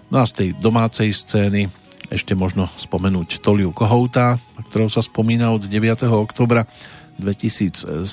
No 0.10 0.22
a 0.22 0.26
z 0.30 0.34
tej 0.34 0.50
domácej 0.58 1.14
scény 1.14 1.70
ešte 2.14 2.38
možno 2.38 2.70
spomenúť 2.78 3.42
Toliu 3.42 3.74
Kohouta, 3.74 4.38
ktorou 4.70 4.94
sa 4.94 5.02
spomína 5.02 5.50
od 5.50 5.66
9. 5.66 6.06
oktobra 6.06 6.70
2007, 7.18 8.06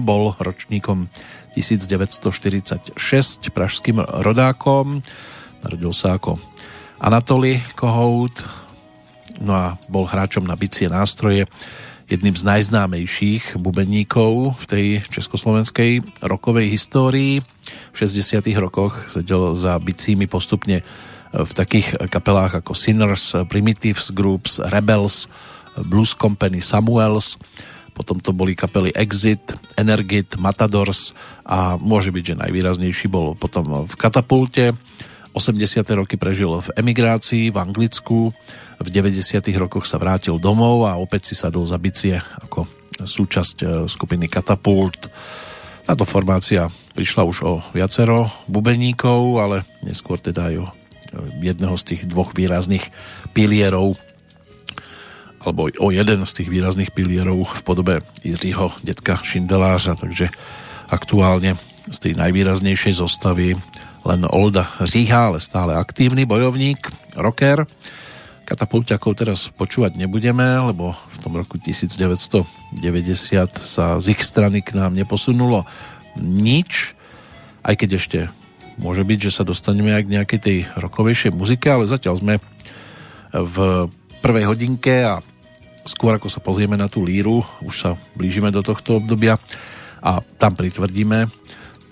bol 0.00 0.32
ročníkom 0.38 1.10
1946 1.52 2.96
pražským 3.52 4.00
rodákom. 4.00 5.02
Narodil 5.60 5.92
sa 5.92 6.16
ako 6.16 6.38
Anatoly 7.02 7.60
Kohout, 7.76 8.63
no 9.40 9.52
a 9.54 9.66
bol 9.88 10.06
hráčom 10.06 10.44
na 10.46 10.54
bicie 10.54 10.86
nástroje, 10.86 11.48
jedným 12.04 12.36
z 12.36 12.44
najznámejších 12.44 13.56
bubeníkov 13.56 14.60
v 14.60 14.64
tej 14.68 14.86
československej 15.08 16.04
rokovej 16.20 16.68
histórii. 16.68 17.40
V 17.92 17.96
60. 17.96 18.44
rokoch 18.60 19.08
sedel 19.08 19.56
za 19.56 19.80
bicími 19.80 20.28
postupne 20.28 20.84
v 21.34 21.52
takých 21.56 21.96
kapelách 22.12 22.60
ako 22.62 22.76
Sinners, 22.76 23.34
Primitives 23.48 24.12
Groups, 24.12 24.60
Rebels, 24.60 25.26
Blues 25.80 26.14
Company, 26.14 26.62
Samuels, 26.62 27.40
potom 27.94 28.18
to 28.18 28.34
boli 28.34 28.58
kapely 28.58 28.90
Exit, 28.94 29.54
Energit, 29.78 30.34
Matadors 30.38 31.14
a 31.46 31.78
môže 31.78 32.10
byť, 32.10 32.24
že 32.34 32.40
najvýraznejší 32.42 33.06
bol 33.06 33.38
potom 33.38 33.86
v 33.86 33.94
Katapulte. 33.94 34.74
80. 35.34 35.82
roky 35.98 36.14
prežil 36.14 36.50
v 36.62 36.68
emigrácii 36.78 37.50
v 37.50 37.56
Anglicku, 37.58 38.30
v 38.80 38.88
90. 38.90 39.42
rokoch 39.60 39.86
sa 39.86 40.00
vrátil 40.00 40.38
domov 40.38 40.86
a 40.88 40.98
opäť 40.98 41.32
si 41.32 41.34
sadol 41.38 41.66
za 41.66 41.78
bicie 41.78 42.18
ako 42.18 42.66
súčasť 43.02 43.56
e, 43.62 43.66
skupiny 43.90 44.30
Katapult. 44.30 45.10
Táto 45.84 46.06
formácia 46.08 46.70
prišla 46.94 47.22
už 47.26 47.36
o 47.44 47.52
viacero 47.74 48.30
bubeníkov, 48.48 49.42
ale 49.42 49.56
neskôr 49.84 50.16
teda 50.16 50.48
aj 50.50 50.54
o 50.62 50.66
jedného 51.42 51.76
z 51.78 51.84
tých 51.94 52.02
dvoch 52.10 52.34
výrazných 52.34 52.90
pilierov 53.30 53.94
alebo 55.44 55.68
o 55.68 55.88
jeden 55.92 56.24
z 56.24 56.32
tých 56.32 56.48
výrazných 56.48 56.96
pilierov 56.96 57.60
v 57.60 57.62
podobe 57.62 57.94
Jiřího 58.24 58.72
detka 58.80 59.20
Šindelářa, 59.20 60.00
takže 60.00 60.32
aktuálne 60.88 61.60
z 61.92 61.98
tej 62.00 62.12
najvýraznejšej 62.16 62.96
zostavy 62.96 63.52
len 64.08 64.20
Olda 64.24 64.72
Říha, 64.80 65.28
ale 65.32 65.40
stále 65.40 65.76
aktívny 65.76 66.24
bojovník, 66.24 66.88
rocker. 67.16 67.68
Katapulťakov 68.44 69.12
teraz 69.16 69.48
počúvať 69.48 69.96
nebudeme, 69.96 70.44
lebo 70.68 70.92
v 70.92 71.16
tom 71.24 71.32
roku 71.40 71.56
1990 71.56 72.44
sa 73.56 73.96
z 73.96 74.06
ich 74.12 74.20
strany 74.20 74.60
k 74.60 74.76
nám 74.76 74.92
neposunulo 74.92 75.64
nič, 76.20 76.92
aj 77.64 77.74
keď 77.80 77.90
ešte 77.96 78.18
môže 78.76 79.00
byť, 79.00 79.18
že 79.18 79.32
sa 79.32 79.48
dostaneme 79.48 79.96
aj 79.96 80.02
k 80.04 80.12
nejakej 80.20 80.40
tej 80.44 80.58
rokovejšej 80.76 81.32
muzike, 81.32 81.72
ale 81.72 81.88
zatiaľ 81.88 82.20
sme 82.20 82.34
v 83.32 83.88
prvej 84.20 84.44
hodinke 84.44 85.08
a 85.08 85.24
skôr 85.88 86.16
ako 86.16 86.28
sa 86.28 86.44
pozrieme 86.44 86.76
na 86.76 86.88
tú 86.88 87.00
líru, 87.00 87.44
už 87.64 87.74
sa 87.74 87.90
blížime 88.12 88.52
do 88.52 88.60
tohto 88.60 89.00
obdobia 89.00 89.40
a 90.04 90.20
tam 90.36 90.52
pritvrdíme 90.52 91.32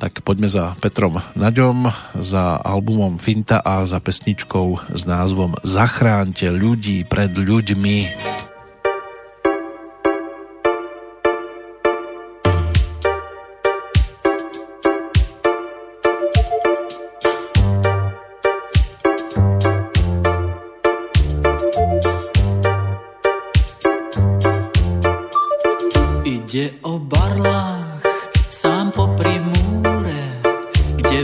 Tak 0.03 0.27
poďme 0.27 0.51
za 0.51 0.75
Petrom 0.83 1.23
Naďom, 1.39 1.87
za 2.19 2.59
albumom 2.59 3.23
Finta 3.23 3.63
a 3.63 3.87
za 3.87 4.03
pesničkou 4.03 4.91
s 4.91 5.03
názvom 5.07 5.55
Zachránte 5.63 6.51
ľudí 6.51 7.07
pred 7.07 7.31
ľuďmi. 7.31 7.97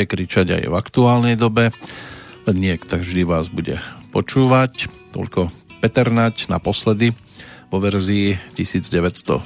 pohode 0.00 0.16
kričať 0.16 0.56
aj 0.56 0.64
v 0.72 0.78
aktuálnej 0.80 1.36
dobe, 1.36 1.76
niek 2.48 2.80
tak 2.88 3.04
vždy 3.04 3.28
vás 3.28 3.52
bude 3.52 3.76
počúvať. 4.16 4.88
Toľko 5.12 5.52
Peter 5.84 6.08
Nať 6.08 6.48
naposledy 6.48 7.12
vo 7.68 7.84
verzii 7.84 8.32
1990, 8.56 9.44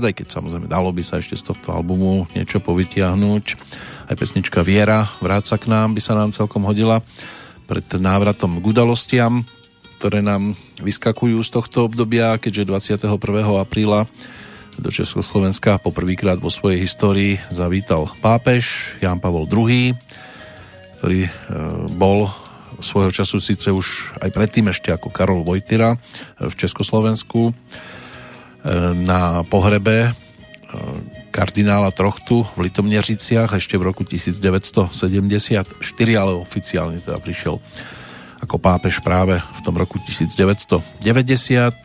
aj 0.00 0.14
keď 0.16 0.26
samozrejme 0.32 0.72
dalo 0.72 0.88
by 0.88 1.04
sa 1.04 1.20
ešte 1.20 1.36
z 1.36 1.52
tohto 1.52 1.68
albumu 1.76 2.24
niečo 2.32 2.64
povytiahnuť. 2.64 3.44
Aj 4.08 4.16
pesnička 4.16 4.64
Viera, 4.64 5.04
Vráca 5.20 5.60
k 5.60 5.68
nám 5.68 5.92
by 5.92 6.00
sa 6.00 6.16
nám 6.16 6.32
celkom 6.32 6.64
hodila 6.64 7.04
pred 7.68 7.84
návratom 7.84 8.56
k 8.56 8.64
udalostiam, 8.64 9.44
ktoré 10.00 10.24
nám 10.24 10.56
vyskakujú 10.80 11.44
z 11.44 11.50
tohto 11.60 11.92
obdobia, 11.92 12.40
keďže 12.40 12.96
21. 12.96 13.20
apríla 13.60 14.08
do 14.84 14.92
Československa 14.92 15.80
poprvýkrát 15.80 16.36
vo 16.36 16.52
svojej 16.52 16.84
histórii 16.84 17.40
zavítal 17.48 18.12
pápež 18.20 18.92
Ján 19.00 19.16
Pavol 19.16 19.48
II, 19.48 19.96
ktorý 21.00 21.20
e, 21.24 21.30
bol 21.96 22.28
svojho 22.84 23.08
času 23.08 23.40
síce 23.40 23.72
už 23.72 24.12
aj 24.20 24.28
predtým 24.28 24.68
ešte 24.68 24.92
ako 24.92 25.08
Karol 25.08 25.40
Vojtyra 25.40 25.96
v 26.36 26.52
Československu 26.52 27.48
e, 27.48 27.52
na 28.92 29.40
pohrebe 29.48 30.12
e, 30.12 30.12
kardinála 31.32 31.88
Trochtu 31.88 32.44
v 32.52 32.68
Litomneřiciach 32.68 33.56
ešte 33.56 33.80
v 33.80 33.88
roku 33.88 34.04
1974, 34.04 35.80
ale 36.12 36.32
oficiálne 36.36 37.00
teda 37.00 37.16
prišiel 37.24 37.56
ako 38.44 38.60
pápež 38.60 39.00
práve 39.00 39.40
v 39.40 39.60
tom 39.64 39.80
roku 39.80 39.96
1990. 40.04 40.84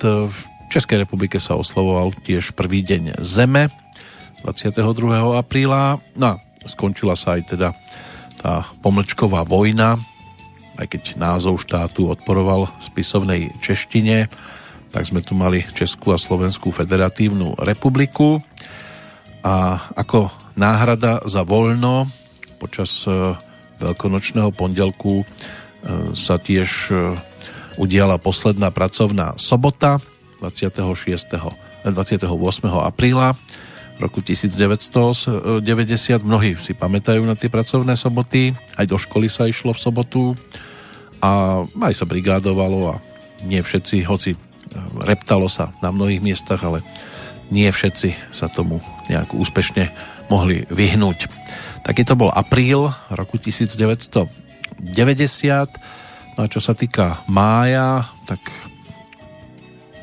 V 0.03 0.48
Českej 0.69 1.01
republike 1.01 1.41
sa 1.41 1.57
oslovoval 1.57 2.13
tiež 2.21 2.53
prvý 2.53 2.85
deň 2.85 3.25
Zeme 3.25 3.73
22. 4.45 4.85
apríla. 5.33 5.97
No 6.13 6.25
a 6.25 6.33
skončila 6.69 7.17
sa 7.17 7.41
aj 7.41 7.57
teda 7.57 7.73
tá 8.37 8.69
pomlčková 8.85 9.49
vojna, 9.49 9.97
aj 10.77 10.85
keď 10.85 11.03
názov 11.17 11.57
štátu 11.65 12.13
odporoval 12.13 12.69
spisovnej 12.77 13.49
češtine, 13.59 14.29
tak 14.93 15.03
sme 15.09 15.25
tu 15.25 15.33
mali 15.33 15.65
Českú 15.73 16.13
a 16.13 16.21
Slovenskú 16.21 16.69
federatívnu 16.69 17.57
republiku 17.59 18.37
a 19.41 19.89
ako 19.97 20.29
náhrada 20.53 21.25
za 21.25 21.41
voľno 21.41 22.05
počas 22.61 23.09
e, 23.09 23.33
veľkonočného 23.81 24.53
pondelku 24.53 25.23
e, 25.23 25.25
sa 26.13 26.37
tiež 26.37 26.69
e, 26.91 26.95
udiala 27.79 28.19
posledná 28.19 28.69
pracovná 28.69 29.39
sobota 29.39 29.97
26. 30.39 31.85
28. 31.85 32.27
apríla 32.83 33.35
roku 33.99 34.23
1990. 34.23 35.43
Mnohí 36.23 36.55
si 36.63 36.71
pamätajú 36.71 37.21
na 37.27 37.35
tie 37.35 37.51
pracovné 37.51 37.99
soboty. 37.99 38.55
Aj 38.79 38.87
do 38.87 38.95
školy 38.95 39.27
sa 39.27 39.45
išlo 39.45 39.75
v 39.75 39.79
sobotu. 39.79 40.23
a 41.19 41.63
aj 41.67 41.93
sa 41.99 42.07
brigádovalo 42.07 42.95
a 42.95 43.03
nie 43.43 43.59
všetci, 43.59 44.07
hoci 44.07 44.35
e, 44.35 44.39
reptalo 45.03 45.51
sa 45.51 45.75
na 45.83 45.91
mnohých 45.91 46.23
miestach, 46.23 46.63
ale 46.63 46.79
nie 47.51 47.67
všetci 47.67 48.31
sa 48.31 48.47
tomu 48.47 48.79
nejak 49.11 49.35
úspešne 49.35 49.91
mohli 50.31 50.63
vyhnúť. 50.71 51.27
Taký 51.83 52.07
to 52.07 52.15
bol 52.15 52.31
apríl 52.31 52.87
roku 53.11 53.35
1990. 53.35 54.31
No 56.37 56.39
a 56.39 56.47
čo 56.47 56.63
sa 56.63 56.71
týka 56.71 57.19
mája, 57.27 58.07
tak 58.23 58.39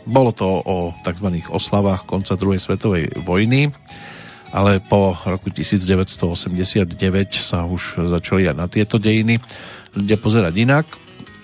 bolo 0.07 0.30
to 0.30 0.46
o 0.46 0.94
tzv. 1.02 1.28
oslavách 1.50 2.07
konca 2.07 2.38
druhej 2.38 2.62
svetovej 2.62 3.11
vojny, 3.26 3.74
ale 4.54 4.78
po 4.78 5.18
roku 5.26 5.50
1989 5.50 6.86
sa 7.34 7.66
už 7.66 8.07
začali 8.07 8.46
aj 8.46 8.57
na 8.57 8.66
tieto 8.70 8.96
dejiny 8.96 9.42
ľudia 9.98 10.16
pozerať 10.16 10.54
inak 10.54 10.86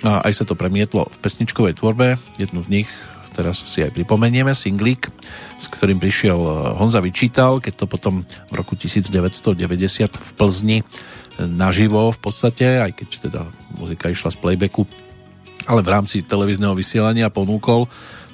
a 0.06 0.22
aj 0.24 0.32
sa 0.32 0.44
to 0.46 0.54
premietlo 0.54 1.10
v 1.10 1.16
pesničkovej 1.18 1.82
tvorbe. 1.82 2.16
Jednu 2.38 2.62
z 2.62 2.68
nich 2.70 2.88
teraz 3.32 3.64
si 3.64 3.80
aj 3.80 3.96
pripomenieme, 3.96 4.52
singlík, 4.52 5.08
s 5.56 5.66
ktorým 5.72 5.96
prišiel 5.96 6.36
Honza 6.76 7.00
Vyčítal, 7.00 7.64
keď 7.64 7.84
to 7.84 7.86
potom 7.88 8.28
v 8.28 8.54
roku 8.54 8.76
1990 8.76 9.56
v 10.20 10.30
Plzni 10.36 10.78
naživo 11.40 12.12
v 12.12 12.18
podstate, 12.20 12.84
aj 12.84 12.92
keď 12.92 13.08
teda 13.24 13.42
muzika 13.80 14.12
išla 14.12 14.30
z 14.30 14.38
playbacku, 14.38 14.84
ale 15.64 15.80
v 15.80 15.88
rámci 15.88 16.20
televízneho 16.20 16.76
vysielania 16.76 17.32
ponúkol 17.32 17.88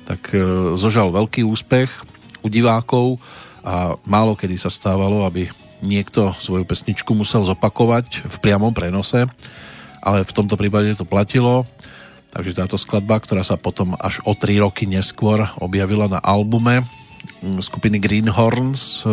tak 0.08 0.32
e, 0.32 0.40
zožal 0.80 1.12
veľký 1.12 1.44
úspech 1.44 1.92
u 2.40 2.48
divákov 2.48 3.20
a 3.60 3.92
málo 4.08 4.32
kedy 4.32 4.56
sa 4.56 4.72
stávalo, 4.72 5.28
aby 5.28 5.52
niekto 5.84 6.32
svoju 6.40 6.64
pesničku 6.64 7.12
musel 7.12 7.44
zopakovať 7.44 8.24
v 8.24 8.36
priamom 8.40 8.72
prenose, 8.72 9.28
ale 10.00 10.24
v 10.24 10.32
tomto 10.32 10.56
prípade 10.56 10.96
to 10.96 11.04
platilo. 11.04 11.68
Takže 12.32 12.56
táto 12.56 12.76
skladba, 12.80 13.20
ktorá 13.20 13.44
sa 13.44 13.60
potom 13.60 13.96
až 14.00 14.24
o 14.24 14.32
3 14.32 14.64
roky 14.64 14.88
neskôr 14.88 15.44
objavila 15.60 16.08
na 16.08 16.20
albume 16.24 16.84
skupiny 17.60 17.98
Greenhorns 17.98 19.02
e, 19.02 19.08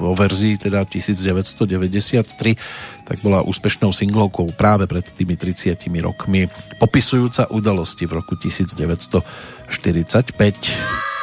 vo 0.00 0.14
verzii 0.14 0.58
teda 0.58 0.84
1993, 0.84 2.56
tak 3.04 3.20
bola 3.24 3.42
úspešnou 3.42 3.92
singlovkou 3.92 4.52
práve 4.52 4.86
pred 4.86 5.04
tými 5.04 5.36
30 5.36 5.88
rokmi, 6.00 6.48
popisujúca 6.76 7.50
udalosti 7.50 8.06
v 8.06 8.12
roku 8.20 8.36
1993 8.36 11.19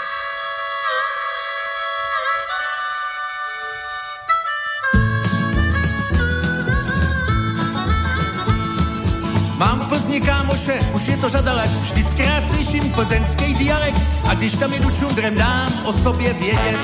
Kámoše, 10.57 10.89
už 10.93 11.07
je 11.07 11.17
to 11.17 11.29
řada 11.29 11.53
let, 11.53 11.71
vždyckrát 11.71 12.49
slyším 12.49 12.91
plzeňský 12.91 13.53
dialekt 13.53 14.01
a 14.29 14.33
když 14.33 14.57
tam 14.57 14.73
jedu 14.73 14.91
čundrem, 14.91 15.35
dám 15.35 15.73
o 15.83 15.93
sobě 15.93 16.33
vědět. 16.33 16.79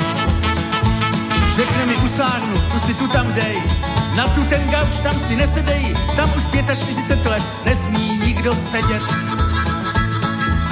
Řekne 1.56 1.86
mi 1.86 1.96
usárnu, 1.96 2.62
tu 2.74 2.80
si 2.80 2.94
tu 2.94 3.08
tam 3.08 3.34
dej, 3.34 3.58
na 4.16 4.28
tu 4.28 4.46
ten 4.46 4.70
gauč 4.70 5.00
tam 5.00 5.20
si 5.20 5.36
nesedej, 5.36 5.96
tam 6.16 6.30
už 6.38 6.44
45 6.78 7.26
let 7.26 7.44
nesmí 7.66 8.20
nikdo 8.26 8.56
sedět 8.56 9.02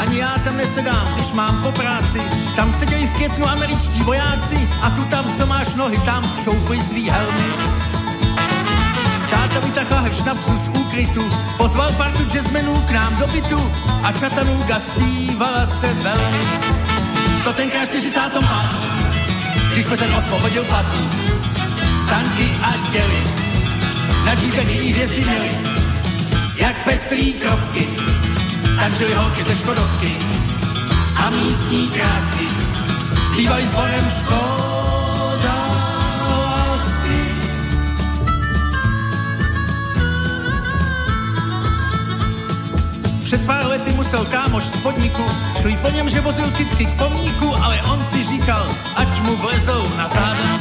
ani 0.01 0.19
já 0.19 0.37
tam 0.43 0.57
nesedám, 0.57 1.07
když 1.15 1.33
mám 1.33 1.63
po 1.63 1.71
práci. 1.71 2.21
Tam 2.55 2.73
sedějí 2.73 3.07
v 3.07 3.11
květnu 3.11 3.47
američtí 3.47 4.01
vojáci 4.03 4.69
a 4.81 4.89
tu 4.89 5.03
tam, 5.05 5.33
co 5.37 5.45
máš 5.45 5.75
nohy, 5.75 5.97
tam 5.97 6.23
šoukuj 6.43 6.77
svý 6.77 7.09
helmy. 7.09 7.53
Táta 9.31 9.59
vytahla 9.63 9.99
hev 10.03 10.15
šnapsu 10.15 10.57
z 10.57 10.67
úkrytu, 10.67 11.23
pozval 11.57 11.91
partu 11.95 12.23
jazzmenů 12.27 12.75
k 12.87 12.91
nám 12.91 13.15
do 13.15 13.27
bytu 13.27 13.71
a 14.03 14.11
čatanůga 14.11 14.79
zpívala 14.79 15.65
se 15.65 15.93
velmi. 15.93 16.43
To 17.43 17.53
tenkrát 17.53 17.89
45. 17.89 18.49
když 19.73 19.85
jsme 19.85 19.97
ten 19.97 20.15
osvobodil 20.15 20.63
patu. 20.63 20.99
Sanky 22.05 22.47
a 22.63 22.71
děly, 22.91 23.23
na 24.25 24.35
džíbek 24.35 24.67
hvězdy 24.67 25.25
měli, 25.25 25.51
jak 26.55 26.83
pestrý 26.83 27.33
krovky 27.33 27.87
tančili 28.75 29.13
holky 29.13 29.43
ze 29.43 29.55
Škodovky 29.55 30.17
a 31.15 31.29
místní 31.29 31.89
krásky 31.89 32.47
zpívali 33.31 33.67
sborem 33.67 34.09
Škoda 34.09 34.90
Před 43.31 43.45
pár 43.45 43.67
lety 43.67 43.91
musel 43.91 44.25
kámoš 44.25 44.63
z 44.63 44.75
podniku, 44.81 45.23
šli 45.61 45.77
po 45.77 45.89
něm, 45.89 46.09
že 46.09 46.21
vozil 46.21 46.51
kytky 46.51 46.85
k 46.85 46.97
pomníku, 46.97 47.55
ale 47.63 47.81
on 47.81 48.05
si 48.05 48.23
říkal, 48.23 48.67
ať 48.95 49.21
mu 49.21 49.35
vlezou 49.35 49.83
na 49.97 50.07
záda. 50.07 50.59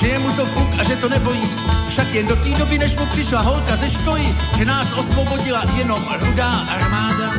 Že 0.00 0.06
je 0.06 0.18
mu 0.18 0.32
to 0.32 0.46
fuk 0.46 0.68
a 0.80 0.84
že 0.84 0.96
to 0.96 1.08
nebojí, 1.08 1.42
však 1.88 2.14
jen 2.14 2.26
do 2.26 2.36
té 2.36 2.50
doby, 2.58 2.78
než 2.78 2.96
mu 2.96 3.06
přišla 3.06 3.40
holka 3.40 3.76
ze 3.76 3.90
školy, 3.90 4.36
že 4.56 4.64
nás 4.64 4.92
osvobodila 4.92 5.64
jenom 5.76 6.04
rudá 6.20 6.50
armáda. 6.50 7.30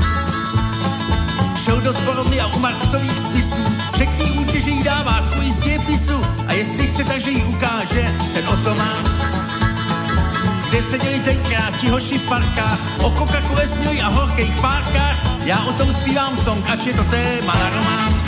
Šel 1.56 1.82
do 1.82 1.94
zborovny 1.94 2.40
a 2.40 2.48
u 2.48 2.60
Marksových 2.60 3.20
spisů, 3.20 3.64
řekni 3.94 4.32
úči, 4.32 4.62
že 4.62 4.70
jí 4.70 4.84
dává 4.84 5.22
tvůj 5.22 5.52
z 5.52 6.10
a 6.48 6.54
jestli 6.54 6.88
chce, 6.88 7.04
takže 7.04 7.30
jí 7.30 7.44
ukáže, 7.44 8.16
ten 8.34 8.50
o 8.50 8.58
to 8.58 8.76
má. 8.76 9.43
Kde 10.74 10.84
seděli 10.84 11.20
tenkrát 11.20 11.78
ti 11.78 11.88
hoši 11.88 12.18
v 12.18 12.30
parkách, 12.30 12.80
o 12.98 13.10
Coca-Cole 13.10 13.68
směli 13.68 14.02
a 14.02 14.08
horkých 14.08 14.52
párkách, 14.62 15.18
já 15.46 15.64
o 15.66 15.74
tom 15.74 15.94
zpívám 15.94 16.38
song, 16.38 16.70
ač 16.70 16.86
je 16.86 16.94
to 16.94 17.04
téma 17.04 17.54
na 17.54 17.70
román. 17.70 18.24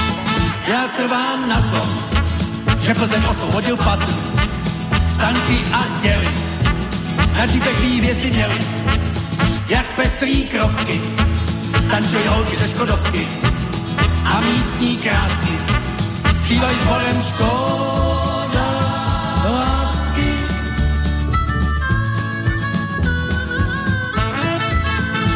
Já 0.68 0.88
trvám 0.88 1.50
na 1.50 1.62
tom, 1.62 1.90
že 2.80 2.94
Plzeň 2.94 3.24
osvobodil 3.30 3.78
patu, 3.78 4.14
stanky 5.10 5.66
a 5.74 5.82
děly. 6.02 6.30
Na 7.38 7.48
džípek 7.48 7.80
vývězdy 7.80 8.32
měli, 8.32 8.62
jak 9.68 9.96
pestrý 9.96 10.44
krovky, 10.44 11.02
tančili 11.90 12.28
holky 12.28 12.58
ze 12.58 12.68
Škodovky 12.68 13.28
a 14.26 14.40
místní 14.40 14.98
krásky. 14.98 15.58
Zpívají 16.38 16.78
sborem 16.80 17.22
Škoda 17.22 18.15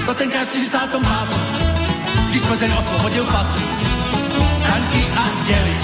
To 0.10 0.16
tenkrát 0.16 0.48
v 0.48 0.58
45. 0.58 1.06
když 2.30 2.42
Plzeň 2.42 2.72
osvobodil 2.72 3.26
patu, 3.26 3.62
stanky 4.60 5.02
a 5.18 5.26
děly. 5.48 5.76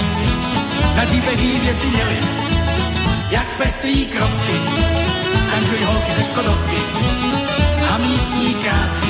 Na 0.96 1.04
džípek 1.04 1.38
vývězdy 1.38 1.88
měli, 1.90 2.18
jak 3.30 3.56
pestrý 3.58 4.06
krovky, 4.06 4.52
tančují 5.50 5.84
holky 5.84 6.12
ze 6.18 6.24
Škodovky 6.24 6.76
a 7.94 7.98
místní 7.98 8.54
krásky 8.54 9.05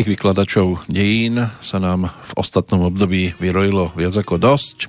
Tých 0.00 0.16
vykladačov 0.16 0.88
dejín 0.88 1.52
sa 1.60 1.76
nám 1.76 2.08
v 2.08 2.32
ostatnom 2.40 2.88
období 2.88 3.36
vyrojilo 3.36 3.92
viac 3.92 4.16
ako 4.16 4.40
dosť. 4.40 4.88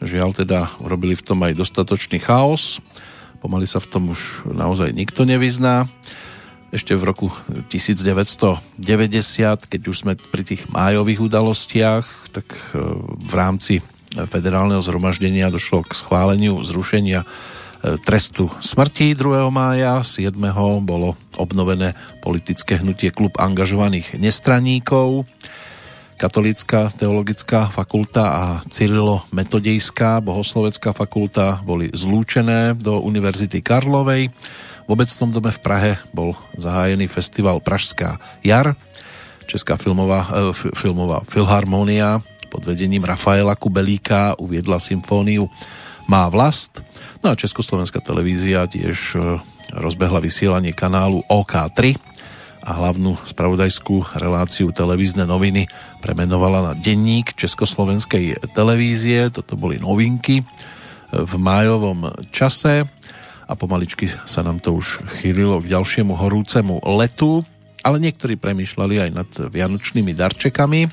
Žiaľ 0.00 0.30
teda 0.32 0.72
urobili 0.80 1.12
v 1.12 1.20
tom 1.20 1.44
aj 1.44 1.52
dostatočný 1.52 2.16
chaos. 2.16 2.80
Pomaly 3.44 3.68
sa 3.68 3.76
v 3.76 3.92
tom 3.92 4.08
už 4.08 4.48
naozaj 4.48 4.96
nikto 4.96 5.28
nevyzná. 5.28 5.84
Ešte 6.72 6.96
v 6.96 7.12
roku 7.12 7.28
1990, 7.68 8.72
keď 9.68 9.82
už 9.84 9.96
sme 10.00 10.16
pri 10.16 10.48
tých 10.48 10.64
májových 10.72 11.28
udalostiach, 11.28 12.32
tak 12.32 12.48
e, 12.72 12.80
v 13.12 13.32
rámci 13.36 13.84
federálneho 14.16 14.80
zhromaždenia 14.80 15.52
došlo 15.52 15.84
k 15.84 15.92
schváleniu 15.92 16.56
zrušenia 16.64 17.28
trestu 17.82 18.46
smrti 18.62 19.18
2. 19.18 19.50
mája. 19.50 20.06
7. 20.06 20.32
bolo 20.86 21.18
obnovené 21.34 21.98
politické 22.22 22.78
hnutie 22.78 23.10
klub 23.10 23.34
angažovaných 23.42 24.14
nestraníkov. 24.22 25.26
Katolická 26.14 26.86
teologická 26.94 27.66
fakulta 27.66 28.24
a 28.30 28.44
Cyrilo-metodejská 28.70 30.22
bohoslovecká 30.22 30.94
fakulta 30.94 31.58
boli 31.66 31.90
zlúčené 31.90 32.78
do 32.78 33.02
Univerzity 33.02 33.58
Karlovej. 33.58 34.30
V 34.86 34.88
obecnom 34.88 35.34
dome 35.34 35.50
v 35.50 35.62
Prahe 35.62 35.92
bol 36.14 36.38
zahájený 36.54 37.10
festival 37.10 37.58
Pražská 37.58 38.22
jar. 38.46 38.78
Česká 39.50 39.74
filmová, 39.74 40.30
eh, 40.30 40.54
filmová 40.78 41.26
filharmónia 41.26 42.22
pod 42.46 42.62
vedením 42.62 43.02
Rafaela 43.02 43.58
Kubelíka 43.58 44.38
uviedla 44.38 44.78
symfóniu 44.78 45.50
Má 46.12 46.28
vlast. 46.28 46.84
No 47.24 47.32
a 47.32 47.38
Československá 47.40 48.04
televízia 48.04 48.68
tiež 48.68 49.16
eh, 49.16 49.40
rozbehla 49.72 50.20
vysielanie 50.20 50.76
kanálu 50.76 51.24
OK3 51.24 51.96
a 52.68 52.70
hlavnú 52.76 53.16
spravodajskú 53.24 54.20
reláciu 54.20 54.76
televízne 54.76 55.24
noviny 55.24 55.72
premenovala 56.04 56.68
na 56.68 56.72
denník 56.76 57.32
Československej 57.32 58.44
televízie. 58.52 59.32
Toto 59.32 59.56
boli 59.56 59.80
novinky 59.80 60.44
v 61.16 61.32
májovom 61.40 62.12
čase 62.28 62.84
a 63.48 63.52
pomaličky 63.56 64.12
sa 64.28 64.44
nám 64.44 64.60
to 64.60 64.76
už 64.76 65.00
chýlilo 65.24 65.64
k 65.64 65.72
ďalšiemu 65.72 66.12
horúcemu 66.12 66.84
letu, 66.92 67.40
ale 67.80 67.96
niektorí 67.96 68.36
premýšľali 68.36 69.08
aj 69.08 69.10
nad 69.16 69.30
vianočnými 69.32 70.12
darčekami, 70.12 70.92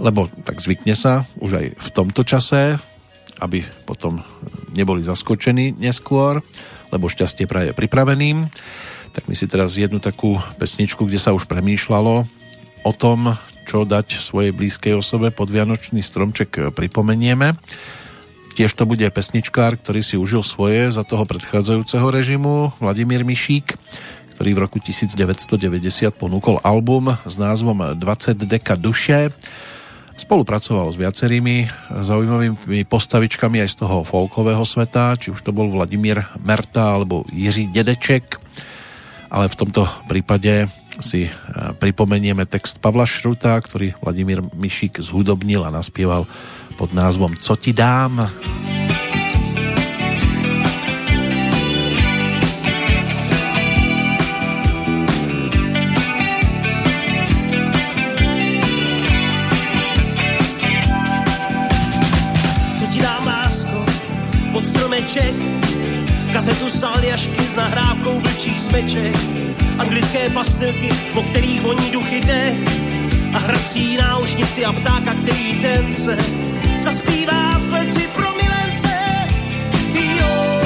lebo 0.00 0.32
tak 0.48 0.64
zvykne 0.64 0.96
sa 0.96 1.28
už 1.44 1.60
aj 1.60 1.66
v 1.76 1.88
tomto 1.92 2.24
čase, 2.24 2.80
aby 3.42 3.66
potom 3.88 4.22
neboli 4.74 5.02
zaskočení 5.02 5.74
neskôr, 5.78 6.42
lebo 6.94 7.10
šťastie 7.10 7.48
praje 7.50 7.74
pripraveným 7.74 8.46
tak 9.14 9.30
my 9.30 9.34
si 9.38 9.46
teraz 9.46 9.78
jednu 9.78 10.02
takú 10.02 10.42
pesničku, 10.58 11.06
kde 11.06 11.22
sa 11.22 11.30
už 11.30 11.46
premýšľalo 11.46 12.26
o 12.82 12.92
tom, 12.92 13.38
čo 13.64 13.86
dať 13.86 14.18
svojej 14.18 14.50
blízkej 14.50 14.98
osobe 14.98 15.30
pod 15.30 15.54
Vianočný 15.54 16.02
stromček 16.02 16.74
pripomenieme. 16.74 17.54
Tiež 18.58 18.74
to 18.74 18.84
bude 18.90 19.06
pesničkár, 19.06 19.78
ktorý 19.78 20.02
si 20.02 20.18
užil 20.18 20.42
svoje 20.42 20.90
za 20.90 21.06
toho 21.06 21.22
predchádzajúceho 21.30 22.06
režimu, 22.10 22.74
Vladimír 22.82 23.22
Mišík, 23.22 23.78
ktorý 24.34 24.50
v 24.50 24.62
roku 24.66 24.82
1990 24.82 25.54
ponúkol 26.18 26.58
album 26.66 27.14
s 27.22 27.34
názvom 27.38 27.94
20 27.94 28.34
deka 28.50 28.74
duše. 28.74 29.30
Spolupracoval 30.14 30.94
s 30.94 30.96
viacerými 30.96 31.68
zaujímavými 31.90 32.86
postavičkami 32.86 33.60
aj 33.60 33.68
z 33.74 33.76
toho 33.82 34.06
folkového 34.06 34.62
sveta, 34.62 35.18
či 35.18 35.34
už 35.34 35.42
to 35.42 35.50
bol 35.50 35.68
Vladimír 35.70 36.22
Merta 36.42 36.94
alebo 36.94 37.26
Jiří 37.34 37.74
Dedeček 37.74 38.44
ale 39.34 39.50
v 39.50 39.58
tomto 39.58 39.82
prípade 40.06 40.70
si 41.02 41.26
e, 41.26 41.30
pripomenieme 41.74 42.46
text 42.46 42.78
Pavla 42.78 43.02
Šruta, 43.02 43.58
ktorý 43.58 43.98
Vladimír 43.98 44.46
Mišík 44.54 45.02
zhudobnil 45.02 45.66
a 45.66 45.74
naspieval 45.74 46.30
pod 46.78 46.94
názvom 46.94 47.34
Co 47.34 47.58
ti 47.58 47.74
dám? 47.74 48.30
Co 48.30 48.93
kazetu 66.34 66.70
saljašky 66.70 67.42
s 67.46 67.54
nahrávkou 67.54 68.20
vlčích 68.20 68.60
smeček, 68.60 69.16
anglické 69.78 70.30
pastilky, 70.30 70.90
po 71.14 71.22
kterých 71.22 71.62
voní 71.62 71.90
duchy 71.90 72.20
dech 72.20 72.58
a 73.34 73.38
hrací 73.38 73.96
náušnici 73.96 74.64
a 74.64 74.72
ptáka, 74.72 75.14
který 75.14 75.62
ten 75.62 75.92
se 75.92 76.18
zaspívá 76.80 77.58
v 77.58 77.68
kleci 77.68 78.08
pro 78.14 78.34
milence. 78.34 78.94
Jo, 79.94 80.60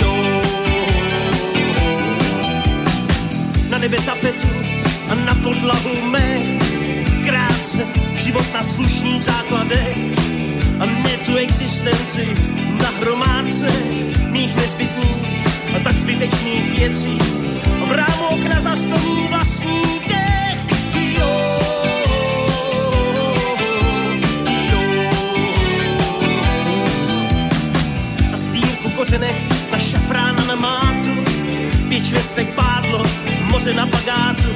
jo. 0.00 0.14
Na 3.70 3.78
nebe 3.78 3.96
tapetu 4.06 4.48
a 5.10 5.14
na 5.14 5.34
podlahu 5.34 6.02
mech, 6.10 6.62
krátce 7.26 7.86
život 8.16 8.46
na 8.54 8.62
slušných 8.62 9.24
základech 9.24 10.22
tu 11.32 11.38
existenci 11.38 12.28
na 12.76 12.90
hromádce 13.00 13.68
mých 14.28 14.52
nezbytných 14.52 15.24
a 15.76 15.80
tak 15.80 15.96
zbytečných 15.96 16.64
věcí 16.76 17.18
v 17.88 17.90
rámu 17.92 18.24
okna 18.36 18.60
zasklený 18.60 19.26
vlastní 19.30 19.80
dech. 20.08 20.60
Jo. 21.16 21.58
A 28.32 28.36
sbírku 28.36 28.90
kořenek 28.90 29.36
na 29.72 29.78
šafrána 29.78 30.44
na 30.44 30.54
mátu, 30.54 31.24
švestek 32.04 32.48
pádlo, 32.54 33.02
moře 33.50 33.74
na 33.74 33.86
pagátu, 33.86 34.48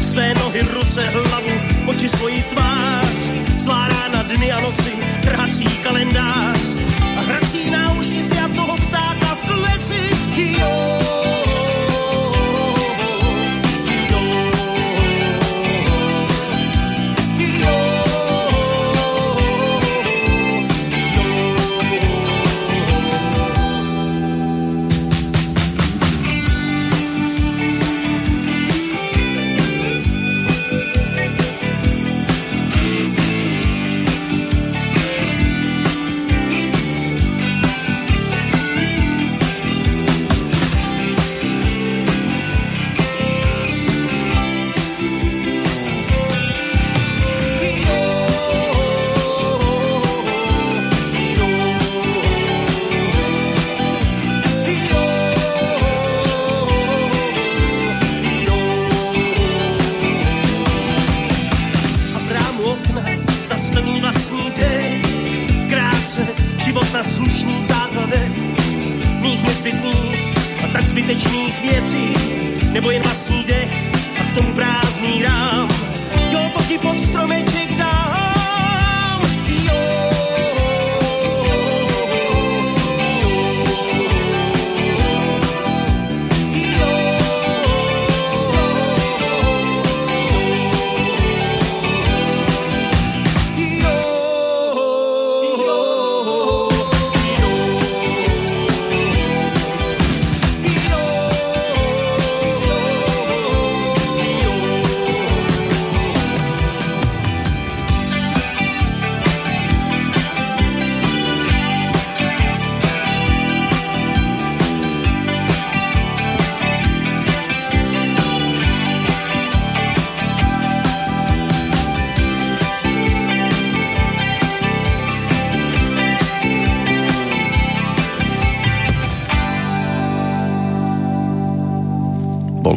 své 0.00 0.34
nohy, 0.34 0.60
ruce, 0.60 1.06
hlavu, 1.06 1.52
oči 1.86 2.08
svoji 2.08 2.42
tvář, 2.42 3.25
zlá 3.66 3.88
rána, 3.88 4.22
dny 4.22 4.52
a 4.52 4.60
noci, 4.60 4.94
trhací 5.22 5.66
kalendář 5.82 6.60
a 7.18 7.20
hrací 7.20 7.70
náušnici 7.70 8.38
a 8.38 8.48
toho 8.48 8.74
ptáka 8.76 9.34
v 9.34 9.42
kleci. 9.42 10.02
Jo, 10.58 10.75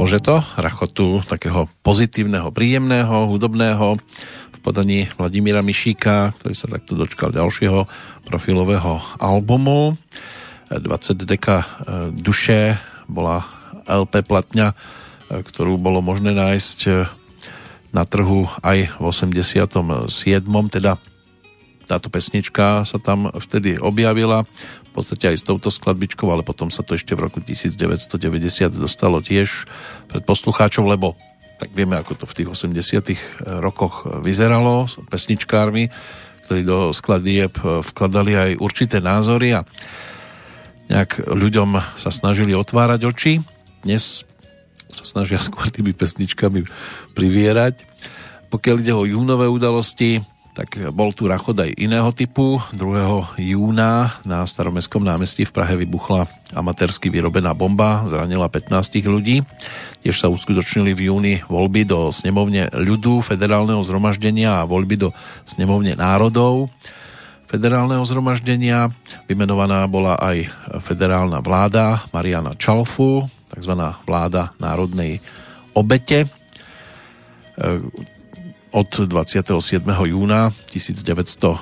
Bolo, 0.10 0.18
že 0.18 0.26
to? 0.26 0.42
Rachotu 0.58 1.08
takého 1.22 1.70
pozitívneho, 1.86 2.50
príjemného, 2.50 3.30
hudobného 3.30 4.02
v 4.50 4.58
podaní 4.66 5.06
Vladimíra 5.14 5.62
Mišíka, 5.62 6.34
ktorý 6.34 6.58
sa 6.58 6.66
takto 6.66 6.98
dočkal 6.98 7.30
ďalšieho 7.30 7.86
profilového 8.26 9.06
albumu. 9.22 10.02
20 10.74 10.82
deka 11.14 11.62
e, 11.62 11.66
duše 12.10 12.82
bola 13.06 13.46
LP 13.86 14.26
platňa, 14.26 14.74
e, 14.74 15.46
ktorú 15.46 15.78
bolo 15.78 16.02
možné 16.02 16.34
nájsť 16.34 16.80
e, 16.90 17.06
na 17.94 18.02
trhu 18.02 18.50
aj 18.66 18.90
v 18.98 19.04
87. 19.06 19.62
teda 20.74 20.98
táto 21.90 22.14
pesnička 22.14 22.86
sa 22.86 22.98
tam 23.02 23.34
vtedy 23.34 23.82
objavila, 23.82 24.46
v 24.86 24.92
podstate 24.94 25.34
aj 25.34 25.38
s 25.42 25.48
touto 25.50 25.74
skladbičkou, 25.74 26.30
ale 26.30 26.46
potom 26.46 26.70
sa 26.70 26.86
to 26.86 26.94
ešte 26.94 27.18
v 27.18 27.26
roku 27.26 27.42
1990 27.42 28.22
dostalo 28.78 29.26
tiež 29.26 29.66
pred 30.06 30.22
poslucháčov, 30.22 30.86
lebo 30.86 31.18
tak 31.58 31.74
vieme, 31.74 31.98
ako 31.98 32.24
to 32.24 32.26
v 32.30 32.36
tých 32.38 32.50
80 32.56 33.60
rokoch 33.60 34.08
vyzeralo 34.22 34.88
s 34.88 35.02
pesničkármi, 35.12 35.92
ktorí 36.48 36.62
do 36.64 36.96
skladieb 36.96 37.52
vkladali 37.62 38.34
aj 38.38 38.52
určité 38.64 39.04
názory 39.04 39.60
a 39.60 39.68
nejak 40.88 41.28
ľuďom 41.28 42.00
sa 42.00 42.10
snažili 42.10 42.56
otvárať 42.56 43.02
oči. 43.06 43.34
Dnes 43.84 44.24
sa 44.90 45.04
snažia 45.06 45.38
skôr 45.46 45.68
tými 45.68 45.92
pesničkami 45.92 46.64
privierať. 47.14 47.84
Pokiaľ 48.50 48.76
ide 48.82 48.94
o 48.96 49.06
júnové 49.06 49.46
udalosti, 49.46 50.24
tak 50.60 50.92
bol 50.92 51.16
tu 51.16 51.24
rachod 51.24 51.56
aj 51.56 51.72
iného 51.80 52.12
typu. 52.12 52.60
2. 52.76 53.40
júna 53.40 54.20
na 54.28 54.44
staromestskom 54.44 55.00
námestí 55.00 55.48
v 55.48 55.56
Prahe 55.56 55.80
vybuchla 55.80 56.28
amatérsky 56.52 57.08
vyrobená 57.08 57.56
bomba, 57.56 58.04
zranila 58.12 58.52
15 58.52 59.08
ľudí. 59.08 59.40
Tiež 60.04 60.20
sa 60.20 60.28
uskutočnili 60.28 60.92
v 60.92 61.08
júni 61.08 61.34
voľby 61.48 61.88
do 61.88 62.12
snemovne 62.12 62.68
ľudu, 62.76 63.24
federálneho 63.24 63.80
zhromaždenia 63.88 64.60
a 64.60 64.68
voľby 64.68 65.08
do 65.08 65.10
snemovne 65.48 65.96
národov 65.96 66.68
federálneho 67.48 68.06
zhromaždenia. 68.06 68.94
Vymenovaná 69.26 69.88
bola 69.90 70.20
aj 70.22 70.46
federálna 70.86 71.42
vláda 71.42 72.06
Mariana 72.14 72.54
Čalfu, 72.54 73.26
tzv. 73.50 73.74
vláda 74.06 74.54
národnej 74.62 75.18
obete 75.74 76.30
od 78.70 78.90
27. 79.10 79.82
júna 79.86 80.54
1990 80.70 81.60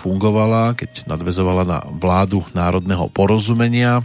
fungovala, 0.00 0.72
keď 0.72 1.04
nadvezovala 1.04 1.64
na 1.68 1.78
vládu 1.84 2.40
národného 2.56 3.12
porozumenia. 3.12 4.00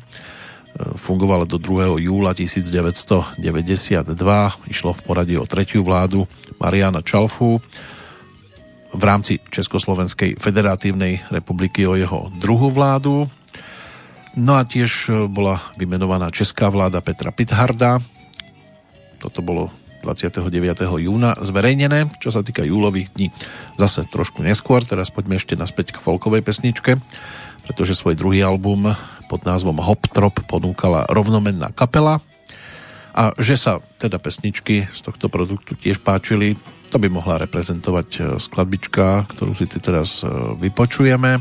Fungovala 0.76 1.48
do 1.48 1.56
2. 1.56 2.04
júla 2.04 2.36
1992. 2.36 3.40
Išlo 4.68 4.92
v 4.92 5.02
poradí 5.08 5.40
o 5.40 5.48
tretiu 5.48 5.88
vládu 5.88 6.28
Mariana 6.60 7.00
Čalfu 7.00 7.64
v 8.92 9.04
rámci 9.04 9.40
Československej 9.40 10.36
federatívnej 10.36 11.24
republiky 11.32 11.88
o 11.88 11.96
jeho 11.96 12.28
druhú 12.44 12.68
vládu. 12.72 13.32
No 14.36 14.60
a 14.60 14.68
tiež 14.68 15.08
bola 15.32 15.64
vymenovaná 15.80 16.28
česká 16.28 16.68
vláda 16.68 17.00
Petra 17.00 17.32
Pitharda. 17.32 18.04
Toto 19.24 19.40
bolo 19.40 19.72
29. 20.06 20.46
júna 21.02 21.34
zverejnené. 21.42 22.14
Čo 22.22 22.30
sa 22.30 22.46
týka 22.46 22.62
júlových 22.62 23.10
dní, 23.18 23.34
zase 23.82 24.06
trošku 24.06 24.46
neskôr. 24.46 24.86
Teraz 24.86 25.10
poďme 25.10 25.42
ešte 25.42 25.58
naspäť 25.58 25.98
k 25.98 26.02
folkovej 26.06 26.46
pesničke, 26.46 27.02
pretože 27.66 27.98
svoj 27.98 28.14
druhý 28.14 28.46
album 28.46 28.94
pod 29.26 29.42
názvom 29.42 29.82
Hop 29.82 30.06
Trop 30.14 30.38
ponúkala 30.46 31.10
rovnomenná 31.10 31.74
kapela. 31.74 32.22
A 33.16 33.34
že 33.40 33.58
sa 33.58 33.82
teda 33.98 34.22
pesničky 34.22 34.86
z 34.92 35.00
tohto 35.02 35.32
produktu 35.32 35.74
tiež 35.74 36.04
páčili, 36.04 36.60
to 36.92 37.00
by 37.02 37.08
mohla 37.08 37.42
reprezentovať 37.48 38.10
e, 38.16 38.20
skladbička, 38.38 39.26
ktorú 39.32 39.56
si 39.56 39.66
teraz 39.72 40.22
e, 40.22 40.28
vypočujeme. 40.60 41.40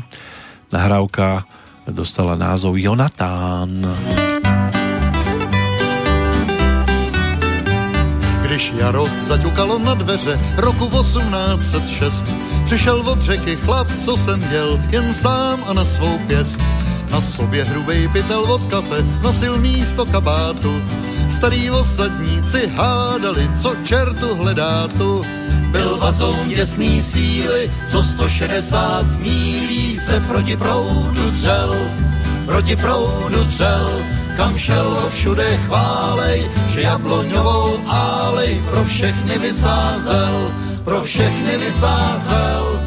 Nahrávka 0.71 1.43
dostala 1.85 2.39
názov 2.39 2.79
Jonatán. 2.79 3.83
Jonatán. 3.83 4.34
Když 8.45 8.73
jaro 8.77 9.07
zaťukalo 9.27 9.79
na 9.79 9.93
dveře 9.93 10.39
roku 10.57 11.01
1806, 11.01 12.25
přišel 12.65 13.01
od 13.09 13.21
řeky 13.21 13.55
chlap, 13.55 13.87
co 14.05 14.17
jsem 14.17 14.49
děl, 14.49 14.79
jen 14.91 15.13
sám 15.13 15.59
a 15.67 15.73
na 15.73 15.85
svou 15.85 16.17
pěst. 16.17 16.59
Na 17.11 17.21
sobě 17.21 17.63
hrubej 17.63 18.07
pytel 18.07 18.39
od 18.39 18.63
kafe, 18.63 19.05
nosil 19.21 19.57
místo 19.57 20.05
kabátu. 20.05 20.81
Starý 21.29 21.71
osadníci 21.71 22.67
hádali, 22.75 23.49
co 23.61 23.75
čertu 23.83 24.35
hledá 24.35 24.87
tu. 24.87 25.25
Byl 25.71 25.97
vazoun 25.97 26.49
děsný 26.49 27.01
síly, 27.01 27.71
co 27.91 28.03
160 28.03 29.05
mílí 29.19 29.97
se 29.97 30.19
proti 30.19 30.57
proudu 30.57 31.31
dřel. 31.31 31.75
Proti 32.45 32.75
proudu 32.75 33.43
dřel, 33.43 33.91
kam 34.37 34.57
šel 34.57 35.09
všude 35.09 35.57
chválej, 35.57 36.51
že 36.67 36.81
jabloňovou 36.81 37.79
álej 37.87 38.61
pro 38.69 38.83
všechny 38.83 39.37
vysázel, 39.37 40.51
pro 40.83 41.01
všechny 41.03 41.57
vysázel. 41.57 42.81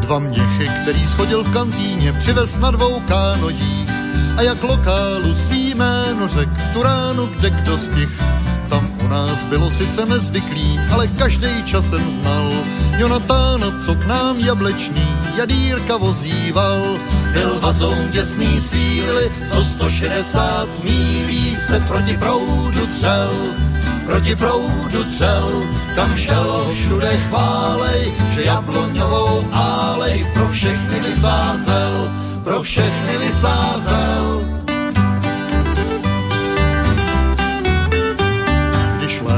Dva 0.00 0.18
měchy, 0.18 0.70
který 0.82 1.06
schodil 1.06 1.42
v 1.44 1.52
kantýně, 1.52 2.12
přivez 2.12 2.58
na 2.58 2.70
dvou 2.70 3.00
kánodích 3.00 3.90
a 4.36 4.42
jak 4.42 4.62
lokálu 4.62 5.34
svý 5.34 5.74
jméno 5.74 6.28
řek 6.28 6.48
v 6.48 6.72
tu 6.72 6.82
ránu, 6.82 7.26
kde 7.26 7.50
kdo 7.50 7.78
stih. 7.78 8.33
Tam 8.68 8.92
u 9.04 9.08
nás 9.08 9.44
bylo 9.44 9.70
sice 9.70 10.06
nezvyklý, 10.06 10.80
ale 10.92 11.06
každý 11.06 11.64
časem 11.64 12.10
znal 12.10 12.50
Jonatána, 12.98 13.78
co 13.84 13.94
k 13.94 14.06
nám 14.06 14.36
jablečný 14.38 15.08
jadírka 15.36 15.96
vozíval. 15.96 16.82
Byl 17.32 17.60
vazoun 17.60 18.10
děsný 18.10 18.60
síly, 18.60 19.32
co 19.50 19.64
160 19.64 20.68
mílí 20.84 21.56
se 21.56 21.80
proti 21.80 22.16
proudu 22.16 22.86
třel. 22.86 23.30
Proti 24.06 24.36
proudu 24.36 25.04
třel, 25.10 25.62
kam 25.96 26.16
šel 26.16 26.66
všude 26.72 27.16
chválej, 27.28 28.12
že 28.34 28.44
jabloňovou 28.44 29.44
álej 29.52 30.24
pro 30.34 30.48
všechny 30.48 31.00
vysázel, 31.00 32.12
pro 32.44 32.62
všechny 32.62 33.18
vysázel. 33.18 34.53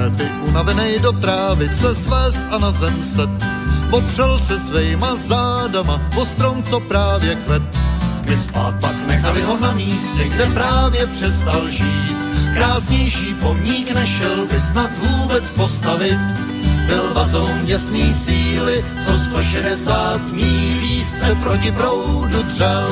Léty 0.06 0.30
unavenej 0.48 0.98
do 0.98 1.12
trávy 1.12 1.68
se 1.68 1.94
svést 1.94 2.46
a 2.50 2.58
na 2.58 2.70
zem 2.70 3.02
set, 3.02 3.30
popřel 3.90 4.38
se 4.38 4.60
svejma 4.60 5.16
zádama 5.16 6.00
po 6.14 6.26
strom, 6.26 6.62
co 6.62 6.80
právě 6.80 7.34
kvet. 7.34 7.62
My 8.28 8.36
spát 8.36 8.74
pak 8.80 9.06
nechali 9.06 9.42
ho 9.42 9.58
na 9.60 9.72
místě, 9.72 10.24
kde 10.24 10.46
právě 10.46 11.06
přestal 11.06 11.70
žít. 11.70 12.16
Krásnější 12.54 13.34
pomník 13.34 13.94
nešel 13.94 14.46
by 14.46 14.60
snad 14.60 14.90
vůbec 14.98 15.50
postavit. 15.50 16.18
Byl 16.86 17.14
vazoun 17.14 17.64
děsný 17.64 18.14
síly, 18.14 18.84
co 19.06 19.18
160 19.18 20.20
mílí 20.32 21.06
se 21.18 21.34
proti 21.34 21.72
proudu 21.72 22.42
dřel. 22.42 22.88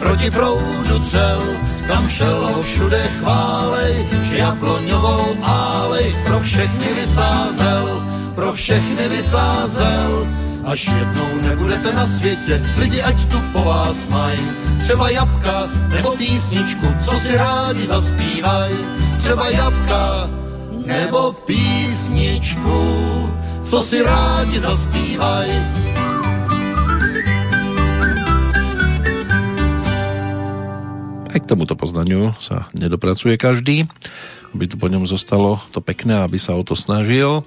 Proti 0.00 0.30
proudu 0.30 0.98
dřel, 0.98 1.42
kam 1.88 2.08
šel 2.08 2.46
ho 2.46 2.62
všude 2.62 3.02
chválej, 3.20 4.06
že 4.22 4.36
jabloňovou 4.36 5.36
álej 5.42 6.14
pro 6.24 6.40
všechny 6.40 6.88
vysázel 6.94 8.04
pro 8.34 8.52
všechny 8.52 9.08
vysázel. 9.08 10.28
Až 10.64 10.86
jednou 10.86 11.48
nebudete 11.48 11.92
na 11.92 12.06
světě, 12.06 12.62
lidi 12.78 13.02
ať 13.02 13.24
tu 13.24 13.40
po 13.52 13.62
vás 13.64 14.08
maj. 14.08 14.38
Třeba 14.80 15.10
jabka 15.10 15.68
nebo 15.88 16.10
písničku, 16.16 16.86
co 17.04 17.20
si 17.20 17.36
rádi 17.36 17.86
zaspívaj. 17.86 18.72
Třeba 19.18 19.48
jabka 19.48 20.30
nebo 20.86 21.32
písničku, 21.32 22.80
co 23.64 23.82
si 23.82 24.02
rádi 24.02 24.60
zaspívaj. 24.60 25.48
Aj 31.34 31.42
k 31.42 31.50
tomuto 31.50 31.74
poznaniu 31.74 32.30
sa 32.38 32.70
nedopracuje 32.78 33.34
každý, 33.34 33.90
aby 34.54 34.70
tu 34.70 34.78
po 34.78 34.86
ňom 34.86 35.02
zostalo 35.02 35.58
to 35.74 35.82
pekné, 35.82 36.22
aby 36.22 36.38
sa 36.38 36.54
o 36.54 36.62
to 36.62 36.78
snažil 36.78 37.42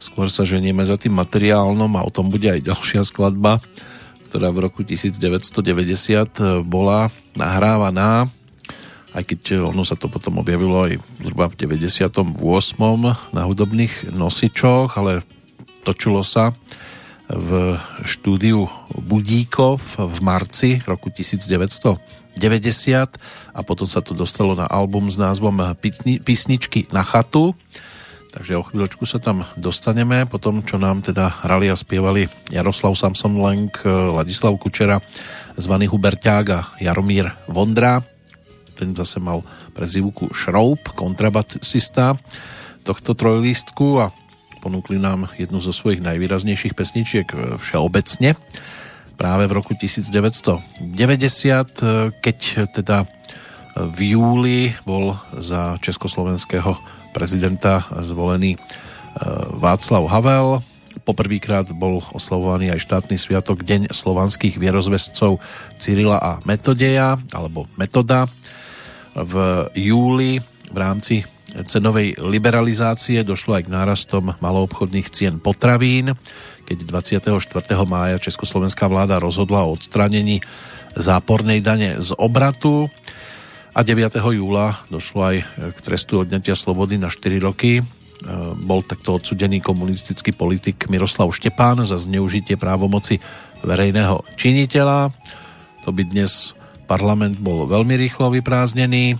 skôr 0.00 0.32
sa 0.32 0.48
ženieme 0.48 0.80
za 0.80 0.96
tým 0.96 1.12
materiálnom 1.12 1.92
a 2.00 2.02
o 2.02 2.10
tom 2.10 2.32
bude 2.32 2.48
aj 2.48 2.64
ďalšia 2.64 3.04
skladba, 3.04 3.60
ktorá 4.32 4.48
v 4.48 4.64
roku 4.64 4.80
1990 4.80 6.64
bola 6.64 7.12
nahrávaná, 7.36 8.32
aj 9.12 9.22
keď 9.28 9.68
ono 9.68 9.84
sa 9.84 10.00
to 10.00 10.08
potom 10.08 10.40
objavilo 10.40 10.88
aj 10.88 10.96
zhruba 11.20 11.52
v 11.52 11.54
98. 11.68 12.16
na 13.36 13.42
hudobných 13.44 14.08
nosičoch, 14.16 14.96
ale 14.96 15.20
točilo 15.84 16.24
sa 16.24 16.56
v 17.30 17.78
štúdiu 18.02 18.66
Budíkov 18.96 19.84
v 20.00 20.18
marci 20.24 20.82
roku 20.88 21.12
1990 21.12 22.19
a 23.54 23.60
potom 23.66 23.86
sa 23.88 24.04
to 24.04 24.14
dostalo 24.14 24.54
na 24.54 24.68
album 24.68 25.10
s 25.10 25.18
názvom 25.18 25.74
Písničky 26.22 26.86
na 26.94 27.02
chatu. 27.02 27.54
Takže 28.30 28.54
o 28.54 28.62
chvíľočku 28.62 29.02
sa 29.10 29.18
tam 29.18 29.42
dostaneme, 29.58 30.22
po 30.22 30.38
tom, 30.38 30.62
čo 30.62 30.78
nám 30.78 31.02
teda 31.02 31.42
hrali 31.42 31.66
a 31.66 31.74
spievali 31.74 32.30
Jaroslav 32.46 32.94
Samson 32.94 33.34
Lenk, 33.42 33.82
Ladislav 33.86 34.54
Kučera, 34.54 35.02
zvaný 35.58 35.90
Huberťák 35.90 36.46
a 36.54 36.60
Jaromír 36.78 37.26
Vondra. 37.50 37.98
Ten 38.78 38.94
zase 38.94 39.18
mal 39.18 39.42
prezivku 39.74 40.30
Šroub, 40.30 40.94
kontrabasista 40.94 42.14
tohto 42.86 43.18
trojlístku 43.18 43.86
a 43.98 44.14
ponúkli 44.62 45.02
nám 45.02 45.26
jednu 45.34 45.58
zo 45.58 45.74
svojich 45.74 45.98
najvýraznejších 45.98 46.78
pesničiek 46.78 47.26
všeobecne 47.58 48.38
práve 49.20 49.44
v 49.44 49.52
roku 49.52 49.76
1990, 49.76 50.64
keď 52.24 52.38
teda 52.72 53.04
v 53.76 54.16
júli 54.16 54.72
bol 54.88 55.12
za 55.36 55.76
československého 55.84 56.80
prezidenta 57.12 57.84
zvolený 58.00 58.56
Václav 59.60 60.08
Havel. 60.08 60.64
Poprvýkrát 61.04 61.68
bol 61.76 62.00
oslavovaný 62.16 62.72
aj 62.72 62.80
štátny 62.80 63.20
sviatok 63.20 63.60
Deň 63.60 63.92
slovanských 63.92 64.56
vierozvescov 64.56 65.36
Cyrila 65.76 66.16
a 66.16 66.40
Metodeja, 66.48 67.20
alebo 67.36 67.68
Metoda. 67.76 68.24
V 69.12 69.68
júli 69.76 70.40
v 70.72 70.76
rámci 70.80 71.28
cenovej 71.66 72.14
liberalizácie 72.16 73.26
došlo 73.26 73.58
aj 73.58 73.66
k 73.66 73.74
nárastom 73.74 74.38
maloobchodných 74.38 75.10
cien 75.10 75.42
potravín, 75.42 76.14
keď 76.70 76.86
24. 76.86 77.34
mája 77.82 78.22
československá 78.22 78.86
vláda 78.86 79.18
rozhodla 79.18 79.66
o 79.66 79.74
odstránení 79.74 80.38
zápornej 80.94 81.58
dane 81.58 81.98
z 81.98 82.14
obratu 82.14 82.86
a 83.74 83.82
9. 83.82 84.14
júla 84.14 84.78
došlo 84.86 85.34
aj 85.34 85.36
k 85.74 85.78
trestu 85.82 86.22
odňatia 86.22 86.54
slobody 86.54 86.94
na 86.94 87.10
4 87.10 87.42
roky. 87.42 87.82
E, 87.82 87.84
bol 88.54 88.86
takto 88.86 89.18
odsudený 89.18 89.58
komunistický 89.58 90.30
politik 90.30 90.86
Miroslav 90.86 91.34
Štepán 91.34 91.82
za 91.82 91.98
zneužitie 91.98 92.54
právomoci 92.54 93.18
verejného 93.66 94.22
činiteľa. 94.38 95.10
To 95.82 95.90
by 95.90 96.06
dnes 96.06 96.54
parlament 96.86 97.42
bol 97.42 97.66
veľmi 97.66 97.98
rýchlo 97.98 98.30
vyprázdnený. 98.30 99.18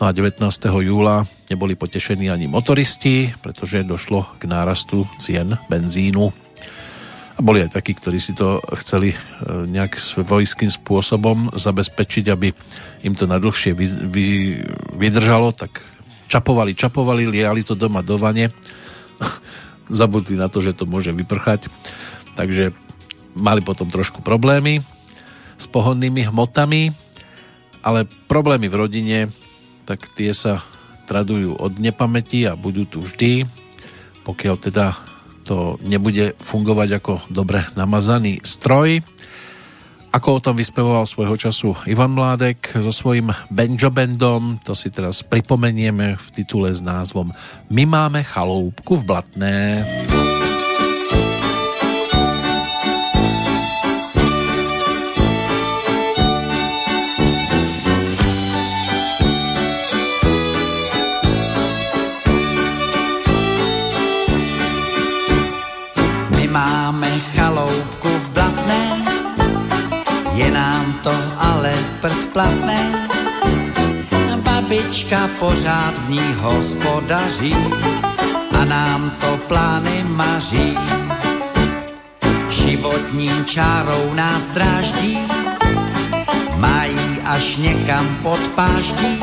No 0.00 0.02
a 0.08 0.16
19. 0.16 0.40
júla 0.64 1.28
neboli 1.52 1.76
potešení 1.76 2.32
ani 2.32 2.48
motoristi, 2.48 3.36
pretože 3.44 3.84
došlo 3.84 4.28
k 4.40 4.48
nárastu 4.48 5.04
cien 5.20 5.60
benzínu. 5.68 6.45
A 7.36 7.44
boli 7.44 7.60
aj 7.60 7.76
takí, 7.76 7.92
ktorí 7.92 8.16
si 8.16 8.32
to 8.32 8.64
chceli 8.80 9.12
e, 9.12 9.16
nejak 9.68 10.00
svojským 10.00 10.72
spôsobom 10.72 11.52
zabezpečiť, 11.52 12.32
aby 12.32 12.56
im 13.04 13.12
to 13.12 13.28
nadlhšie 13.28 13.76
vy, 13.76 13.86
vy, 14.08 14.24
vydržalo, 14.96 15.52
tak 15.52 15.84
čapovali, 16.32 16.72
čapovali, 16.72 17.28
liali 17.28 17.60
to 17.60 17.76
doma 17.76 18.00
do 18.00 18.16
vane, 18.16 18.48
zabudli 20.00 20.40
na 20.40 20.48
to, 20.48 20.64
že 20.64 20.72
to 20.72 20.88
môže 20.88 21.12
vyprchať, 21.12 21.68
takže 22.40 22.72
mali 23.36 23.60
potom 23.60 23.92
trošku 23.92 24.24
problémy 24.24 24.80
s 25.60 25.68
pohodnými 25.68 26.32
hmotami, 26.32 26.96
ale 27.84 28.08
problémy 28.32 28.66
v 28.72 28.78
rodine 28.80 29.18
tak 29.86 30.08
tie 30.18 30.34
sa 30.34 30.64
tradujú 31.06 31.54
od 31.54 31.78
nepamäti 31.78 32.42
a 32.48 32.58
budú 32.58 32.82
tu 32.82 32.98
vždy, 32.98 33.46
pokiaľ 34.26 34.56
teda 34.58 34.98
to 35.46 35.78
nebude 35.86 36.34
fungovať 36.42 36.98
ako 36.98 37.12
dobre 37.30 37.62
namazaný 37.78 38.42
stroj. 38.42 38.98
Ako 40.10 40.40
o 40.40 40.42
tom 40.42 40.56
vyspevoval 40.56 41.06
svojho 41.06 41.36
času 41.38 41.76
Ivan 41.86 42.16
Mládek 42.16 42.80
so 42.82 42.90
svojím 42.90 43.30
Benjo 43.52 43.92
Bandom, 43.92 44.58
to 44.64 44.74
si 44.74 44.90
teraz 44.90 45.22
pripomenieme 45.22 46.16
v 46.16 46.26
titule 46.34 46.72
s 46.72 46.82
názvom 46.82 47.30
My 47.70 47.84
máme 47.86 48.24
chaloupku 48.24 48.96
v 48.96 49.06
Blatné. 49.06 49.54
máme 50.08 50.25
je 70.36 70.50
nám 70.50 71.00
to 71.02 71.14
ale 71.38 71.72
platné. 72.32 73.08
Babička 74.36 75.28
pořád 75.38 75.94
v 75.98 76.10
ní 76.10 76.34
hospodaří 76.36 77.56
a 78.60 78.64
nám 78.64 79.10
to 79.20 79.36
plány 79.36 80.04
maří. 80.08 80.78
Životní 82.50 83.30
čárou 83.44 84.14
nás 84.14 84.48
dráždí, 84.48 85.18
mají 86.56 87.20
až 87.24 87.56
někam 87.56 88.16
pod 88.22 88.40
páždí. 88.54 89.22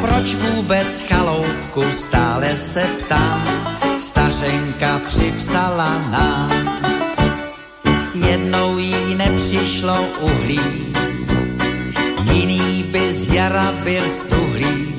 Proč 0.00 0.34
vůbec 0.34 1.04
chaloupku 1.08 1.82
stále 1.92 2.56
se 2.56 2.86
ptám? 3.04 3.60
stařenka 4.00 5.00
připsala 5.06 5.98
nám. 6.10 6.69
Jednou 8.14 8.78
jí 8.78 9.14
nepřišlo 9.14 10.06
uhlí, 10.20 10.60
jiný 12.32 12.82
by 12.82 13.12
z 13.12 13.32
jara 13.32 13.72
byl 13.84 14.08
stuhlý. 14.08 14.94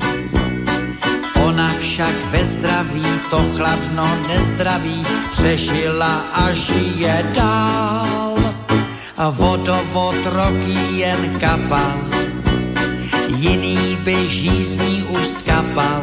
Ona 1.44 1.74
však 1.80 2.14
ve 2.30 2.44
zdraví 2.44 3.20
to 3.30 3.44
chladno 3.56 4.18
nezdraví 4.28 5.06
přežila 5.30 6.24
a 6.32 6.52
žije 6.52 7.30
dál. 7.34 8.38
A 9.16 9.30
vodovod 9.30 10.26
roky 10.26 10.78
jen 10.96 11.38
kapal, 11.40 11.98
jiný 13.36 13.98
by 14.04 14.28
žízní 14.28 15.02
už 15.02 15.26
skapal 15.26 16.02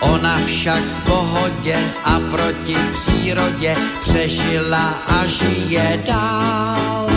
Ona 0.00 0.38
však 0.38 0.82
v 0.82 1.00
pohodě 1.04 1.78
a 2.04 2.20
proti 2.30 2.76
přírodě 2.90 3.76
přežila 4.00 4.88
a 5.06 5.26
žije 5.26 6.02
dál. 6.06 7.10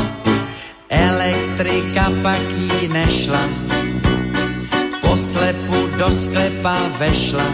Elektrika 0.90 2.12
pak 2.24 2.42
jí 2.58 2.88
nešla, 2.88 3.42
po 5.02 5.16
slepu 5.16 5.88
do 5.98 6.12
sklepa 6.12 6.78
vešla. 6.98 7.46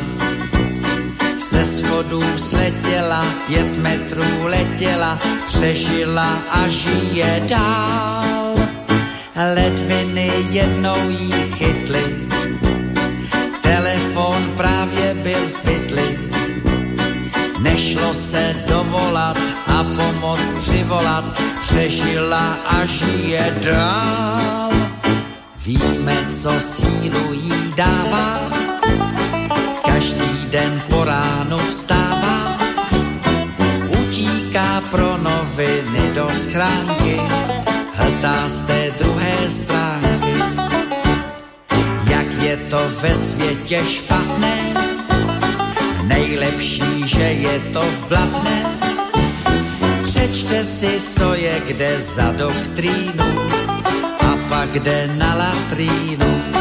Se 1.37 1.65
schodů 1.65 2.23
sletěla, 2.37 3.25
pět 3.47 3.77
metrů 3.77 4.25
letěla, 4.41 5.19
přežila 5.45 6.39
a 6.49 6.67
žije 6.67 7.43
dál. 7.49 8.55
Ledviny 9.53 10.31
jednou 10.49 11.09
jí 11.09 11.33
chytly, 11.55 12.03
telefon 13.61 14.53
právě 14.57 15.06
byl 15.27 15.47
v 15.47 15.57
pytli. 15.57 16.19
Nešlo 17.59 18.13
se 18.13 18.55
dovolat 18.67 19.37
a 19.67 19.83
pomoc 19.83 20.39
přivolat, 20.57 21.41
přežila 21.59 22.57
a 22.67 22.85
žije 22.85 23.55
dál. 23.63 24.71
Víme, 25.65 26.17
co 26.29 26.51
sílu 26.59 27.33
jí 27.33 27.73
dává, 27.75 28.39
každý 29.85 30.47
den 30.51 30.81
po 30.89 31.03
ránu 31.03 31.57
vstává, 31.57 32.57
utíká 33.99 34.81
pro 34.91 35.17
noviny 35.17 36.11
do 36.15 36.29
schránky, 36.43 37.19
hltá 37.93 38.47
z 38.47 38.61
té 38.61 38.91
druhé 38.99 39.49
stránky 39.49 40.27
je 42.47 42.57
to 42.57 42.79
ve 43.01 43.15
světě 43.15 43.83
špatné, 43.85 44.86
nejlepší, 46.07 47.07
že 47.07 47.23
je 47.23 47.59
to 47.73 47.81
v 47.81 48.07
blatné. 48.07 48.65
Přečte 50.03 50.63
si, 50.63 51.01
co 51.01 51.33
je 51.33 51.61
kde 51.67 52.01
za 52.01 52.31
doktrínu 52.31 53.29
a 54.19 54.35
pak 54.49 54.79
jde 54.79 55.09
na 55.17 55.35
latrínu 55.35 56.56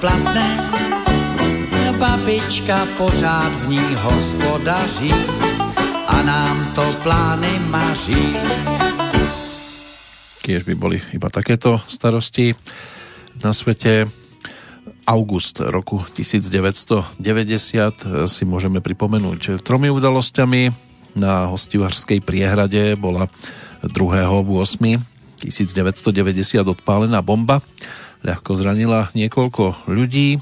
platné. 0.00 0.46
Babička 1.98 2.86
pořád 2.96 3.52
v 3.64 3.68
ní 3.68 3.84
hospodaří 3.96 5.12
a 6.06 6.22
nám 6.22 6.72
to 6.74 6.84
plány 7.02 7.48
maří. 7.72 8.36
Kiež 10.44 10.62
by 10.62 10.74
boli 10.78 11.02
iba 11.16 11.26
takéto 11.32 11.80
starosti 11.88 12.54
na 13.42 13.52
svete. 13.52 14.06
August 15.06 15.62
roku 15.62 16.02
1990 16.18 17.22
si 18.26 18.42
môžeme 18.42 18.82
pripomenúť 18.82 19.62
tromi 19.62 19.86
udalosťami. 19.86 20.74
Na 21.14 21.46
hostivarskej 21.46 22.26
priehrade 22.26 22.98
bola 22.98 23.30
2.8. 23.86 24.42
1990 25.36 26.64
odpálená 26.64 27.22
bomba 27.22 27.62
ľahko 28.24 28.56
zranila 28.56 29.12
niekoľko 29.12 29.88
ľudí. 29.90 30.40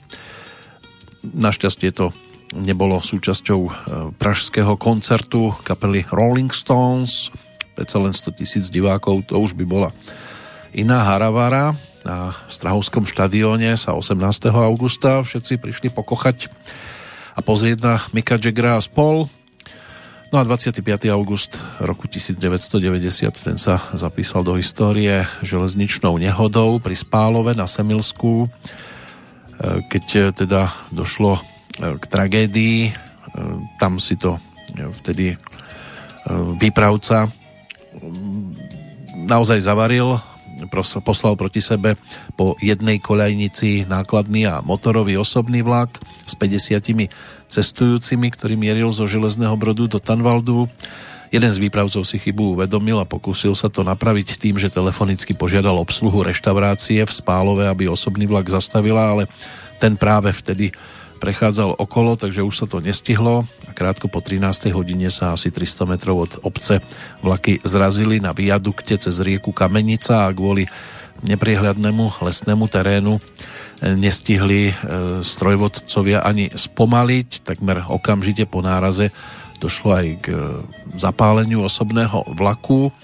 Našťastie 1.25 1.91
to 1.91 2.13
nebolo 2.55 3.03
súčasťou 3.03 3.61
e, 3.67 3.71
pražského 4.15 4.79
koncertu 4.79 5.51
kapely 5.67 6.07
Rolling 6.13 6.55
Stones. 6.55 7.35
Predsa 7.75 7.99
len 7.99 8.15
100 8.15 8.39
tisíc 8.39 8.65
divákov, 8.71 9.27
to 9.27 9.35
už 9.41 9.59
by 9.59 9.65
bola 9.67 9.91
iná 10.71 11.03
haravara. 11.03 11.75
Na 12.05 12.37
Strahovskom 12.53 13.09
štadióne 13.09 13.75
sa 13.81 13.97
18. 13.97 14.21
augusta 14.53 15.25
všetci 15.25 15.57
prišli 15.57 15.89
pokochať 15.89 16.53
a 17.35 17.41
pozrieť 17.41 17.79
na 17.81 17.95
Mika 18.13 18.37
Jaggera 18.37 18.77
a 18.77 18.85
spol. 18.85 19.27
No 20.35 20.43
a 20.43 20.51
25. 20.51 20.83
august 21.15 21.63
roku 21.79 22.11
1990 22.11 23.31
ten 23.39 23.55
sa 23.55 23.79
zapísal 23.95 24.43
do 24.43 24.59
histórie 24.59 25.23
železničnou 25.47 26.19
nehodou 26.19 26.83
pri 26.83 26.99
Spálove 26.99 27.55
na 27.55 27.71
Semilsku, 27.71 28.43
e, 28.43 28.49
keď 29.87 30.35
teda 30.35 30.75
došlo 30.91 31.39
e, 31.39 31.43
k 32.03 32.05
tragédii. 32.11 32.91
E, 32.91 32.93
tam 33.79 34.03
si 34.03 34.19
to 34.19 34.43
vtedy 34.75 35.39
výpravca 36.59 37.31
naozaj 39.15 39.63
zavaril, 39.63 40.19
poslal 41.07 41.39
proti 41.39 41.63
sebe 41.63 41.95
po 42.35 42.59
jednej 42.59 42.99
koľajnici 42.99 43.87
nákladný 43.87 44.51
a 44.51 44.67
motorový 44.67 45.15
osobný 45.15 45.63
vlak 45.63 45.95
s 46.27 46.35
50 46.35 47.23
cestujúcimi, 47.55 48.35
ktorý 48.35 48.59
mieril 48.59 48.91
zo 48.91 49.07
Železného 49.07 49.55
brodu 49.55 49.87
do 49.87 49.99
Tanvaldu. 50.03 50.67
Jeden 51.31 51.51
z 51.51 51.59
výpravcov 51.59 52.03
si 52.07 52.19
chybu 52.19 52.59
uvedomil 52.59 52.99
a 53.03 53.07
pokúsil 53.07 53.55
sa 53.59 53.71
to 53.71 53.83
napraviť 53.83 54.39
tým, 54.39 54.59
že 54.59 54.71
telefonicky 54.71 55.35
požiadal 55.35 55.79
obsluhu 55.79 56.23
reštaurácie 56.23 57.03
v 57.03 57.13
Spálove, 57.13 57.67
aby 57.67 57.91
osobný 57.91 58.27
vlak 58.27 58.51
zastavila, 58.51 59.15
ale 59.15 59.31
ten 59.83 59.99
práve 59.99 60.31
vtedy 60.31 60.71
prechádzal 61.19 61.81
okolo, 61.81 62.21
takže 62.21 62.45
už 62.45 62.55
sa 62.55 62.67
to 62.69 62.85
nestihlo 62.85 63.49
a 63.65 63.71
krátko 63.73 64.13
po 64.13 64.21
13. 64.21 64.69
hodine 64.77 65.09
sa 65.09 65.33
asi 65.33 65.49
300 65.49 65.89
metrov 65.89 66.17
od 66.21 66.33
obce 66.45 66.85
vlaky 67.25 67.65
zrazili 67.65 68.21
na 68.21 68.37
viadukte 68.37 69.01
cez 69.01 69.25
rieku 69.25 69.55
Kamenica 69.55 70.29
a 70.29 70.35
kvôli 70.35 70.69
nepriehľadnému 71.23 72.25
lesnému 72.25 72.67
terénu 72.67 73.23
nestihli 73.83 74.71
e, 74.71 74.75
strojvodcovia 75.21 76.25
ani 76.25 76.49
spomaliť. 76.49 77.45
Takmer 77.45 77.85
okamžite 77.85 78.49
po 78.49 78.65
náraze 78.65 79.13
došlo 79.61 79.91
aj 79.93 80.07
k 80.25 80.27
e, 80.33 80.37
zapáleniu 80.97 81.67
osobného 81.67 82.25
vlaku. 82.33 82.95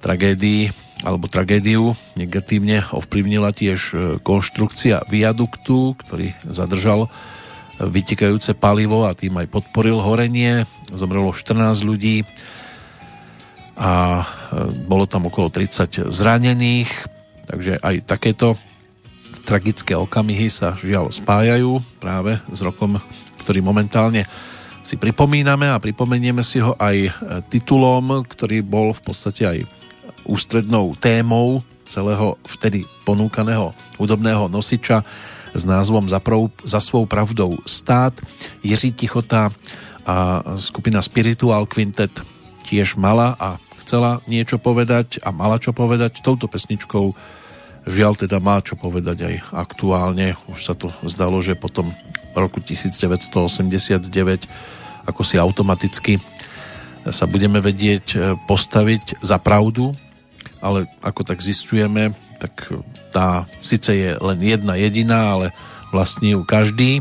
Tragédii 0.00 0.72
alebo 1.06 1.30
tragédiu 1.30 1.94
negatívne 2.18 2.88
ovplyvnila 2.90 3.52
tiež 3.52 3.80
e, 3.92 3.96
konštrukcia 4.24 5.04
viaduktu, 5.12 5.98
ktorý 5.98 6.32
zadržal 6.48 7.12
vytikajúce 7.78 8.58
palivo 8.58 9.06
a 9.06 9.14
tým 9.14 9.38
aj 9.38 9.46
podporil 9.54 10.02
horenie. 10.02 10.66
Zomrelo 10.90 11.30
14 11.30 11.78
ľudí 11.86 12.26
a 13.78 14.26
bolo 14.90 15.06
tam 15.06 15.30
okolo 15.30 15.46
30 15.54 16.10
zranených, 16.10 16.90
takže 17.48 17.80
aj 17.80 18.04
takéto 18.04 18.54
tragické 19.48 19.96
okamihy 19.96 20.52
sa 20.52 20.76
žiaľ 20.76 21.08
spájajú 21.08 21.80
práve 21.98 22.36
s 22.52 22.60
rokom, 22.60 23.00
ktorý 23.40 23.64
momentálne 23.64 24.28
si 24.84 25.00
pripomíname 25.00 25.68
a 25.72 25.80
pripomenieme 25.80 26.44
si 26.44 26.60
ho 26.60 26.76
aj 26.76 27.12
titulom, 27.48 28.24
ktorý 28.28 28.60
bol 28.60 28.92
v 28.92 29.00
podstate 29.00 29.42
aj 29.48 29.58
ústrednou 30.28 30.92
témou 31.00 31.64
celého 31.88 32.36
vtedy 32.44 32.84
ponúkaného 33.08 33.72
hudobného 33.96 34.52
nosiča 34.52 35.00
s 35.56 35.64
názvom 35.64 36.04
Za, 36.12 36.20
prou, 36.20 36.52
za 36.60 36.84
svou 36.84 37.08
pravdou 37.08 37.56
stát. 37.64 38.12
Jiří 38.60 38.92
Tichota 38.92 39.48
a 40.04 40.44
skupina 40.60 41.00
Spiritual 41.00 41.64
Quintet 41.64 42.12
tiež 42.68 43.00
mala 43.00 43.32
a 43.40 43.56
chcela 43.80 44.20
niečo 44.28 44.60
povedať 44.60 45.20
a 45.24 45.32
mala 45.32 45.56
čo 45.56 45.72
povedať 45.72 46.20
touto 46.20 46.44
pesničkou 46.48 47.16
Žiaľ 47.88 48.12
teda 48.28 48.36
má 48.36 48.60
čo 48.60 48.76
povedať 48.76 49.24
aj 49.24 49.34
aktuálne. 49.56 50.36
Už 50.52 50.60
sa 50.60 50.76
to 50.76 50.92
zdalo, 51.08 51.40
že 51.40 51.56
potom 51.56 51.88
roku 52.36 52.60
1989 52.60 54.04
ako 55.08 55.24
si 55.24 55.40
automaticky 55.40 56.20
sa 57.08 57.24
budeme 57.24 57.64
vedieť 57.64 58.06
e, 58.12 58.16
postaviť 58.44 59.24
za 59.24 59.40
pravdu, 59.40 59.96
ale 60.60 60.84
ako 61.00 61.24
tak 61.24 61.40
zistujeme, 61.40 62.12
tak 62.36 62.52
tá 63.08 63.48
síce 63.64 63.88
je 63.96 64.10
len 64.20 64.38
jedna 64.44 64.76
jediná, 64.76 65.32
ale 65.32 65.46
vlastní 65.88 66.36
ju 66.36 66.44
každý 66.44 67.00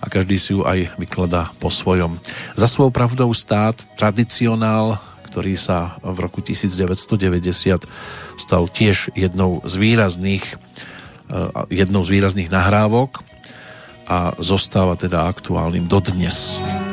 a 0.00 0.08
každý 0.08 0.40
si 0.40 0.56
ju 0.56 0.64
aj 0.64 0.96
vykladá 0.96 1.52
po 1.60 1.68
svojom. 1.68 2.16
Za 2.56 2.66
svou 2.66 2.88
pravdou 2.88 3.30
stát, 3.36 3.76
tradicionál, 4.00 4.96
ktorý 5.32 5.56
sa 5.56 5.96
v 6.04 6.18
roku 6.20 6.44
1990 6.44 7.88
stal 8.36 8.68
tiež 8.68 9.16
jednou 9.16 9.64
z 9.64 9.74
výrazných 9.80 10.44
eh, 10.44 10.56
jednou 11.72 12.04
z 12.04 12.12
výrazných 12.12 12.52
nahrávok 12.52 13.24
a 14.04 14.36
zostáva 14.44 14.92
teda 15.00 15.24
aktuálnym 15.24 15.88
dodnes. 15.88 16.60
a 16.60 16.91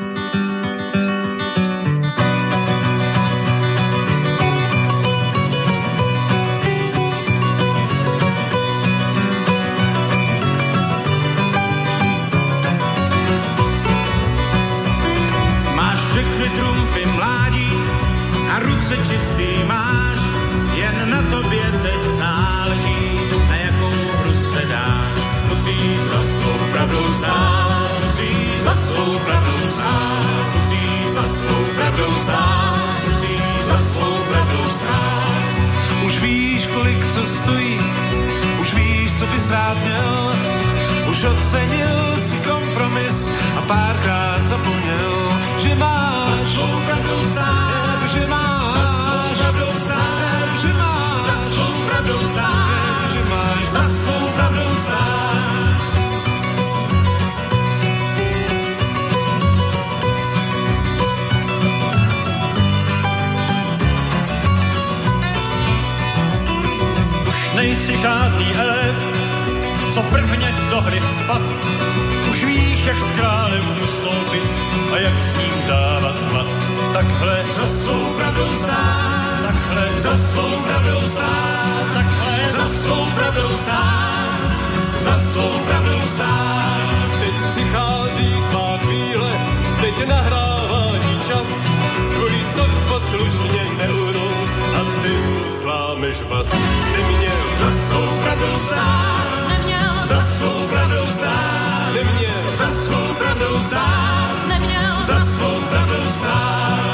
nejsi 67.59 67.97
žádný 67.97 68.47
elef, 68.55 68.95
co 69.93 70.01
prvně 70.01 70.55
do 70.69 70.81
hry 70.81 70.99
vpad. 70.99 71.41
Už 72.31 72.43
víš, 72.43 72.85
jak 72.85 72.97
s 72.97 73.15
králem 73.17 73.63
ustoupit 73.83 74.51
a 74.93 74.97
jak 74.97 75.13
s 75.19 75.37
ním 75.37 75.67
dávat 75.67 76.33
mat. 76.33 76.47
Takhle 76.93 77.43
za 77.57 77.67
svou 77.67 78.13
pravdou 78.17 78.55
stát, 78.55 79.39
takhle 79.47 79.99
za 79.99 80.17
svou 80.17 80.51
pravdou 80.67 81.07
stát, 81.07 81.85
takhle 81.93 82.49
za 82.49 82.67
svou 82.67 83.05
pravdou 83.15 83.55
stát, 83.55 84.51
za 84.97 85.15
svou 85.15 85.59
pravdou 85.67 86.01
stát. 86.07 87.09
Teď 87.19 87.35
přichází 87.51 88.33
tvá 88.49 88.77
chvíle, 88.77 89.31
teď 89.81 89.99
je 89.99 90.05
nahrávání 90.05 91.19
čas, 91.27 91.47
tvůj 92.13 92.31
poslušně 92.87 93.63
neurodí 93.77 94.28
a 94.79 94.83
ty 95.03 95.15
zlámeš 95.61 96.21
vás. 96.21 96.47
Neměl 96.97 97.43
za 97.59 97.71
svou 97.71 98.07
pravdou 98.23 98.59
stát, 98.59 99.47
neměl 99.49 99.93
za 100.03 100.21
svou 100.21 100.67
pravdou 100.67 101.05
stát, 101.11 101.93
neměl 101.93 102.53
za 102.53 102.69
svou 102.69 103.13
pravdou 103.13 103.59
stát, 103.59 104.47
neměl 104.47 105.03
za 105.03 105.19
svou 105.19 105.61
pravdou 105.69 106.09
stát. 106.09 106.88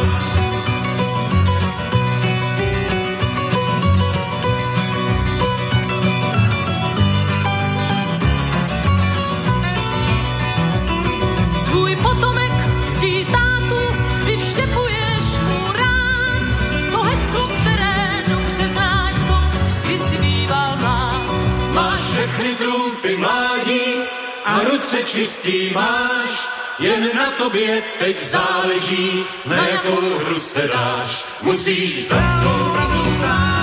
Ruce 24.76 25.04
čistý 25.04 25.72
máš, 25.74 26.50
jen 26.80 27.10
na 27.16 27.32
tobě 27.32 27.84
teď 28.00 28.26
záleží, 28.26 29.24
na 29.46 29.68
jakou 29.68 30.20
hru 30.20 30.40
se 30.40 30.68
dáš. 30.68 31.26
Musíš 31.42 32.08
za 32.08 32.16
svou 32.16 32.72
pravdou 32.74 33.16
stát, 33.18 33.55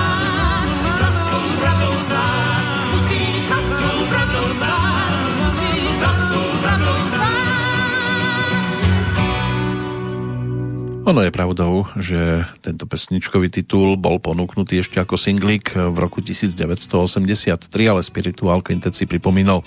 Ono 11.02 11.18
je 11.18 11.34
pravdou, 11.34 11.90
že 11.98 12.46
tento 12.62 12.86
pesničkový 12.86 13.50
titul 13.50 13.98
bol 13.98 14.22
ponúknutý 14.22 14.86
ešte 14.86 15.02
ako 15.02 15.18
singlik 15.18 15.74
v 15.74 15.96
roku 15.98 16.22
1983, 16.22 17.58
ale 17.90 18.06
Spiritual 18.06 18.62
Quintet 18.62 18.94
si 18.94 19.10
pripomínal 19.10 19.66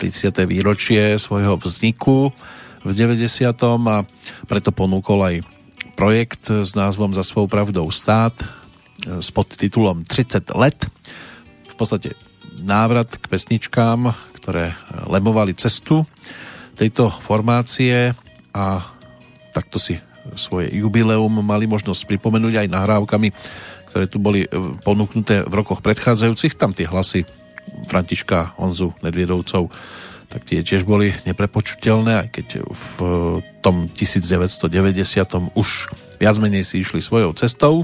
30. 0.00 0.48
výročie 0.48 1.20
svojho 1.20 1.60
vzniku 1.60 2.32
v 2.80 2.90
90. 2.96 3.52
a 3.92 4.08
preto 4.48 4.72
ponúkol 4.72 5.20
aj 5.20 5.36
projekt 6.00 6.48
s 6.48 6.72
názvom 6.72 7.12
Za 7.12 7.28
svou 7.28 7.44
pravdou 7.44 7.92
stát 7.92 8.32
s 9.04 9.28
podtitulom 9.28 10.08
30 10.08 10.48
let. 10.56 10.88
V 11.68 11.74
podstate 11.76 12.16
návrat 12.64 13.20
k 13.20 13.28
pesničkám, 13.28 14.16
ktoré 14.40 14.80
lemovali 15.04 15.52
cestu 15.52 16.08
tejto 16.72 17.12
formácie 17.20 18.16
a 18.56 18.80
takto 19.52 19.76
si 19.76 20.00
svoje 20.36 20.70
jubileum 20.74 21.42
mali 21.42 21.66
možnosť 21.66 22.06
pripomenúť 22.06 22.66
aj 22.66 22.72
nahrávkami, 22.72 23.28
ktoré 23.90 24.04
tu 24.06 24.22
boli 24.22 24.46
ponúknuté 24.84 25.42
v 25.46 25.54
rokoch 25.54 25.82
predchádzajúcich. 25.82 26.58
Tam 26.58 26.74
tie 26.74 26.86
hlasy 26.86 27.26
Františka 27.86 28.58
Honzu 28.58 28.94
Nedviedovcov 29.02 29.70
tak 30.30 30.46
tie 30.46 30.62
tiež 30.62 30.86
boli 30.86 31.10
neprepočutelné, 31.26 32.22
aj 32.22 32.28
keď 32.30 32.46
v 32.62 32.94
tom 33.58 33.90
1990 33.90 34.70
už 35.58 35.90
viac 36.22 36.36
menej 36.38 36.62
si 36.62 36.86
išli 36.86 37.02
svojou 37.02 37.34
cestou 37.34 37.82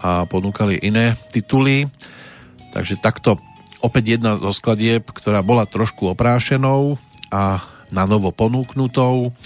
a 0.00 0.24
ponúkali 0.24 0.80
iné 0.80 1.20
tituly. 1.28 1.84
Takže 2.72 2.96
takto 2.96 3.36
opäť 3.84 4.16
jedna 4.16 4.40
zo 4.40 4.56
skladieb, 4.56 5.04
ktorá 5.04 5.44
bola 5.44 5.68
trošku 5.68 6.08
oprášenou 6.08 6.96
a 7.28 7.60
na 7.92 8.08
novo 8.08 8.32
ponúknutou, 8.32 9.36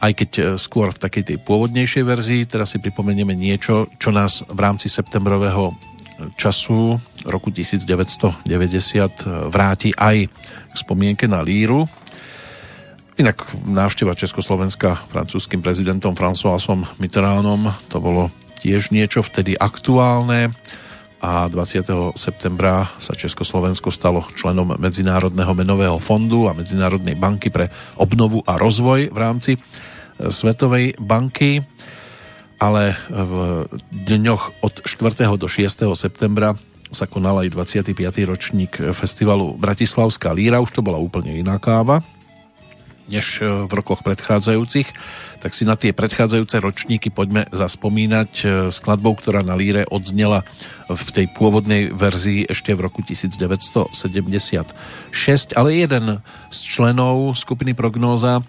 aj 0.00 0.12
keď 0.14 0.30
skôr 0.58 0.90
v 0.90 1.02
takej 1.02 1.22
tej 1.34 1.38
pôvodnejšej 1.42 2.04
verzii. 2.04 2.42
Teraz 2.48 2.74
si 2.74 2.82
pripomenieme 2.82 3.34
niečo, 3.36 3.90
čo 3.98 4.10
nás 4.10 4.42
v 4.46 4.58
rámci 4.58 4.90
septembrového 4.90 5.74
času 6.38 6.98
roku 7.26 7.50
1990 7.50 8.46
vráti 9.50 9.90
aj 9.94 10.30
k 10.70 10.74
spomienke 10.74 11.26
na 11.26 11.42
líru. 11.42 11.90
Inak 13.14 13.46
návšteva 13.62 14.18
Československa 14.18 15.06
francúzským 15.10 15.62
prezidentom 15.62 16.18
Françoisom 16.18 16.86
Mitterrandom 16.98 17.70
to 17.86 18.02
bolo 18.02 18.30
tiež 18.62 18.90
niečo 18.90 19.22
vtedy 19.22 19.54
aktuálne 19.54 20.50
a 21.24 21.48
20. 21.48 21.88
septembra 22.20 22.84
sa 23.00 23.16
Československo 23.16 23.88
stalo 23.88 24.28
členom 24.36 24.76
Medzinárodného 24.76 25.56
menového 25.56 25.96
fondu 25.96 26.52
a 26.52 26.52
Medzinárodnej 26.52 27.16
banky 27.16 27.48
pre 27.48 27.72
obnovu 27.96 28.44
a 28.44 28.60
rozvoj 28.60 29.08
v 29.08 29.16
rámci 29.16 29.56
Svetovej 30.20 31.00
banky 31.00 31.64
ale 32.60 32.92
v 33.08 33.64
dňoch 33.92 34.60
od 34.60 34.74
4. 34.84 35.24
do 35.40 35.48
6. 35.48 35.88
septembra 35.96 36.60
sa 36.92 37.08
konal 37.08 37.40
aj 37.42 37.56
25. 37.56 37.96
ročník 38.28 38.72
festivalu 38.94 39.56
Bratislavská 39.56 40.30
líra, 40.30 40.62
už 40.62 40.76
to 40.76 40.84
bola 40.84 41.00
úplne 41.00 41.34
iná 41.40 41.56
káva 41.56 42.04
než 43.04 43.44
v 43.44 43.68
rokoch 43.68 44.00
predchádzajúcich, 44.00 44.88
tak 45.44 45.52
si 45.52 45.68
na 45.68 45.76
tie 45.76 45.92
predchádzajúce 45.92 46.56
ročníky 46.56 47.12
poďme 47.12 47.44
zaspomínať. 47.52 48.30
Skladbou, 48.72 49.12
ktorá 49.12 49.44
na 49.44 49.52
líre 49.52 49.84
odznela 49.92 50.40
v 50.88 51.08
tej 51.12 51.28
pôvodnej 51.36 51.92
verzii 51.92 52.48
ešte 52.48 52.72
v 52.72 52.88
roku 52.88 53.04
1976, 53.04 53.92
ale 55.52 55.68
jeden 55.76 56.24
z 56.48 56.58
členov 56.64 57.36
skupiny 57.36 57.76
Prognóza, 57.76 58.40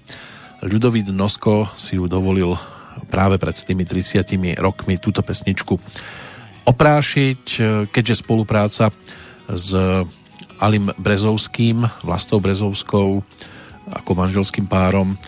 Ľudovít 0.64 1.12
Nosko, 1.12 1.68
si 1.76 2.00
ju 2.00 2.08
dovolil 2.08 2.56
práve 3.12 3.36
pred 3.44 3.60
tými 3.60 3.84
30 3.84 4.56
rokmi 4.56 4.96
túto 4.96 5.20
pesničku 5.20 5.76
oprášiť, 6.64 7.44
keďže 7.92 8.24
spolupráca 8.24 8.96
s 9.52 9.76
Alim 10.64 10.96
Brezovským, 10.96 11.84
Vlastou 12.08 12.40
Brezovskou 12.40 13.20
ako 13.92 14.12
manželským 14.18 14.66
párom 14.66 15.20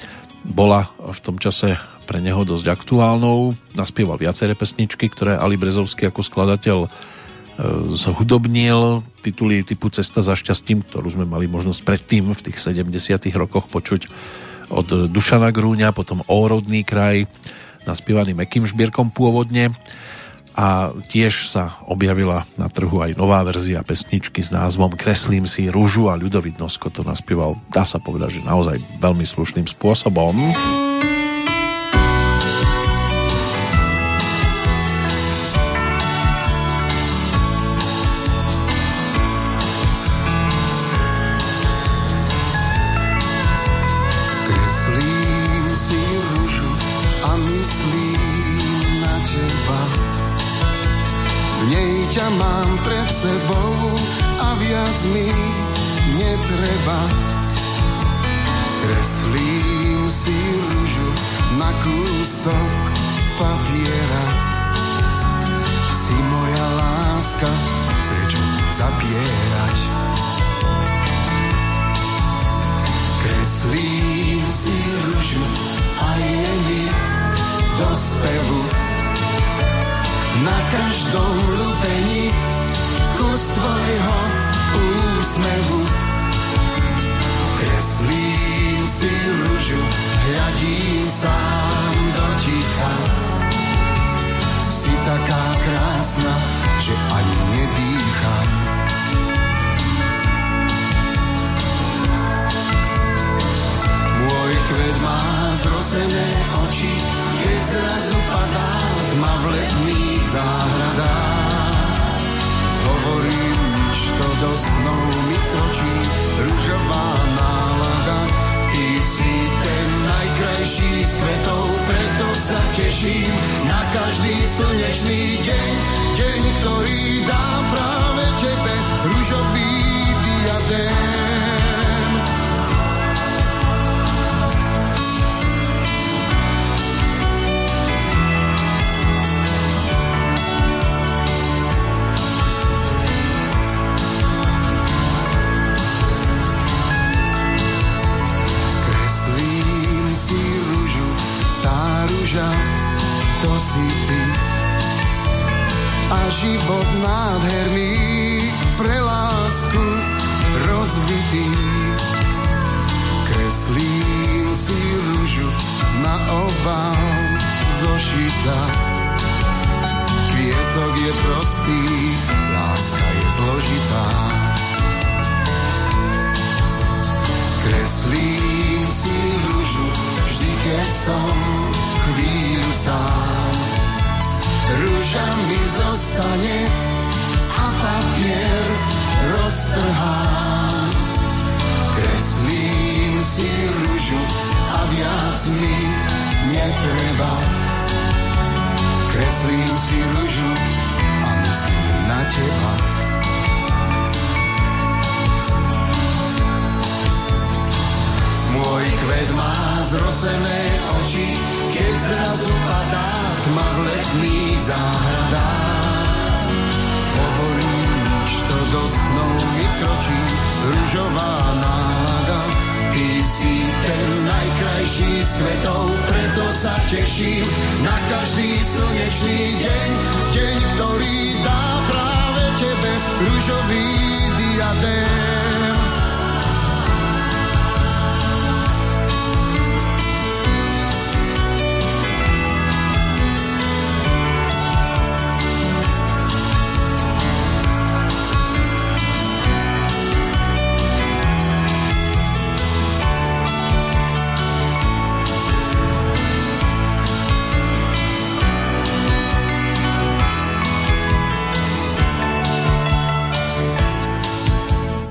bola 0.48 0.88
v 0.98 1.20
tom 1.20 1.36
čase 1.38 1.76
pre 2.08 2.24
neho 2.24 2.48
dosť 2.48 2.72
aktuálnou. 2.72 3.54
Naspieval 3.76 4.16
viaceré 4.16 4.56
pesničky, 4.56 5.12
ktoré 5.12 5.36
Ali 5.36 5.60
Brezovský 5.60 6.08
ako 6.08 6.24
skladateľ 6.24 6.88
e, 6.88 6.90
zhudobnil 7.92 9.04
tituly 9.20 9.68
typu 9.68 9.92
Cesta 9.92 10.24
za 10.24 10.40
šťastím, 10.40 10.88
ktorú 10.88 11.20
sme 11.20 11.28
mali 11.28 11.52
možnosť 11.52 11.84
predtým 11.84 12.32
v 12.32 12.44
tých 12.48 12.64
70 12.64 12.88
rokoch 13.36 13.68
počuť 13.68 14.08
od 14.72 15.12
Dušana 15.12 15.52
Grúňa, 15.52 15.92
potom 15.92 16.24
Órodný 16.32 16.88
kraj, 16.88 17.28
naspievaný 17.84 18.36
Mekým 18.36 18.68
Žbierkom 18.68 19.12
pôvodne 19.12 19.76
a 20.58 20.90
tiež 21.06 21.54
sa 21.54 21.78
objavila 21.86 22.50
na 22.58 22.66
trhu 22.66 22.98
aj 22.98 23.14
nová 23.14 23.46
verzia 23.46 23.86
pesničky 23.86 24.42
s 24.42 24.50
názvom 24.50 24.98
Kreslím 24.98 25.46
si 25.46 25.70
rúžu 25.70 26.10
a 26.10 26.18
Ľudovit 26.18 26.58
Nosko 26.58 26.90
to 26.90 27.06
naspieval, 27.06 27.62
dá 27.70 27.86
sa 27.86 28.02
povedať, 28.02 28.42
že 28.42 28.50
naozaj 28.50 28.82
veľmi 28.98 29.22
slušným 29.22 29.70
spôsobom. 29.70 30.34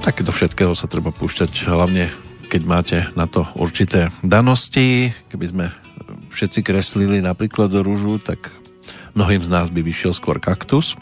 Tak 0.07 0.23
do 0.23 0.31
všetkého 0.31 0.71
sa 0.79 0.87
treba 0.87 1.11
púšťať, 1.11 1.67
hlavne 1.67 2.15
keď 2.47 2.63
máte 2.63 2.99
na 3.19 3.27
to 3.27 3.43
určité 3.59 4.15
danosti. 4.23 5.11
Keby 5.27 5.47
sme 5.51 5.67
všetci 6.31 6.63
kreslili 6.63 7.19
napríklad 7.19 7.75
do 7.75 7.83
rúžu, 7.83 8.23
tak 8.23 8.55
mnohým 9.19 9.43
z 9.43 9.51
nás 9.51 9.67
by 9.75 9.83
vyšiel 9.83 10.15
skôr 10.15 10.39
kaktus 10.39 10.95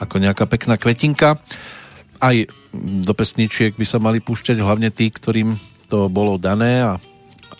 ako 0.00 0.24
nejaká 0.24 0.48
pekná 0.48 0.80
kvetinka. 0.80 1.36
Aj 2.16 2.36
do 2.72 3.12
pesničiek 3.12 3.76
by 3.76 3.84
sa 3.84 4.00
mali 4.00 4.24
púšťať 4.24 4.56
hlavne 4.56 4.88
tí, 4.88 5.12
ktorým 5.12 5.60
to 5.92 6.08
bolo 6.08 6.40
dané 6.40 6.80
a 6.80 6.96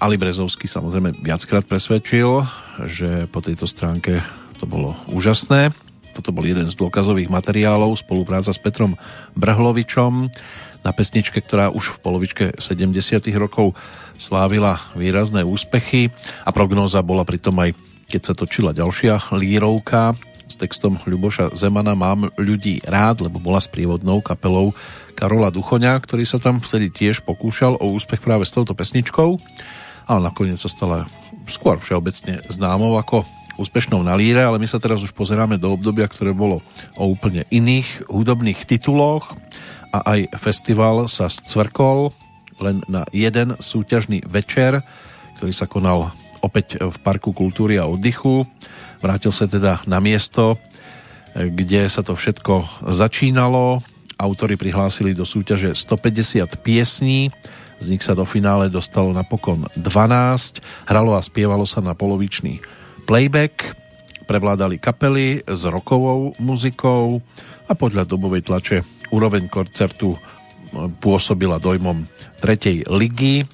Ali 0.01 0.17
Brezovský 0.17 0.65
samozrejme 0.65 1.13
viackrát 1.29 1.69
presvedčil, 1.69 2.49
že 2.89 3.29
po 3.29 3.45
tejto 3.45 3.69
stránke 3.69 4.25
to 4.57 4.65
bolo 4.65 4.97
úžasné 5.13 5.77
toto 6.19 6.35
bol 6.35 6.43
jeden 6.43 6.67
z 6.67 6.75
dôkazových 6.75 7.31
materiálov, 7.31 7.95
spolupráca 7.95 8.51
s 8.51 8.59
Petrom 8.59 8.99
Brhlovičom 9.39 10.27
na 10.83 10.91
pesničke, 10.91 11.39
ktorá 11.39 11.71
už 11.71 11.95
v 11.95 12.03
polovičke 12.03 12.45
70. 12.59 12.91
rokov 13.39 13.79
slávila 14.19 14.83
výrazné 14.99 15.47
úspechy 15.47 16.11
a 16.43 16.51
prognóza 16.51 16.99
bola 17.07 17.23
pritom 17.23 17.55
aj, 17.63 17.71
keď 18.11 18.21
sa 18.27 18.35
točila 18.35 18.75
ďalšia 18.75 19.31
lírovka 19.39 20.19
s 20.51 20.59
textom 20.59 20.99
Ľuboša 21.07 21.55
Zemana 21.55 21.95
Mám 21.95 22.35
ľudí 22.35 22.83
rád, 22.83 23.23
lebo 23.23 23.39
bola 23.39 23.63
s 23.63 23.71
prívodnou 23.71 24.19
kapelou 24.19 24.75
Karola 25.15 25.55
Duchoňa, 25.55 25.95
ktorý 26.03 26.25
sa 26.27 26.43
tam 26.43 26.59
vtedy 26.59 26.91
tiež 26.91 27.23
pokúšal 27.23 27.79
o 27.79 27.95
úspech 27.95 28.19
práve 28.19 28.49
s 28.49 28.55
touto 28.57 28.75
pesničkou, 28.75 29.39
ale 30.11 30.21
nakoniec 30.25 30.59
sa 30.59 30.73
stala 30.73 31.07
skôr 31.47 31.79
všeobecne 31.79 32.43
známou 32.49 32.97
ako 32.97 33.29
úspešnou 33.59 34.01
na 34.07 34.15
líre, 34.15 34.41
ale 34.41 34.57
my 34.63 34.65
sa 34.71 34.79
teraz 34.79 35.03
už 35.03 35.11
pozeráme 35.13 35.59
do 35.59 35.75
obdobia, 35.75 36.07
ktoré 36.07 36.31
bolo 36.31 36.63
o 36.95 37.05
úplne 37.11 37.45
iných 37.51 38.07
hudobných 38.07 38.65
tituloch 38.65 39.35
a 39.91 40.15
aj 40.17 40.33
festival 40.39 41.11
sa 41.11 41.27
scvrkol 41.27 42.15
len 42.63 42.81
na 42.87 43.03
jeden 43.11 43.59
súťažný 43.59 44.23
večer, 44.25 44.83
ktorý 45.39 45.53
sa 45.53 45.67
konal 45.67 46.15
opäť 46.39 46.79
v 46.79 46.97
Parku 47.03 47.35
kultúry 47.35 47.83
a 47.83 47.91
oddychu. 47.91 48.47
Vrátil 49.03 49.35
sa 49.35 49.51
teda 49.51 49.83
na 49.87 49.99
miesto, 49.99 50.59
kde 51.35 51.87
sa 51.91 52.07
to 52.07 52.15
všetko 52.15 52.87
začínalo. 52.95 53.83
Autori 54.19 54.59
prihlásili 54.59 55.15
do 55.15 55.23
súťaže 55.23 55.75
150 55.79 56.47
piesní, 56.59 57.31
z 57.79 57.95
nich 57.95 58.03
sa 58.03 58.19
do 58.19 58.27
finále 58.27 58.67
dostalo 58.67 59.15
napokon 59.15 59.71
12. 59.79 60.59
Hralo 60.91 61.15
a 61.15 61.23
spievalo 61.23 61.63
sa 61.63 61.79
na 61.79 61.95
polovičný 61.95 62.59
playback, 63.09 63.73
prevládali 64.29 64.77
kapely 64.77 65.41
s 65.49 65.65
rokovou 65.65 66.37
muzikou 66.37 67.25
a 67.65 67.73
podľa 67.73 68.05
dobovej 68.05 68.45
tlače 68.45 68.85
úroveň 69.09 69.49
koncertu 69.49 70.13
pôsobila 71.01 71.57
dojmom 71.57 72.05
tretej 72.45 72.85
ligy. 72.93 73.49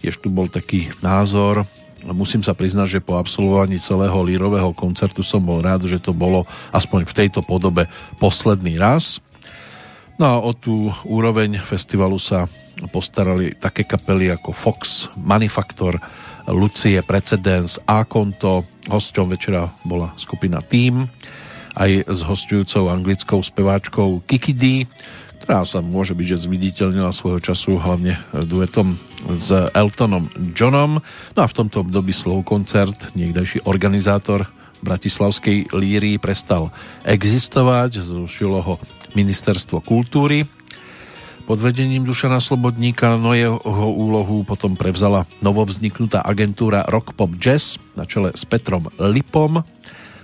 Tiež 0.00 0.24
tu 0.24 0.32
bol 0.32 0.48
taký 0.48 0.88
názor, 1.04 1.68
musím 2.08 2.40
sa 2.40 2.56
priznať, 2.56 2.98
že 2.98 3.04
po 3.04 3.20
absolvovaní 3.20 3.76
celého 3.76 4.16
lírového 4.24 4.72
koncertu 4.72 5.20
som 5.20 5.44
bol 5.44 5.60
rád, 5.60 5.84
že 5.84 6.00
to 6.00 6.16
bolo 6.16 6.48
aspoň 6.72 7.04
v 7.04 7.16
tejto 7.24 7.44
podobe 7.44 7.84
posledný 8.16 8.80
raz. 8.80 9.20
No 10.16 10.24
a 10.24 10.34
o 10.40 10.56
tú 10.56 10.88
úroveň 11.04 11.60
festivalu 11.60 12.16
sa 12.16 12.48
postarali 12.90 13.58
také 13.58 13.84
kapely 13.84 14.32
ako 14.32 14.50
Fox, 14.54 15.10
Manufactor, 15.18 15.98
Lucie, 16.48 17.00
Precedence, 17.04 17.80
A-Konto. 17.84 18.64
Hosťom 18.88 19.28
večera 19.28 19.68
bola 19.84 20.16
skupina 20.16 20.64
Team, 20.64 21.12
aj 21.76 22.08
s 22.08 22.20
hostujúcou 22.24 22.88
anglickou 22.88 23.44
speváčkou 23.44 24.24
Kiki 24.24 24.56
D, 24.56 24.64
ktorá 25.44 25.62
sa 25.68 25.84
môže 25.84 26.16
byť, 26.16 26.26
že 26.34 26.48
zviditeľnila 26.48 27.12
svojho 27.12 27.40
času 27.40 27.76
hlavne 27.76 28.16
duetom 28.32 28.96
s 29.28 29.52
Eltonom 29.76 30.32
Johnom. 30.56 31.04
No 31.36 31.40
a 31.40 31.46
v 31.46 31.56
tomto 31.56 31.84
období 31.84 32.16
Slow 32.16 32.40
koncert, 32.44 33.12
niekdejší 33.12 33.68
organizátor 33.68 34.48
Bratislavskej 34.80 35.74
lírii 35.76 36.16
prestal 36.16 36.72
existovať, 37.04 38.08
zrušilo 38.08 38.58
ho 38.64 38.74
Ministerstvo 39.12 39.84
kultúry 39.84 40.48
pod 41.48 41.64
vedením 41.64 42.04
Dušana 42.04 42.44
Slobodníka, 42.44 43.16
no 43.16 43.32
jeho 43.32 43.56
úlohu 43.88 44.44
potom 44.44 44.76
prevzala 44.76 45.24
novovzniknutá 45.40 46.20
agentúra 46.20 46.84
Rock 46.84 47.16
Pop 47.16 47.40
Jazz 47.40 47.80
na 47.96 48.04
čele 48.04 48.36
s 48.36 48.44
Petrom 48.44 48.92
Lipom. 49.00 49.64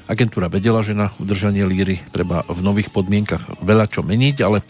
Agentúra 0.05 0.53
vedela, 0.53 0.85
že 0.85 0.93
na 0.93 1.09
udržanie 1.17 1.65
líry 1.65 2.05
treba 2.13 2.45
v 2.45 2.61
nových 2.61 2.93
podmienkach 2.93 3.65
veľa 3.65 3.89
čo 3.89 4.05
meniť, 4.05 4.37
ale 4.45 4.61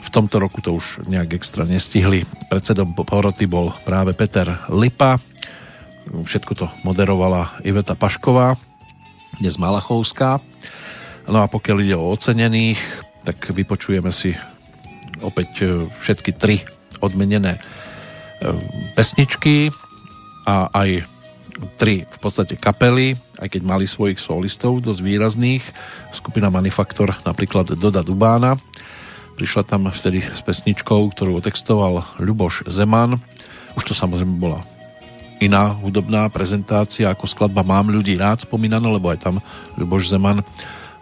v 0.00 0.08
tomto 0.08 0.40
roku 0.40 0.64
to 0.64 0.72
už 0.72 1.04
nejak 1.12 1.36
extra 1.36 1.68
nestihli. 1.68 2.24
Predsedom 2.48 2.96
poroty 2.96 3.44
bol 3.44 3.76
práve 3.84 4.16
Peter 4.16 4.48
Lipa. 4.72 5.20
Všetko 6.08 6.52
to 6.56 6.72
moderovala 6.88 7.60
Iveta 7.68 7.92
Pašková, 7.92 8.56
dnes 9.44 9.60
Malachovská. 9.60 10.40
No 11.28 11.44
a 11.44 11.52
pokiaľ 11.52 11.76
ide 11.84 12.00
o 12.00 12.08
ocenených, 12.08 12.80
tak 13.28 13.52
vypočujeme 13.52 14.08
si 14.08 14.32
opäť 15.24 15.50
e, 15.62 15.64
všetky 16.02 16.36
tri 16.36 16.64
odmenené 17.00 17.56
e, 17.56 17.60
pesničky 18.96 19.70
a 20.44 20.68
aj 20.72 21.04
tri 21.80 22.04
v 22.04 22.18
podstate 22.20 22.60
kapely, 22.60 23.16
aj 23.40 23.48
keď 23.48 23.62
mali 23.64 23.88
svojich 23.88 24.20
solistov 24.20 24.84
dosť 24.84 25.00
výrazných. 25.00 25.64
Skupina 26.12 26.52
Manufaktor 26.52 27.16
napríklad 27.24 27.72
Doda 27.76 28.04
Dubána. 28.04 28.60
Prišla 29.36 29.68
tam 29.68 29.88
vtedy 29.88 30.24
s 30.24 30.40
pesničkou, 30.40 31.12
ktorú 31.12 31.40
otextoval 31.40 32.20
Ľuboš 32.20 32.68
Zeman. 32.72 33.20
Už 33.76 33.84
to 33.84 33.92
samozrejme 33.92 34.40
bola 34.40 34.60
iná 35.44 35.76
hudobná 35.76 36.32
prezentácia 36.32 37.12
ako 37.12 37.28
skladba 37.28 37.60
Mám 37.60 37.92
ľudí 37.92 38.16
rád 38.16 38.48
spomínaná, 38.48 38.88
lebo 38.88 39.12
aj 39.12 39.20
tam 39.20 39.44
Ľuboš 39.76 40.08
Zeman 40.08 40.40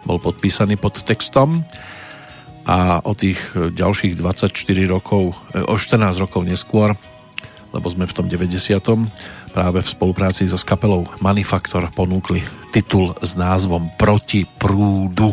bol 0.03 0.19
podpísaný 0.19 0.75
pod 0.75 0.99
textom 1.01 1.63
a 2.65 2.99
o 3.05 3.13
tých 3.13 3.37
ďalších 3.53 4.17
24 4.17 4.49
rokov, 4.89 5.37
e, 5.53 5.61
o 5.61 5.77
14 5.77 6.17
rokov 6.17 6.41
neskôr, 6.41 6.97
lebo 7.71 7.87
sme 7.91 8.09
v 8.09 8.15
tom 8.15 8.25
90. 8.25 8.81
práve 9.53 9.79
v 9.83 9.87
spolupráci 9.87 10.49
so 10.49 10.57
skapelou 10.57 11.05
Manifaktor 11.21 11.87
ponúkli 11.93 12.41
titul 12.73 13.13
s 13.21 13.37
názvom 13.37 13.93
Proti 13.95 14.43
prúdu. 14.43 15.31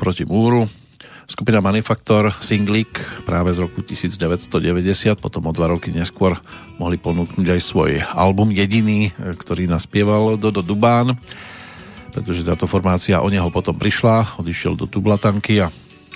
Hlavou 0.00 0.16
proti 0.16 0.24
múru. 0.24 0.64
Skupina 1.28 1.60
Manufaktor 1.60 2.32
Singlik 2.40 2.88
práve 3.28 3.52
z 3.52 3.60
roku 3.60 3.84
1990, 3.84 5.20
potom 5.20 5.46
o 5.46 5.52
dva 5.52 5.68
roky 5.68 5.92
neskôr 5.92 6.40
mohli 6.80 6.96
ponúknuť 6.96 7.46
aj 7.46 7.60
svoj 7.60 8.00
album 8.16 8.50
jediný, 8.50 9.12
ktorý 9.20 9.68
naspieval 9.68 10.40
Dodo 10.40 10.64
Dubán, 10.64 11.14
pretože 12.16 12.42
táto 12.42 12.64
formácia 12.64 13.20
o 13.20 13.28
neho 13.28 13.52
potom 13.52 13.76
prišla, 13.76 14.40
odišiel 14.40 14.74
do 14.74 14.88
Tublatanky 14.88 15.62
a 15.62 15.68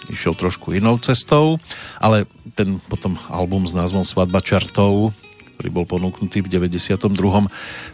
išiel 0.08 0.32
trošku 0.34 0.72
inou 0.72 0.96
cestou, 0.98 1.60
ale 2.00 2.24
ten 2.56 2.80
potom 2.88 3.20
album 3.28 3.68
s 3.68 3.76
názvom 3.76 4.02
Svadba 4.02 4.40
čertov, 4.40 5.12
ktorý 5.60 5.68
bol 5.70 5.86
ponúknutý 5.86 6.42
v 6.42 6.50
92. 6.50 7.04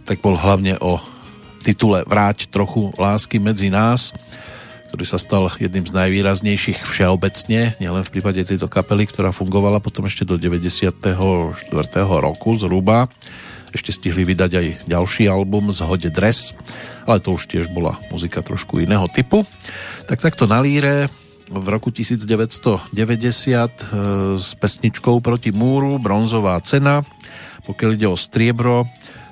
tak 0.06 0.22
bol 0.22 0.38
hlavne 0.38 0.80
o 0.80 1.02
titule 1.60 2.08
Vráť 2.08 2.48
trochu 2.48 2.88
lásky 2.96 3.36
medzi 3.36 3.68
nás, 3.68 4.16
ktorý 5.00 5.16
sa 5.16 5.24
stal 5.32 5.48
jedným 5.56 5.88
z 5.88 5.96
najvýraznejších 5.96 6.84
všeobecne, 6.84 7.72
nielen 7.80 8.04
v 8.04 8.12
prípade 8.12 8.44
tejto 8.44 8.68
kapely, 8.68 9.08
ktorá 9.08 9.32
fungovala 9.32 9.80
potom 9.80 10.04
ešte 10.04 10.28
do 10.28 10.36
94. 10.36 11.16
roku 12.20 12.50
zhruba. 12.60 13.08
Ešte 13.72 13.96
stihli 13.96 14.28
vydať 14.28 14.50
aj 14.60 14.66
ďalší 14.84 15.24
album 15.24 15.72
z 15.72 15.88
Hode 15.88 16.12
Dress, 16.12 16.52
ale 17.08 17.16
to 17.24 17.32
už 17.32 17.48
tiež 17.48 17.72
bola 17.72 17.96
muzika 18.12 18.44
trošku 18.44 18.84
iného 18.84 19.08
typu. 19.08 19.48
Tak 20.04 20.20
takto 20.20 20.44
na 20.44 20.60
líre 20.60 21.08
v 21.48 21.66
roku 21.72 21.88
1990 21.88 22.92
e, 22.92 23.68
s 24.36 24.52
pesničkou 24.52 25.16
Proti 25.24 25.48
múru, 25.48 25.96
bronzová 25.96 26.60
cena. 26.60 27.00
Pokiaľ 27.64 27.90
ide 27.96 28.04
o 28.04 28.20
striebro, 28.20 28.84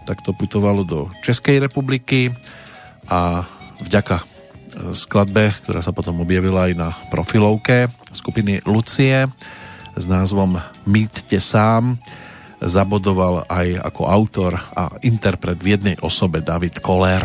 tak 0.09 0.25
to 0.25 0.33
putovalo 0.33 0.81
do 0.89 1.13
Českej 1.21 1.61
republiky 1.61 2.33
a 3.13 3.45
vďaka 3.85 4.38
skladbe, 4.95 5.53
ktorá 5.65 5.83
sa 5.83 5.91
potom 5.91 6.23
objavila 6.23 6.71
aj 6.71 6.73
na 6.79 6.89
profilovke 7.11 7.91
skupiny 8.15 8.63
Lucie 8.65 9.27
s 9.99 10.05
názvom 10.07 10.59
Mýtte 10.87 11.43
sám 11.43 11.99
zabodoval 12.59 13.47
aj 13.47 13.79
ako 13.83 14.03
autor 14.07 14.53
a 14.75 14.91
interpret 15.03 15.59
v 15.63 15.79
jednej 15.79 15.97
osobe 16.03 16.43
David 16.43 16.83
Koller. 16.83 17.23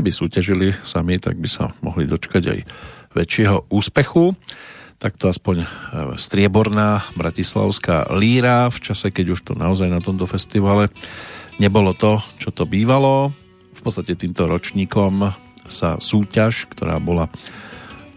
Keby 0.00 0.16
súťažili 0.16 0.72
sami, 0.80 1.20
tak 1.20 1.36
by 1.36 1.44
sa 1.44 1.76
mohli 1.84 2.08
dočkať 2.08 2.44
aj 2.48 2.58
väčšieho 3.12 3.68
úspechu. 3.68 4.32
Takto 4.96 5.28
aspoň 5.28 5.60
e, 5.60 5.66
strieborná 6.16 7.04
bratislavská 7.20 8.08
líra 8.16 8.72
v 8.72 8.80
čase, 8.80 9.12
keď 9.12 9.36
už 9.36 9.44
to 9.44 9.52
naozaj 9.52 9.92
na 9.92 10.00
tomto 10.00 10.24
festivale 10.24 10.88
nebolo 11.60 11.92
to, 11.92 12.16
čo 12.40 12.48
to 12.48 12.64
bývalo. 12.64 13.28
V 13.76 13.80
podstate 13.84 14.16
týmto 14.16 14.48
ročníkom 14.48 15.36
sa 15.68 16.00
súťaž, 16.00 16.72
ktorá 16.72 16.96
bola 16.96 17.28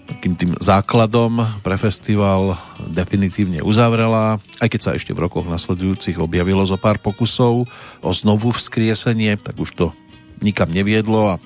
takým 0.07 0.39
tým 0.39 0.55
základom 0.63 1.43
pre 1.67 1.75
festival 1.75 2.55
definitívne 2.95 3.59
uzavrela, 3.59 4.39
aj 4.63 4.71
keď 4.71 4.79
sa 4.79 4.95
ešte 4.95 5.11
v 5.11 5.27
rokoch 5.27 5.51
nasledujúcich 5.51 6.15
objavilo 6.15 6.63
zo 6.63 6.79
pár 6.79 7.03
pokusov 7.03 7.67
o 7.99 8.09
znovu 8.15 8.55
vzkriesenie, 8.55 9.35
tak 9.35 9.59
už 9.59 9.75
to 9.75 9.91
nikam 10.39 10.71
neviedlo 10.71 11.35
a 11.35 11.43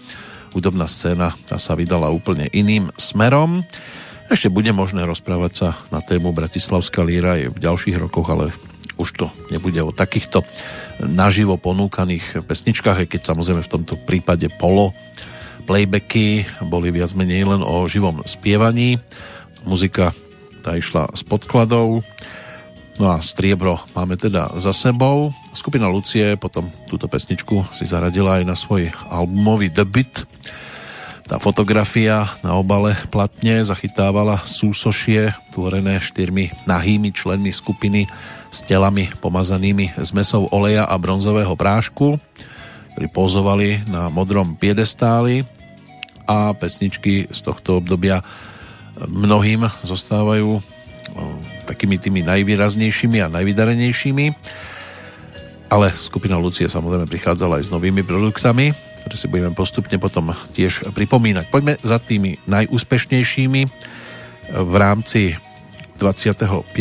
hudobná 0.58 0.90
scéna 0.90 1.38
tá 1.46 1.62
sa 1.62 1.78
vydala 1.78 2.10
úplne 2.10 2.50
iným 2.50 2.90
smerom. 2.98 3.62
Ešte 4.28 4.50
bude 4.50 4.74
možné 4.74 5.06
rozprávať 5.06 5.54
sa 5.54 5.70
na 5.94 6.02
tému 6.02 6.34
Bratislavská 6.34 7.06
líra 7.06 7.38
aj 7.38 7.54
v 7.54 7.58
ďalších 7.62 7.98
rokoch, 8.02 8.28
ale 8.34 8.50
už 8.98 9.14
to 9.14 9.26
nebude 9.54 9.78
o 9.78 9.94
takýchto 9.94 10.42
naživo 10.98 11.62
ponúkaných 11.62 12.42
pesničkách, 12.42 13.06
aj 13.06 13.08
keď 13.08 13.22
samozrejme 13.30 13.62
v 13.62 13.74
tomto 13.78 13.96
prípade 14.02 14.50
polo 14.58 14.98
playbacky 15.70 16.50
boli 16.66 16.90
viac 16.90 17.14
menej 17.14 17.46
len 17.46 17.62
o 17.62 17.86
živom 17.86 18.26
spievaní. 18.26 18.98
Muzika 19.62 20.18
tá 20.66 20.74
išla 20.74 21.14
s 21.14 21.22
podkladou. 21.22 22.02
No 22.98 23.14
a 23.14 23.22
striebro 23.22 23.78
máme 23.94 24.18
teda 24.18 24.58
za 24.58 24.74
sebou. 24.74 25.30
Skupina 25.54 25.86
Lucie 25.86 26.34
potom 26.34 26.74
túto 26.90 27.06
pesničku 27.06 27.70
si 27.70 27.86
zaradila 27.86 28.42
aj 28.42 28.44
na 28.50 28.58
svoj 28.58 28.90
albumový 29.14 29.70
debut. 29.70 30.26
Tá 31.30 31.38
fotografia 31.38 32.26
na 32.42 32.58
obale 32.58 32.98
platne 33.14 33.62
zachytávala 33.62 34.42
súsošie 34.50 35.30
tvorené 35.54 36.02
štyrmi 36.02 36.66
nahými 36.66 37.14
členmi 37.14 37.54
skupiny 37.54 38.10
s 38.50 38.66
telami 38.66 39.14
pomazanými 39.22 39.94
zmesou 40.02 40.50
oleja 40.50 40.90
a 40.90 40.96
bronzového 40.98 41.54
prášku, 41.54 42.18
ktorí 42.98 43.08
pozovali 43.14 43.86
na 43.86 44.10
modrom 44.10 44.58
piedestáli. 44.58 45.46
a 46.28 46.52
pesničky 46.52 47.32
z 47.32 47.40
tohto 47.40 47.80
obdobia 47.80 48.20
mnohým 49.08 49.64
zostávajú 49.88 50.60
takými 51.68 51.98
tými 52.00 52.24
najvýraznejšími 52.24 53.18
a 53.24 53.32
najvydarenejšími. 53.32 54.26
Ale 55.68 55.92
skupina 55.92 56.40
Lucie 56.40 56.72
samozrejme 56.72 57.12
prichádzala 57.12 57.60
aj 57.60 57.68
s 57.68 57.74
novými 57.74 58.00
produktami, 58.08 58.72
ktoré 59.04 59.16
si 59.20 59.28
budeme 59.28 59.52
postupne 59.52 60.00
potom 60.00 60.32
tiež 60.56 60.96
pripomínať. 60.96 61.52
Poďme 61.52 61.76
za 61.84 62.00
tými 62.00 62.40
najúspešnejšími 62.48 63.62
v 64.56 64.74
rámci 64.80 65.36
25. 66.00 66.72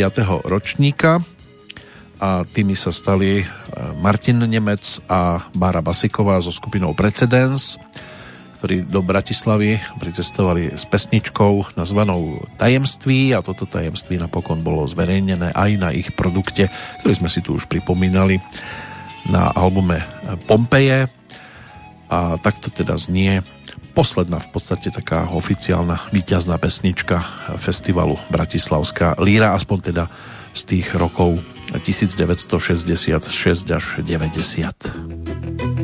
ročníka 0.47 1.19
a 2.17 2.47
tými 2.47 2.79
sa 2.79 2.95
stali 2.95 3.43
Martin 3.99 4.41
Nemec 4.47 5.03
a 5.11 5.51
Bára 5.53 5.83
Basiková 5.83 6.39
so 6.39 6.55
skupinou 6.55 6.95
Precedence 6.95 7.77
ktorí 8.57 8.89
do 8.89 9.05
Bratislavy 9.05 9.77
pricestovali 10.01 10.73
s 10.73 10.89
pesničkou 10.89 11.77
nazvanou 11.77 12.41
Tajemství 12.57 13.37
a 13.37 13.45
toto 13.45 13.69
tajemství 13.69 14.16
napokon 14.16 14.65
bolo 14.65 14.89
zverejnené 14.89 15.53
aj 15.53 15.70
na 15.77 15.93
ich 15.93 16.16
produkte, 16.16 16.73
ktorý 17.05 17.15
sme 17.15 17.28
si 17.28 17.45
tu 17.45 17.53
už 17.61 17.69
pripomínali 17.69 18.41
na 19.28 19.53
albume 19.53 20.01
Pompeje 20.49 21.12
a 22.09 22.41
takto 22.41 22.73
teda 22.73 22.97
znie 22.97 23.45
posledná 23.93 24.41
v 24.41 24.49
podstate 24.53 24.89
taká 24.93 25.28
oficiálna 25.33 26.01
víťazná 26.12 26.57
pesnička 26.57 27.20
festivalu 27.61 28.16
Bratislavská 28.33 29.20
Líra, 29.20 29.53
aspoň 29.53 29.78
teda 29.93 30.05
z 30.57 30.62
tých 30.65 30.97
rokov 30.97 31.41
1966 31.85 33.69
až 33.69 33.85
90. 34.01 35.76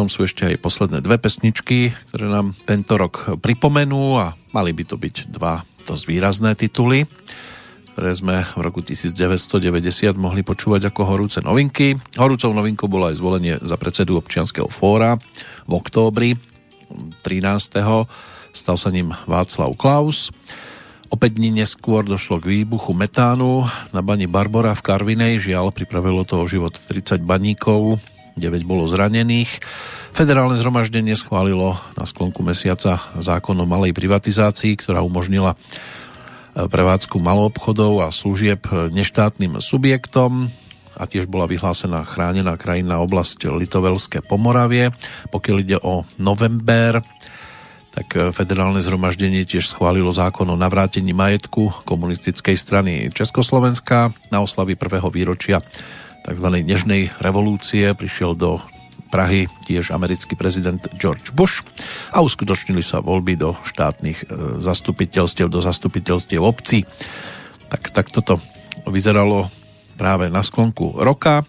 Tajomstvom 0.00 0.16
sú 0.16 0.32
ešte 0.32 0.48
aj 0.48 0.64
posledné 0.64 1.04
dve 1.04 1.20
pesničky, 1.20 1.92
ktoré 2.08 2.32
nám 2.32 2.56
tento 2.64 2.96
rok 2.96 3.36
pripomenú 3.36 4.16
a 4.16 4.32
mali 4.56 4.72
by 4.72 4.88
to 4.88 4.96
byť 4.96 5.28
dva 5.28 5.60
dosť 5.84 6.04
výrazné 6.08 6.56
tituly, 6.56 7.04
ktoré 7.92 8.08
sme 8.16 8.48
v 8.48 8.60
roku 8.64 8.80
1990 8.80 9.60
mohli 10.16 10.40
počúvať 10.40 10.88
ako 10.88 11.04
horúce 11.04 11.44
novinky. 11.44 12.00
Horúcou 12.16 12.48
novinkou 12.56 12.88
bolo 12.88 13.12
aj 13.12 13.20
zvolenie 13.20 13.60
za 13.60 13.76
predsedu 13.76 14.16
občianského 14.16 14.72
fóra 14.72 15.20
v 15.68 15.72
októbri 15.76 16.40
13. 17.20 17.76
Stal 18.56 18.76
sa 18.80 18.88
ním 18.88 19.12
Václav 19.28 19.76
Klaus. 19.76 20.32
Opäť 21.12 21.36
dní 21.36 21.52
neskôr 21.52 22.08
došlo 22.08 22.40
k 22.40 22.64
výbuchu 22.64 22.96
metánu 22.96 23.68
na 23.92 24.00
bani 24.00 24.24
Barbora 24.24 24.72
v 24.72 24.80
Karvinej. 24.80 25.44
Žiaľ, 25.44 25.76
pripravilo 25.76 26.24
to 26.24 26.40
o 26.40 26.48
život 26.48 26.72
30 26.72 27.20
baníkov, 27.20 28.00
9 28.40 28.64
bolo 28.64 28.88
zranených. 28.88 29.60
Federálne 30.16 30.56
zhromaždenie 30.56 31.14
schválilo 31.14 31.76
na 31.94 32.04
sklonku 32.08 32.40
mesiaca 32.40 32.98
zákon 33.20 33.54
o 33.60 33.68
malej 33.68 33.92
privatizácii, 33.92 34.80
ktorá 34.80 35.04
umožnila 35.04 35.54
e, 35.54 35.56
prevádzku 36.66 37.20
maloobchodov 37.20 38.02
a 38.02 38.08
služieb 38.08 38.64
neštátnym 38.72 39.60
subjektom 39.60 40.48
a 41.00 41.08
tiež 41.08 41.24
bola 41.30 41.48
vyhlásená 41.48 42.04
chránená 42.04 42.60
krajinná 42.60 43.00
oblasť 43.00 43.48
Litovelské 43.48 44.20
Pomoravie. 44.20 44.92
Pokiaľ 45.32 45.56
ide 45.64 45.78
o 45.80 46.04
november, 46.20 47.00
tak 47.90 48.08
e, 48.14 48.30
federálne 48.30 48.84
zhromaždenie 48.84 49.42
tiež 49.48 49.66
schválilo 49.66 50.12
zákon 50.12 50.46
o 50.46 50.60
navrátení 50.60 51.16
majetku 51.16 51.86
komunistickej 51.88 52.56
strany 52.56 52.92
Československa 53.10 54.14
na 54.30 54.44
oslavy 54.44 54.76
prvého 54.78 55.10
výročia 55.10 55.64
tzv. 56.30 56.46
nežnej 56.62 57.10
revolúcie 57.18 57.90
prišiel 57.98 58.38
do 58.38 58.62
Prahy 59.10 59.50
tiež 59.66 59.90
americký 59.90 60.38
prezident 60.38 60.78
George 60.94 61.34
Bush 61.34 61.66
a 62.14 62.22
uskutočnili 62.22 62.78
sa 62.78 63.02
voľby 63.02 63.34
do 63.34 63.58
štátnych 63.66 64.18
e, 64.22 64.26
zastupiteľstiev, 64.62 65.50
do 65.50 65.58
zastupiteľstiev 65.58 66.38
obcí. 66.38 66.86
Tak, 67.74 67.90
tak 67.90 68.14
toto 68.14 68.38
vyzeralo 68.86 69.50
práve 69.98 70.30
na 70.30 70.46
sklonku 70.46 71.02
roka. 71.02 71.42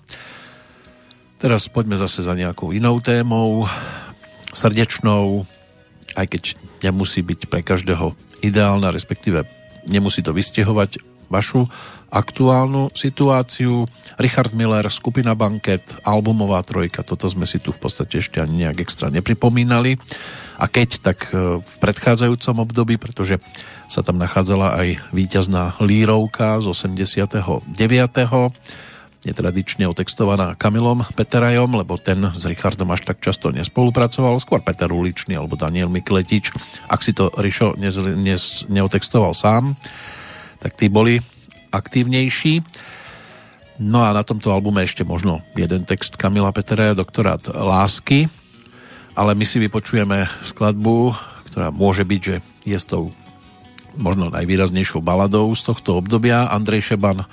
Teraz 1.38 1.70
poďme 1.70 2.02
zase 2.02 2.26
za 2.26 2.34
nejakou 2.34 2.74
inou 2.74 2.98
témou, 2.98 3.70
srdečnou, 4.58 5.46
aj 6.18 6.26
keď 6.34 6.44
nemusí 6.82 7.22
byť 7.22 7.46
pre 7.46 7.62
každého 7.62 8.18
ideálna, 8.42 8.90
respektíve 8.90 9.46
nemusí 9.86 10.26
to 10.26 10.34
vystehovať 10.34 11.11
vašu 11.32 11.66
aktuálnu 12.12 12.92
situáciu. 12.92 13.88
Richard 14.20 14.52
Miller, 14.52 14.84
skupina 14.92 15.32
Banket, 15.32 16.04
albumová 16.04 16.60
trojka, 16.68 17.08
toto 17.08 17.32
sme 17.32 17.48
si 17.48 17.58
tu 17.64 17.72
v 17.72 17.80
podstate 17.80 18.20
ešte 18.20 18.44
ani 18.44 18.68
nejak 18.68 18.84
extra 18.84 19.08
nepripomínali. 19.08 19.96
A 20.60 20.68
keď, 20.68 20.90
tak 21.02 21.32
e, 21.32 21.64
v 21.64 21.76
predchádzajúcom 21.80 22.68
období, 22.68 23.00
pretože 23.00 23.40
sa 23.88 24.04
tam 24.04 24.20
nachádzala 24.20 24.78
aj 24.78 24.88
víťazná 25.16 25.80
lírovka 25.80 26.60
z 26.60 26.70
89 26.70 27.66
netradične 29.22 29.86
otextovaná 29.86 30.58
Kamilom 30.58 31.06
Peterajom, 31.14 31.78
lebo 31.78 31.98
ten 32.02 32.34
s 32.34 32.44
Richardom 32.46 32.90
až 32.90 33.06
tak 33.06 33.22
často 33.22 33.54
nespolupracoval, 33.54 34.42
skôr 34.42 34.66
Peter 34.66 34.90
Uličný 34.90 35.38
alebo 35.38 35.54
Daniel 35.54 35.94
Mikletič. 35.94 36.50
Ak 36.90 37.06
si 37.06 37.14
to 37.14 37.30
Rišo 37.30 37.78
nez, 37.78 37.94
nez, 38.02 38.66
neotextoval 38.66 39.38
sám, 39.38 39.78
tak 40.62 40.78
tí 40.78 40.88
boli 40.88 41.20
aktívnejší. 41.74 42.62
No 43.82 44.06
a 44.06 44.14
na 44.14 44.22
tomto 44.22 44.54
albume 44.54 44.86
ešte 44.86 45.02
možno 45.02 45.42
jeden 45.58 45.90
text 45.90 46.14
Kamila 46.14 46.54
Peteraja, 46.54 46.94
doktorát 46.94 47.42
lásky, 47.50 48.30
ale 49.18 49.34
my 49.34 49.42
si 49.42 49.58
vypočujeme 49.58 50.30
skladbu, 50.46 51.18
ktorá 51.50 51.74
môže 51.74 52.06
byť, 52.06 52.22
že 52.22 52.36
je 52.64 52.78
s 52.78 52.86
tou 52.86 53.10
možno 53.98 54.32
najvýraznejšou 54.32 55.04
baladou 55.04 55.52
z 55.58 55.66
tohto 55.66 56.00
obdobia. 56.00 56.48
Andrej 56.48 56.94
Šeban 56.94 57.26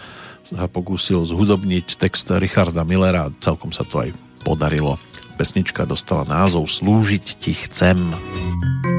sa 0.42 0.66
pokúsil 0.66 1.22
zhudobniť 1.28 2.00
text 2.00 2.32
Richarda 2.32 2.82
Millera 2.82 3.30
celkom 3.38 3.70
sa 3.70 3.84
to 3.84 4.08
aj 4.08 4.10
podarilo. 4.42 4.96
Pesnička 5.38 5.86
dostala 5.86 6.26
názov 6.26 6.66
Slúžiť 6.66 7.24
ti 7.38 7.54
chcem. 7.54 8.10
Zhasli 8.10 8.97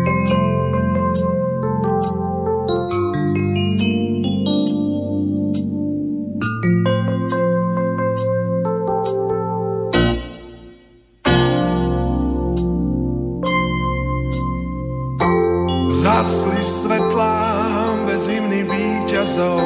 víťazov. 19.39 19.63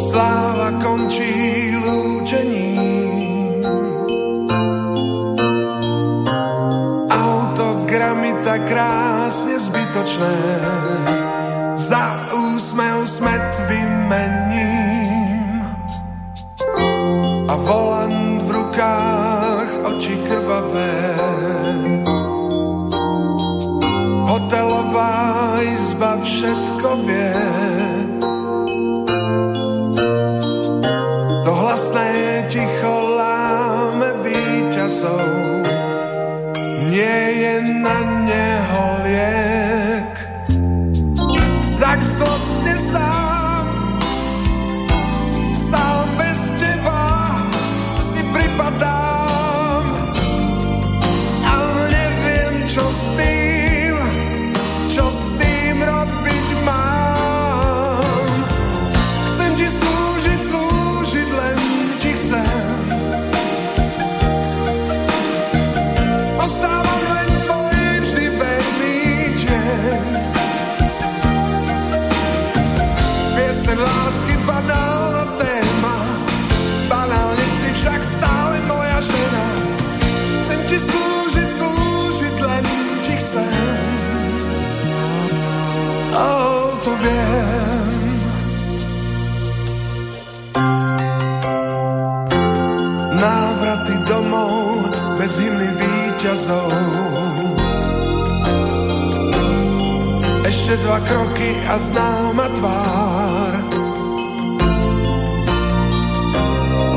Sláva 0.00 0.72
končí 0.80 1.76
lúčením. 1.76 3.60
Autogramy 7.12 8.32
tak 8.44 8.64
krásne 8.68 9.60
zbytočné. 9.60 10.36
Za 11.76 12.04
úsmev 12.32 13.04
smet 13.04 13.44
vymením. 13.68 15.60
A 17.50 17.54
volant 17.56 18.42
v 18.46 18.48
rukách, 18.48 19.70
oči 19.92 20.14
krvavé. 20.28 21.18
Hotelová 24.30 25.39
izba 26.00 26.16
všetko 26.24 26.96
vie. 27.04 27.79
Víťazov. 96.20 96.68
Ešte 100.44 100.76
dva 100.84 101.00
kroky 101.00 101.50
a 101.64 101.80
známa 101.80 102.46
tvár. 102.60 103.52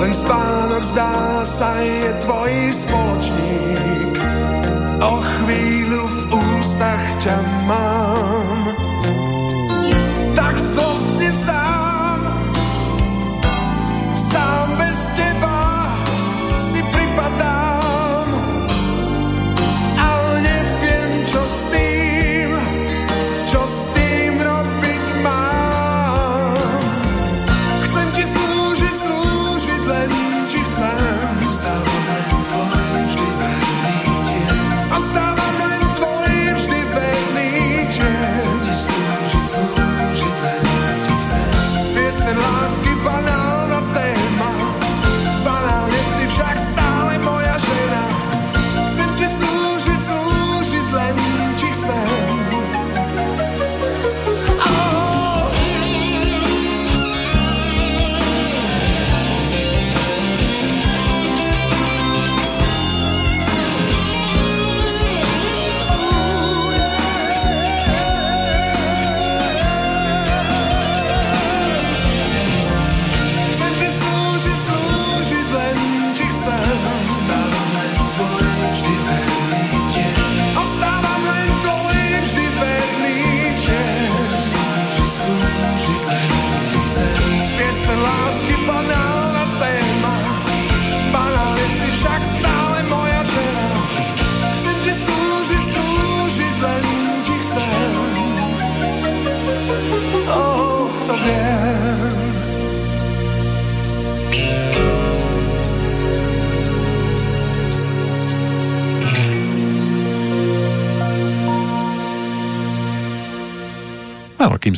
Len 0.04 0.12
spánok 0.12 0.84
zdá 0.84 1.40
sa 1.48 1.72
je 1.80 2.12
tvoj 2.20 2.52
spoločník. 2.76 3.73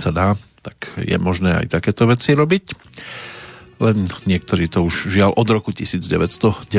Sa 0.05 0.13
dá, 0.13 0.27
tak 0.61 0.93
je 1.01 1.17
možné 1.17 1.65
aj 1.65 1.81
takéto 1.81 2.05
veci 2.05 2.37
robiť. 2.37 2.63
Len 3.81 4.07
niektorí 4.29 4.69
to 4.69 4.85
už 4.85 5.09
žiaľ 5.09 5.33
od 5.33 5.47
roku 5.49 5.73
1990 5.73 6.69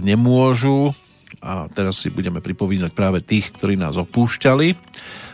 nemôžu 0.00 0.96
a 1.44 1.68
teraz 1.68 2.00
si 2.00 2.08
budeme 2.08 2.40
pripomínať 2.40 2.90
práve 2.96 3.20
tých, 3.20 3.52
ktorí 3.52 3.76
nás 3.76 4.00
opúšťali. 4.00 4.68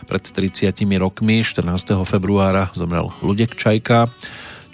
Pred 0.05 0.23
30 0.27 0.75
rokmi, 0.99 1.39
14. 1.41 2.03
februára, 2.03 2.67
zomrel 2.75 3.09
Ludek 3.23 3.55
Čajka, 3.55 4.11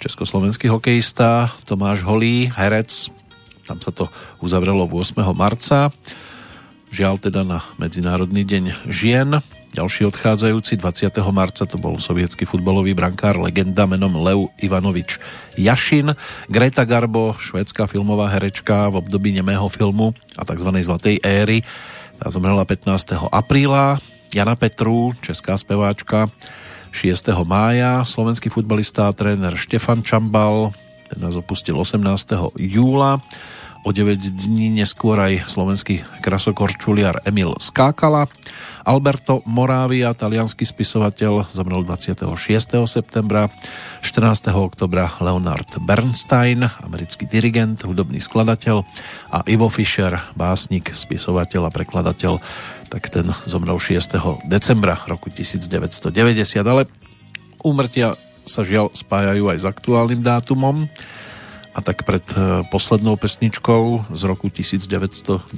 československý 0.02 0.66
hokejista, 0.66 1.52
Tomáš 1.62 2.02
Holý, 2.02 2.50
herec, 2.50 3.12
tam 3.68 3.78
sa 3.84 3.92
to 3.92 4.08
uzavrelo 4.40 4.88
8. 4.88 5.20
marca. 5.36 5.92
Žiaľ 6.88 7.14
teda 7.20 7.44
na 7.44 7.60
Medzinárodný 7.76 8.48
deň 8.48 8.88
žien. 8.88 9.44
Ďalší 9.78 10.10
odchádzajúci 10.10 10.74
20. 10.74 11.22
marca 11.30 11.62
to 11.62 11.78
bol 11.78 12.02
sovietský 12.02 12.42
futbalový 12.50 12.98
brankár 12.98 13.38
legenda 13.38 13.86
menom 13.86 14.10
Lev 14.18 14.50
Ivanovič 14.58 15.22
Jašin, 15.54 16.18
Greta 16.50 16.82
Garbo, 16.82 17.38
švédská 17.38 17.86
filmová 17.86 18.26
herečka 18.26 18.90
v 18.90 18.98
období 18.98 19.30
nemého 19.30 19.62
filmu 19.70 20.18
a 20.34 20.42
tzv. 20.42 20.74
zlatej 20.82 21.22
éry. 21.22 21.62
Tá 22.18 22.26
zomrela 22.26 22.66
15. 22.66 23.30
apríla. 23.30 24.02
Jana 24.34 24.58
Petru, 24.58 25.14
česká 25.22 25.54
speváčka, 25.54 26.26
6. 26.90 27.30
mája. 27.46 28.02
Slovenský 28.02 28.50
futbalista 28.50 29.06
a 29.06 29.14
tréner 29.14 29.54
Štefan 29.54 30.02
Čambal, 30.02 30.74
ten 31.06 31.22
nás 31.22 31.38
opustil 31.38 31.78
18. 31.78 32.02
júla. 32.58 33.22
O 33.88 33.92
9 33.96 34.20
dní 34.20 34.68
neskôr 34.68 35.16
aj 35.16 35.48
slovenský 35.48 36.04
krasokorčuliar 36.20 37.24
Emil 37.24 37.56
Skákala. 37.56 38.28
Alberto 38.84 39.40
Moravia, 39.48 40.12
talianský 40.12 40.68
spisovateľ, 40.68 41.48
zomrel 41.48 41.88
26. 41.88 42.20
septembra. 42.84 43.48
14. 44.04 44.52
oktobra 44.52 45.08
Leonard 45.24 45.80
Bernstein, 45.88 46.68
americký 46.84 47.24
dirigent, 47.24 47.80
hudobný 47.80 48.20
skladateľ 48.20 48.84
a 49.32 49.40
Ivo 49.48 49.72
Fischer, 49.72 50.20
básnik, 50.36 50.92
spisovateľ 50.92 51.72
a 51.72 51.72
prekladateľ, 51.72 52.44
tak 52.92 53.08
ten 53.08 53.32
zomrel 53.48 53.80
6. 53.80 54.20
decembra 54.44 55.00
roku 55.08 55.32
1990. 55.32 56.12
Ale 56.60 56.84
úmrtia 57.64 58.20
sa 58.44 58.60
žiaľ 58.60 58.92
spájajú 58.92 59.48
aj 59.48 59.58
s 59.60 59.64
aktuálnym 59.64 60.20
dátumom 60.20 60.84
a 61.78 61.80
tak 61.80 62.02
pred 62.02 62.26
e, 62.34 62.66
poslednou 62.74 63.14
pesničkou 63.14 64.10
z 64.10 64.22
roku 64.26 64.50
1990 64.50 65.54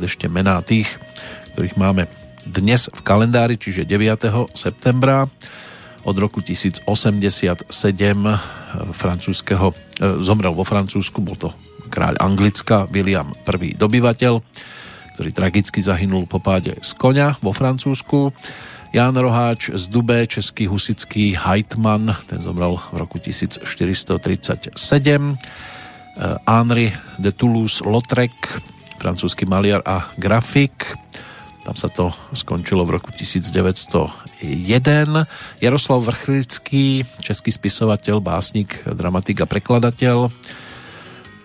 ešte 0.00 0.26
mená 0.32 0.64
tých, 0.64 0.88
ktorých 1.52 1.76
máme 1.76 2.08
dnes 2.48 2.88
v 2.88 3.00
kalendári, 3.04 3.60
čiže 3.60 3.84
9. 3.84 4.56
septembra 4.56 5.28
od 6.08 6.16
roku 6.16 6.40
1087 6.40 6.88
eh, 6.88 8.40
francúzského, 8.96 9.66
eh, 9.68 10.24
zomrel 10.24 10.56
vo 10.56 10.64
Francúzsku, 10.64 11.20
bol 11.20 11.36
to 11.36 11.52
kráľ 11.92 12.16
Anglicka 12.16 12.88
William 12.88 13.36
I 13.44 13.76
dobyvateľ, 13.76 14.32
ktorý 15.16 15.30
tragicky 15.36 15.84
zahynul 15.84 16.24
po 16.24 16.40
páde 16.40 16.80
z 16.80 16.96
konia 16.96 17.36
vo 17.44 17.52
Francúzsku. 17.52 18.32
Ján 18.92 19.16
Roháč 19.16 19.70
z 19.74 19.88
Dubé, 19.88 20.26
český 20.26 20.66
husický 20.66 21.36
hajtman, 21.36 22.16
ten 22.26 22.40
zomrel 22.40 22.80
v 22.92 22.96
roku 22.96 23.18
1437. 23.18 25.36
Eh, 26.18 26.34
Henri 26.48 26.92
de 27.18 27.32
Toulouse-Lautrec, 27.32 28.32
francúzsky 28.98 29.46
maliar 29.46 29.82
a 29.84 30.08
grafik, 30.16 30.96
tam 31.68 31.76
sa 31.76 31.92
to 31.92 32.08
skončilo 32.32 32.80
v 32.88 32.96
roku 32.96 33.12
1901. 33.12 34.40
Jaroslav 35.60 36.00
Vrchlický, 36.00 37.04
český 37.20 37.52
spisovateľ, 37.52 38.24
básnik, 38.24 38.88
dramatik 38.88 39.44
a 39.44 39.46
prekladateľ, 39.46 40.32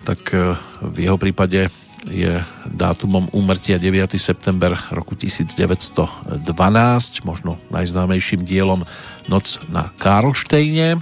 tak 0.08 0.32
e, 0.32 0.56
v 0.80 0.96
jeho 0.96 1.20
prípade 1.20 1.68
je 2.08 2.44
dátumom 2.68 3.32
úmrtia 3.32 3.80
9. 3.80 4.16
september 4.20 4.76
roku 4.92 5.16
1912, 5.16 6.16
možno 7.24 7.56
najznámejším 7.72 8.44
dielom 8.44 8.84
Noc 9.28 9.60
na 9.72 9.88
Karlštejne. 9.96 11.00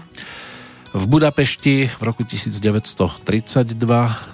V 0.93 1.05
Budapešti 1.09 1.89
v 1.89 2.03
roku 2.05 2.23
1932 2.23 3.73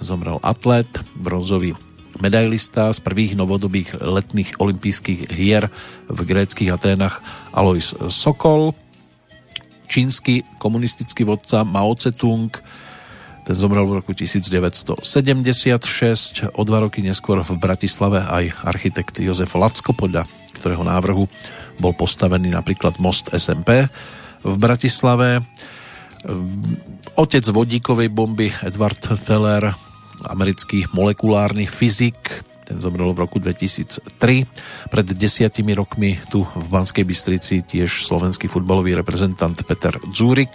zomrel 0.03 0.37
atlet, 0.43 0.91
bronzový 1.15 1.73
medailista 2.19 2.91
z 2.91 2.99
prvých 2.99 3.39
novodobých 3.39 3.95
letných 4.03 4.59
olympijských 4.59 5.31
hier 5.31 5.71
v 6.11 6.19
gréckých 6.27 6.75
Aténach 6.75 7.23
Alois 7.55 7.95
Sokol, 8.11 8.75
čínsky 9.87 10.43
komunistický 10.59 11.23
vodca 11.23 11.63
Mao 11.63 11.95
Tse-tung, 11.95 12.51
ten 13.49 13.57
zomrel 13.57 13.81
v 13.89 13.97
roku 13.97 14.13
1976, 14.13 16.53
o 16.53 16.61
dva 16.61 16.85
roky 16.85 17.01
neskôr 17.01 17.41
v 17.41 17.57
Bratislave 17.57 18.21
aj 18.21 18.53
architekt 18.61 19.17
Jozef 19.17 19.57
Lacko, 19.57 19.97
podľa 19.97 20.29
ktorého 20.53 20.85
návrhu 20.85 21.25
bol 21.81 21.97
postavený 21.97 22.53
napríklad 22.53 23.01
most 23.01 23.33
SMP 23.33 23.89
v 24.45 24.53
Bratislave. 24.53 25.41
Otec 27.17 27.41
vodíkovej 27.49 28.13
bomby 28.13 28.53
Edward 28.61 29.01
Teller 29.25 29.73
americký 30.29 30.85
molekulárny 30.93 31.65
fyzik, 31.65 32.45
ten 32.69 32.77
zomrel 32.77 33.17
v 33.17 33.25
roku 33.25 33.41
2003. 33.41 34.45
Pred 34.93 35.07
desiatimi 35.17 35.73
rokmi 35.73 36.21
tu 36.29 36.45
v 36.45 36.65
Banskej 36.69 37.01
Bystrici 37.01 37.65
tiež 37.65 38.05
slovenský 38.05 38.45
futbalový 38.45 38.93
reprezentant 38.93 39.57
Peter 39.65 39.97
Dzúrik, 40.13 40.53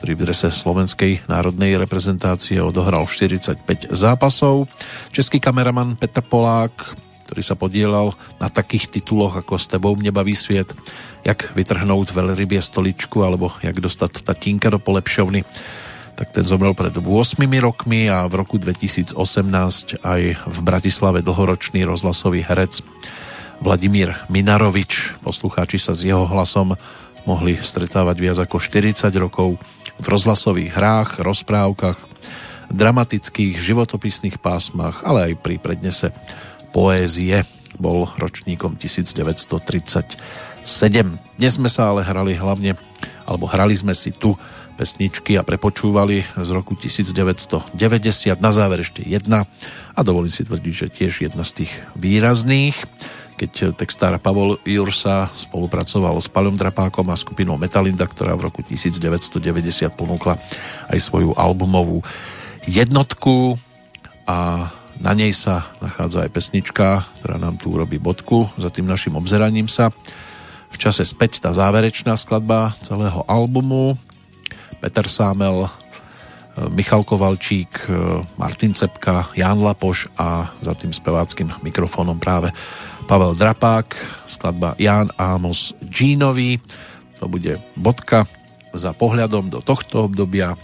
ktorý 0.00 0.16
v 0.16 0.24
drese 0.24 0.48
slovenskej 0.48 1.28
národnej 1.28 1.76
reprezentácie 1.76 2.56
odohral 2.56 3.04
45 3.04 3.92
zápasov. 3.92 4.64
Český 5.12 5.36
kameraman 5.44 6.00
Petr 6.00 6.24
Polák, 6.24 6.72
ktorý 7.28 7.44
sa 7.44 7.52
podielal 7.52 8.16
na 8.40 8.48
takých 8.48 8.88
tituloch 8.88 9.36
ako 9.36 9.60
S 9.60 9.68
tebou 9.68 9.92
mne 9.92 10.08
baví 10.08 10.32
sviet, 10.32 10.72
jak 11.20 11.52
vytrhnúť 11.52 12.16
veľrybie 12.16 12.64
stoličku 12.64 13.20
alebo 13.20 13.52
jak 13.60 13.76
dostať 13.76 14.24
tatínka 14.24 14.72
do 14.72 14.80
polepšovny 14.80 15.44
tak 16.16 16.36
ten 16.36 16.44
zomrel 16.44 16.76
pred 16.76 16.92
8 16.92 17.04
rokmi 17.64 18.12
a 18.12 18.28
v 18.28 18.44
roku 18.44 18.60
2018 18.60 19.16
aj 20.04 20.20
v 20.36 20.58
Bratislave 20.60 21.24
dlhoročný 21.24 21.80
rozhlasový 21.88 22.44
herec 22.44 22.84
Vladimír 23.64 24.12
Minarovič. 24.28 25.16
Poslucháči 25.24 25.80
sa 25.80 25.96
s 25.96 26.04
jeho 26.04 26.28
hlasom 26.28 26.76
mohli 27.24 27.56
stretávať 27.56 28.16
viac 28.20 28.38
ako 28.40 28.60
40 28.60 29.08
rokov 29.16 29.56
v 30.00 30.06
rozhlasových 30.08 30.72
hrách, 30.72 31.10
rozprávkach, 31.20 31.98
dramatických 32.72 33.60
životopisných 33.60 34.40
pásmach, 34.40 35.04
ale 35.04 35.32
aj 35.32 35.42
pri 35.44 35.60
prednese 35.60 36.16
poézie. 36.72 37.44
Bol 37.76 38.08
ročníkom 38.16 38.80
1937. 38.80 40.64
Dnes 41.36 41.52
sme 41.54 41.68
sa 41.68 41.92
ale 41.92 42.00
hrali 42.06 42.34
hlavne, 42.34 42.76
alebo 43.28 43.44
hrali 43.46 43.76
sme 43.76 43.92
si 43.92 44.10
tu 44.14 44.36
pesničky 44.80 45.36
a 45.36 45.44
prepočúvali 45.44 46.24
z 46.40 46.48
roku 46.56 46.72
1990. 46.72 47.76
Na 48.40 48.48
záver 48.48 48.80
ešte 48.80 49.04
jedna 49.04 49.44
a 49.92 50.00
dovolím 50.00 50.32
si 50.32 50.48
tvrdiť, 50.48 50.74
že 50.74 50.88
tiež 50.88 51.12
jedna 51.28 51.44
z 51.44 51.64
tých 51.64 51.72
výrazných, 52.00 52.80
keď 53.40 53.72
textár 53.72 54.12
Pavol 54.20 54.60
Jursa 54.68 55.32
spolupracoval 55.32 56.20
s 56.20 56.28
Palom 56.28 56.52
Drapákom 56.52 57.08
a 57.08 57.16
skupinou 57.16 57.56
Metalinda, 57.56 58.04
ktorá 58.04 58.36
v 58.36 58.52
roku 58.52 58.60
1990 58.60 59.40
ponúkla 59.96 60.36
aj 60.92 61.00
svoju 61.00 61.32
albumovú 61.32 62.04
jednotku 62.68 63.56
a 64.28 64.68
na 65.00 65.16
nej 65.16 65.32
sa 65.32 65.72
nachádza 65.80 66.28
aj 66.28 66.30
pesnička, 66.36 67.08
ktorá 67.24 67.40
nám 67.40 67.56
tu 67.56 67.72
urobí 67.72 67.96
bodku 67.96 68.52
za 68.60 68.68
tým 68.68 68.84
našim 68.84 69.16
obzeraním 69.16 69.72
sa. 69.72 69.88
V 70.68 70.76
čase 70.76 71.08
späť 71.08 71.40
tá 71.40 71.56
záverečná 71.56 72.20
skladba 72.20 72.76
celého 72.84 73.24
albumu 73.24 73.96
Peter 74.84 75.08
Sámel, 75.08 75.64
e, 75.64 75.70
Michal 76.68 77.08
Kovalčík, 77.08 77.88
e, 77.88 78.20
Martin 78.36 78.76
Cepka, 78.76 79.32
Jan 79.32 79.64
Lapoš 79.64 80.12
a 80.20 80.52
za 80.60 80.76
tým 80.76 80.92
speváckým 80.92 81.48
mikrofónom 81.64 82.20
práve 82.20 82.52
Pavel 83.10 83.34
Drapák, 83.34 83.98
skladba 84.30 84.78
Jan 84.78 85.10
Amos 85.18 85.74
Gínovi. 85.82 86.62
To 87.18 87.26
bude 87.26 87.58
bodka 87.74 88.22
za 88.70 88.94
pohľadom 88.94 89.50
do 89.50 89.58
tohto 89.58 90.06
obdobia. 90.06 90.54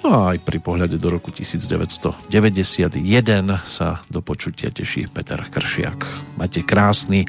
No 0.00 0.24
a 0.24 0.32
aj 0.32 0.40
pri 0.40 0.56
pohľade 0.56 0.96
do 0.96 1.12
roku 1.12 1.28
1991 1.28 2.32
sa 3.68 4.00
do 4.08 4.24
počutia 4.24 4.72
teší 4.72 5.12
Peter 5.12 5.44
Kršiak. 5.44 6.32
Máte 6.40 6.64
krásny, 6.64 7.28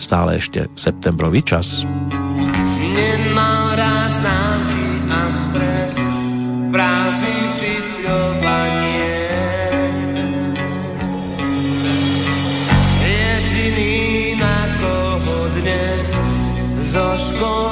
stále 0.00 0.40
ešte 0.40 0.72
septembrový 0.72 1.44
čas. 1.44 1.84
Nemá 2.96 3.76
rád 3.76 4.12
známky 4.16 4.84
a 5.12 5.20
stres, 5.28 6.00
frázy 6.72 7.47
Jediný, 16.88 17.40
na 17.40 17.67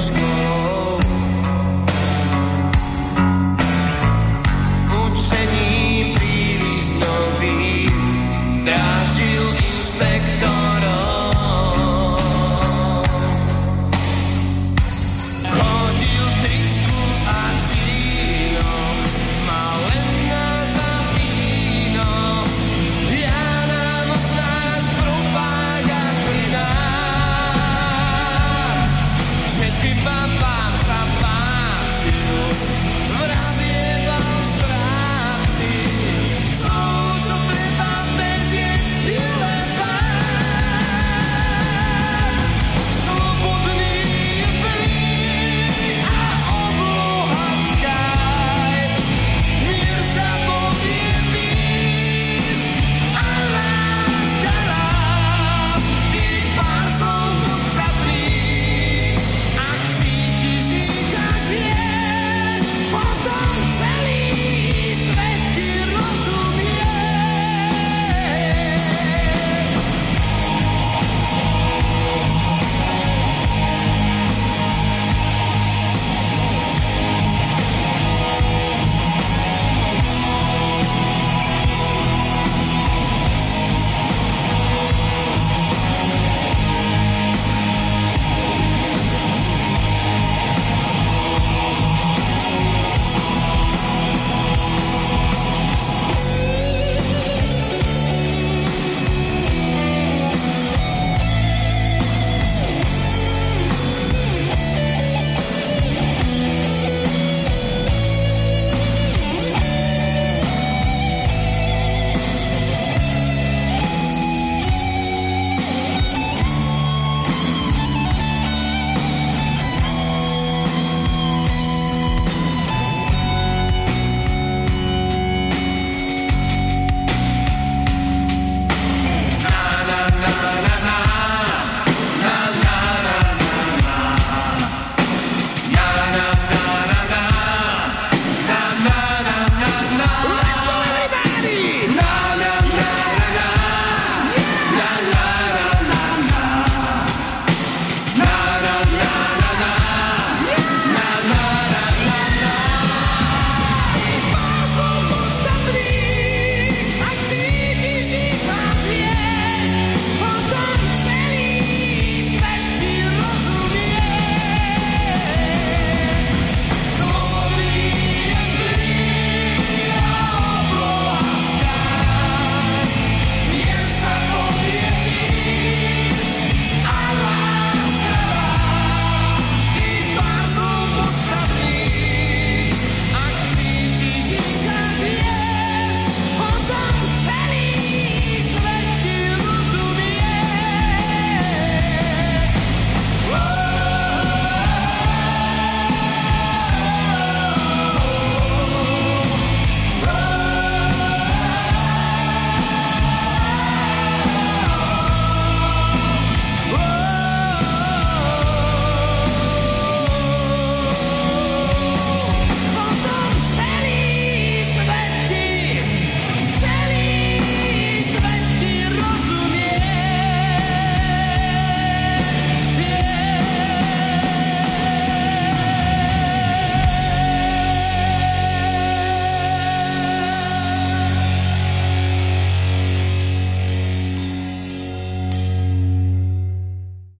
písky 0.00 0.29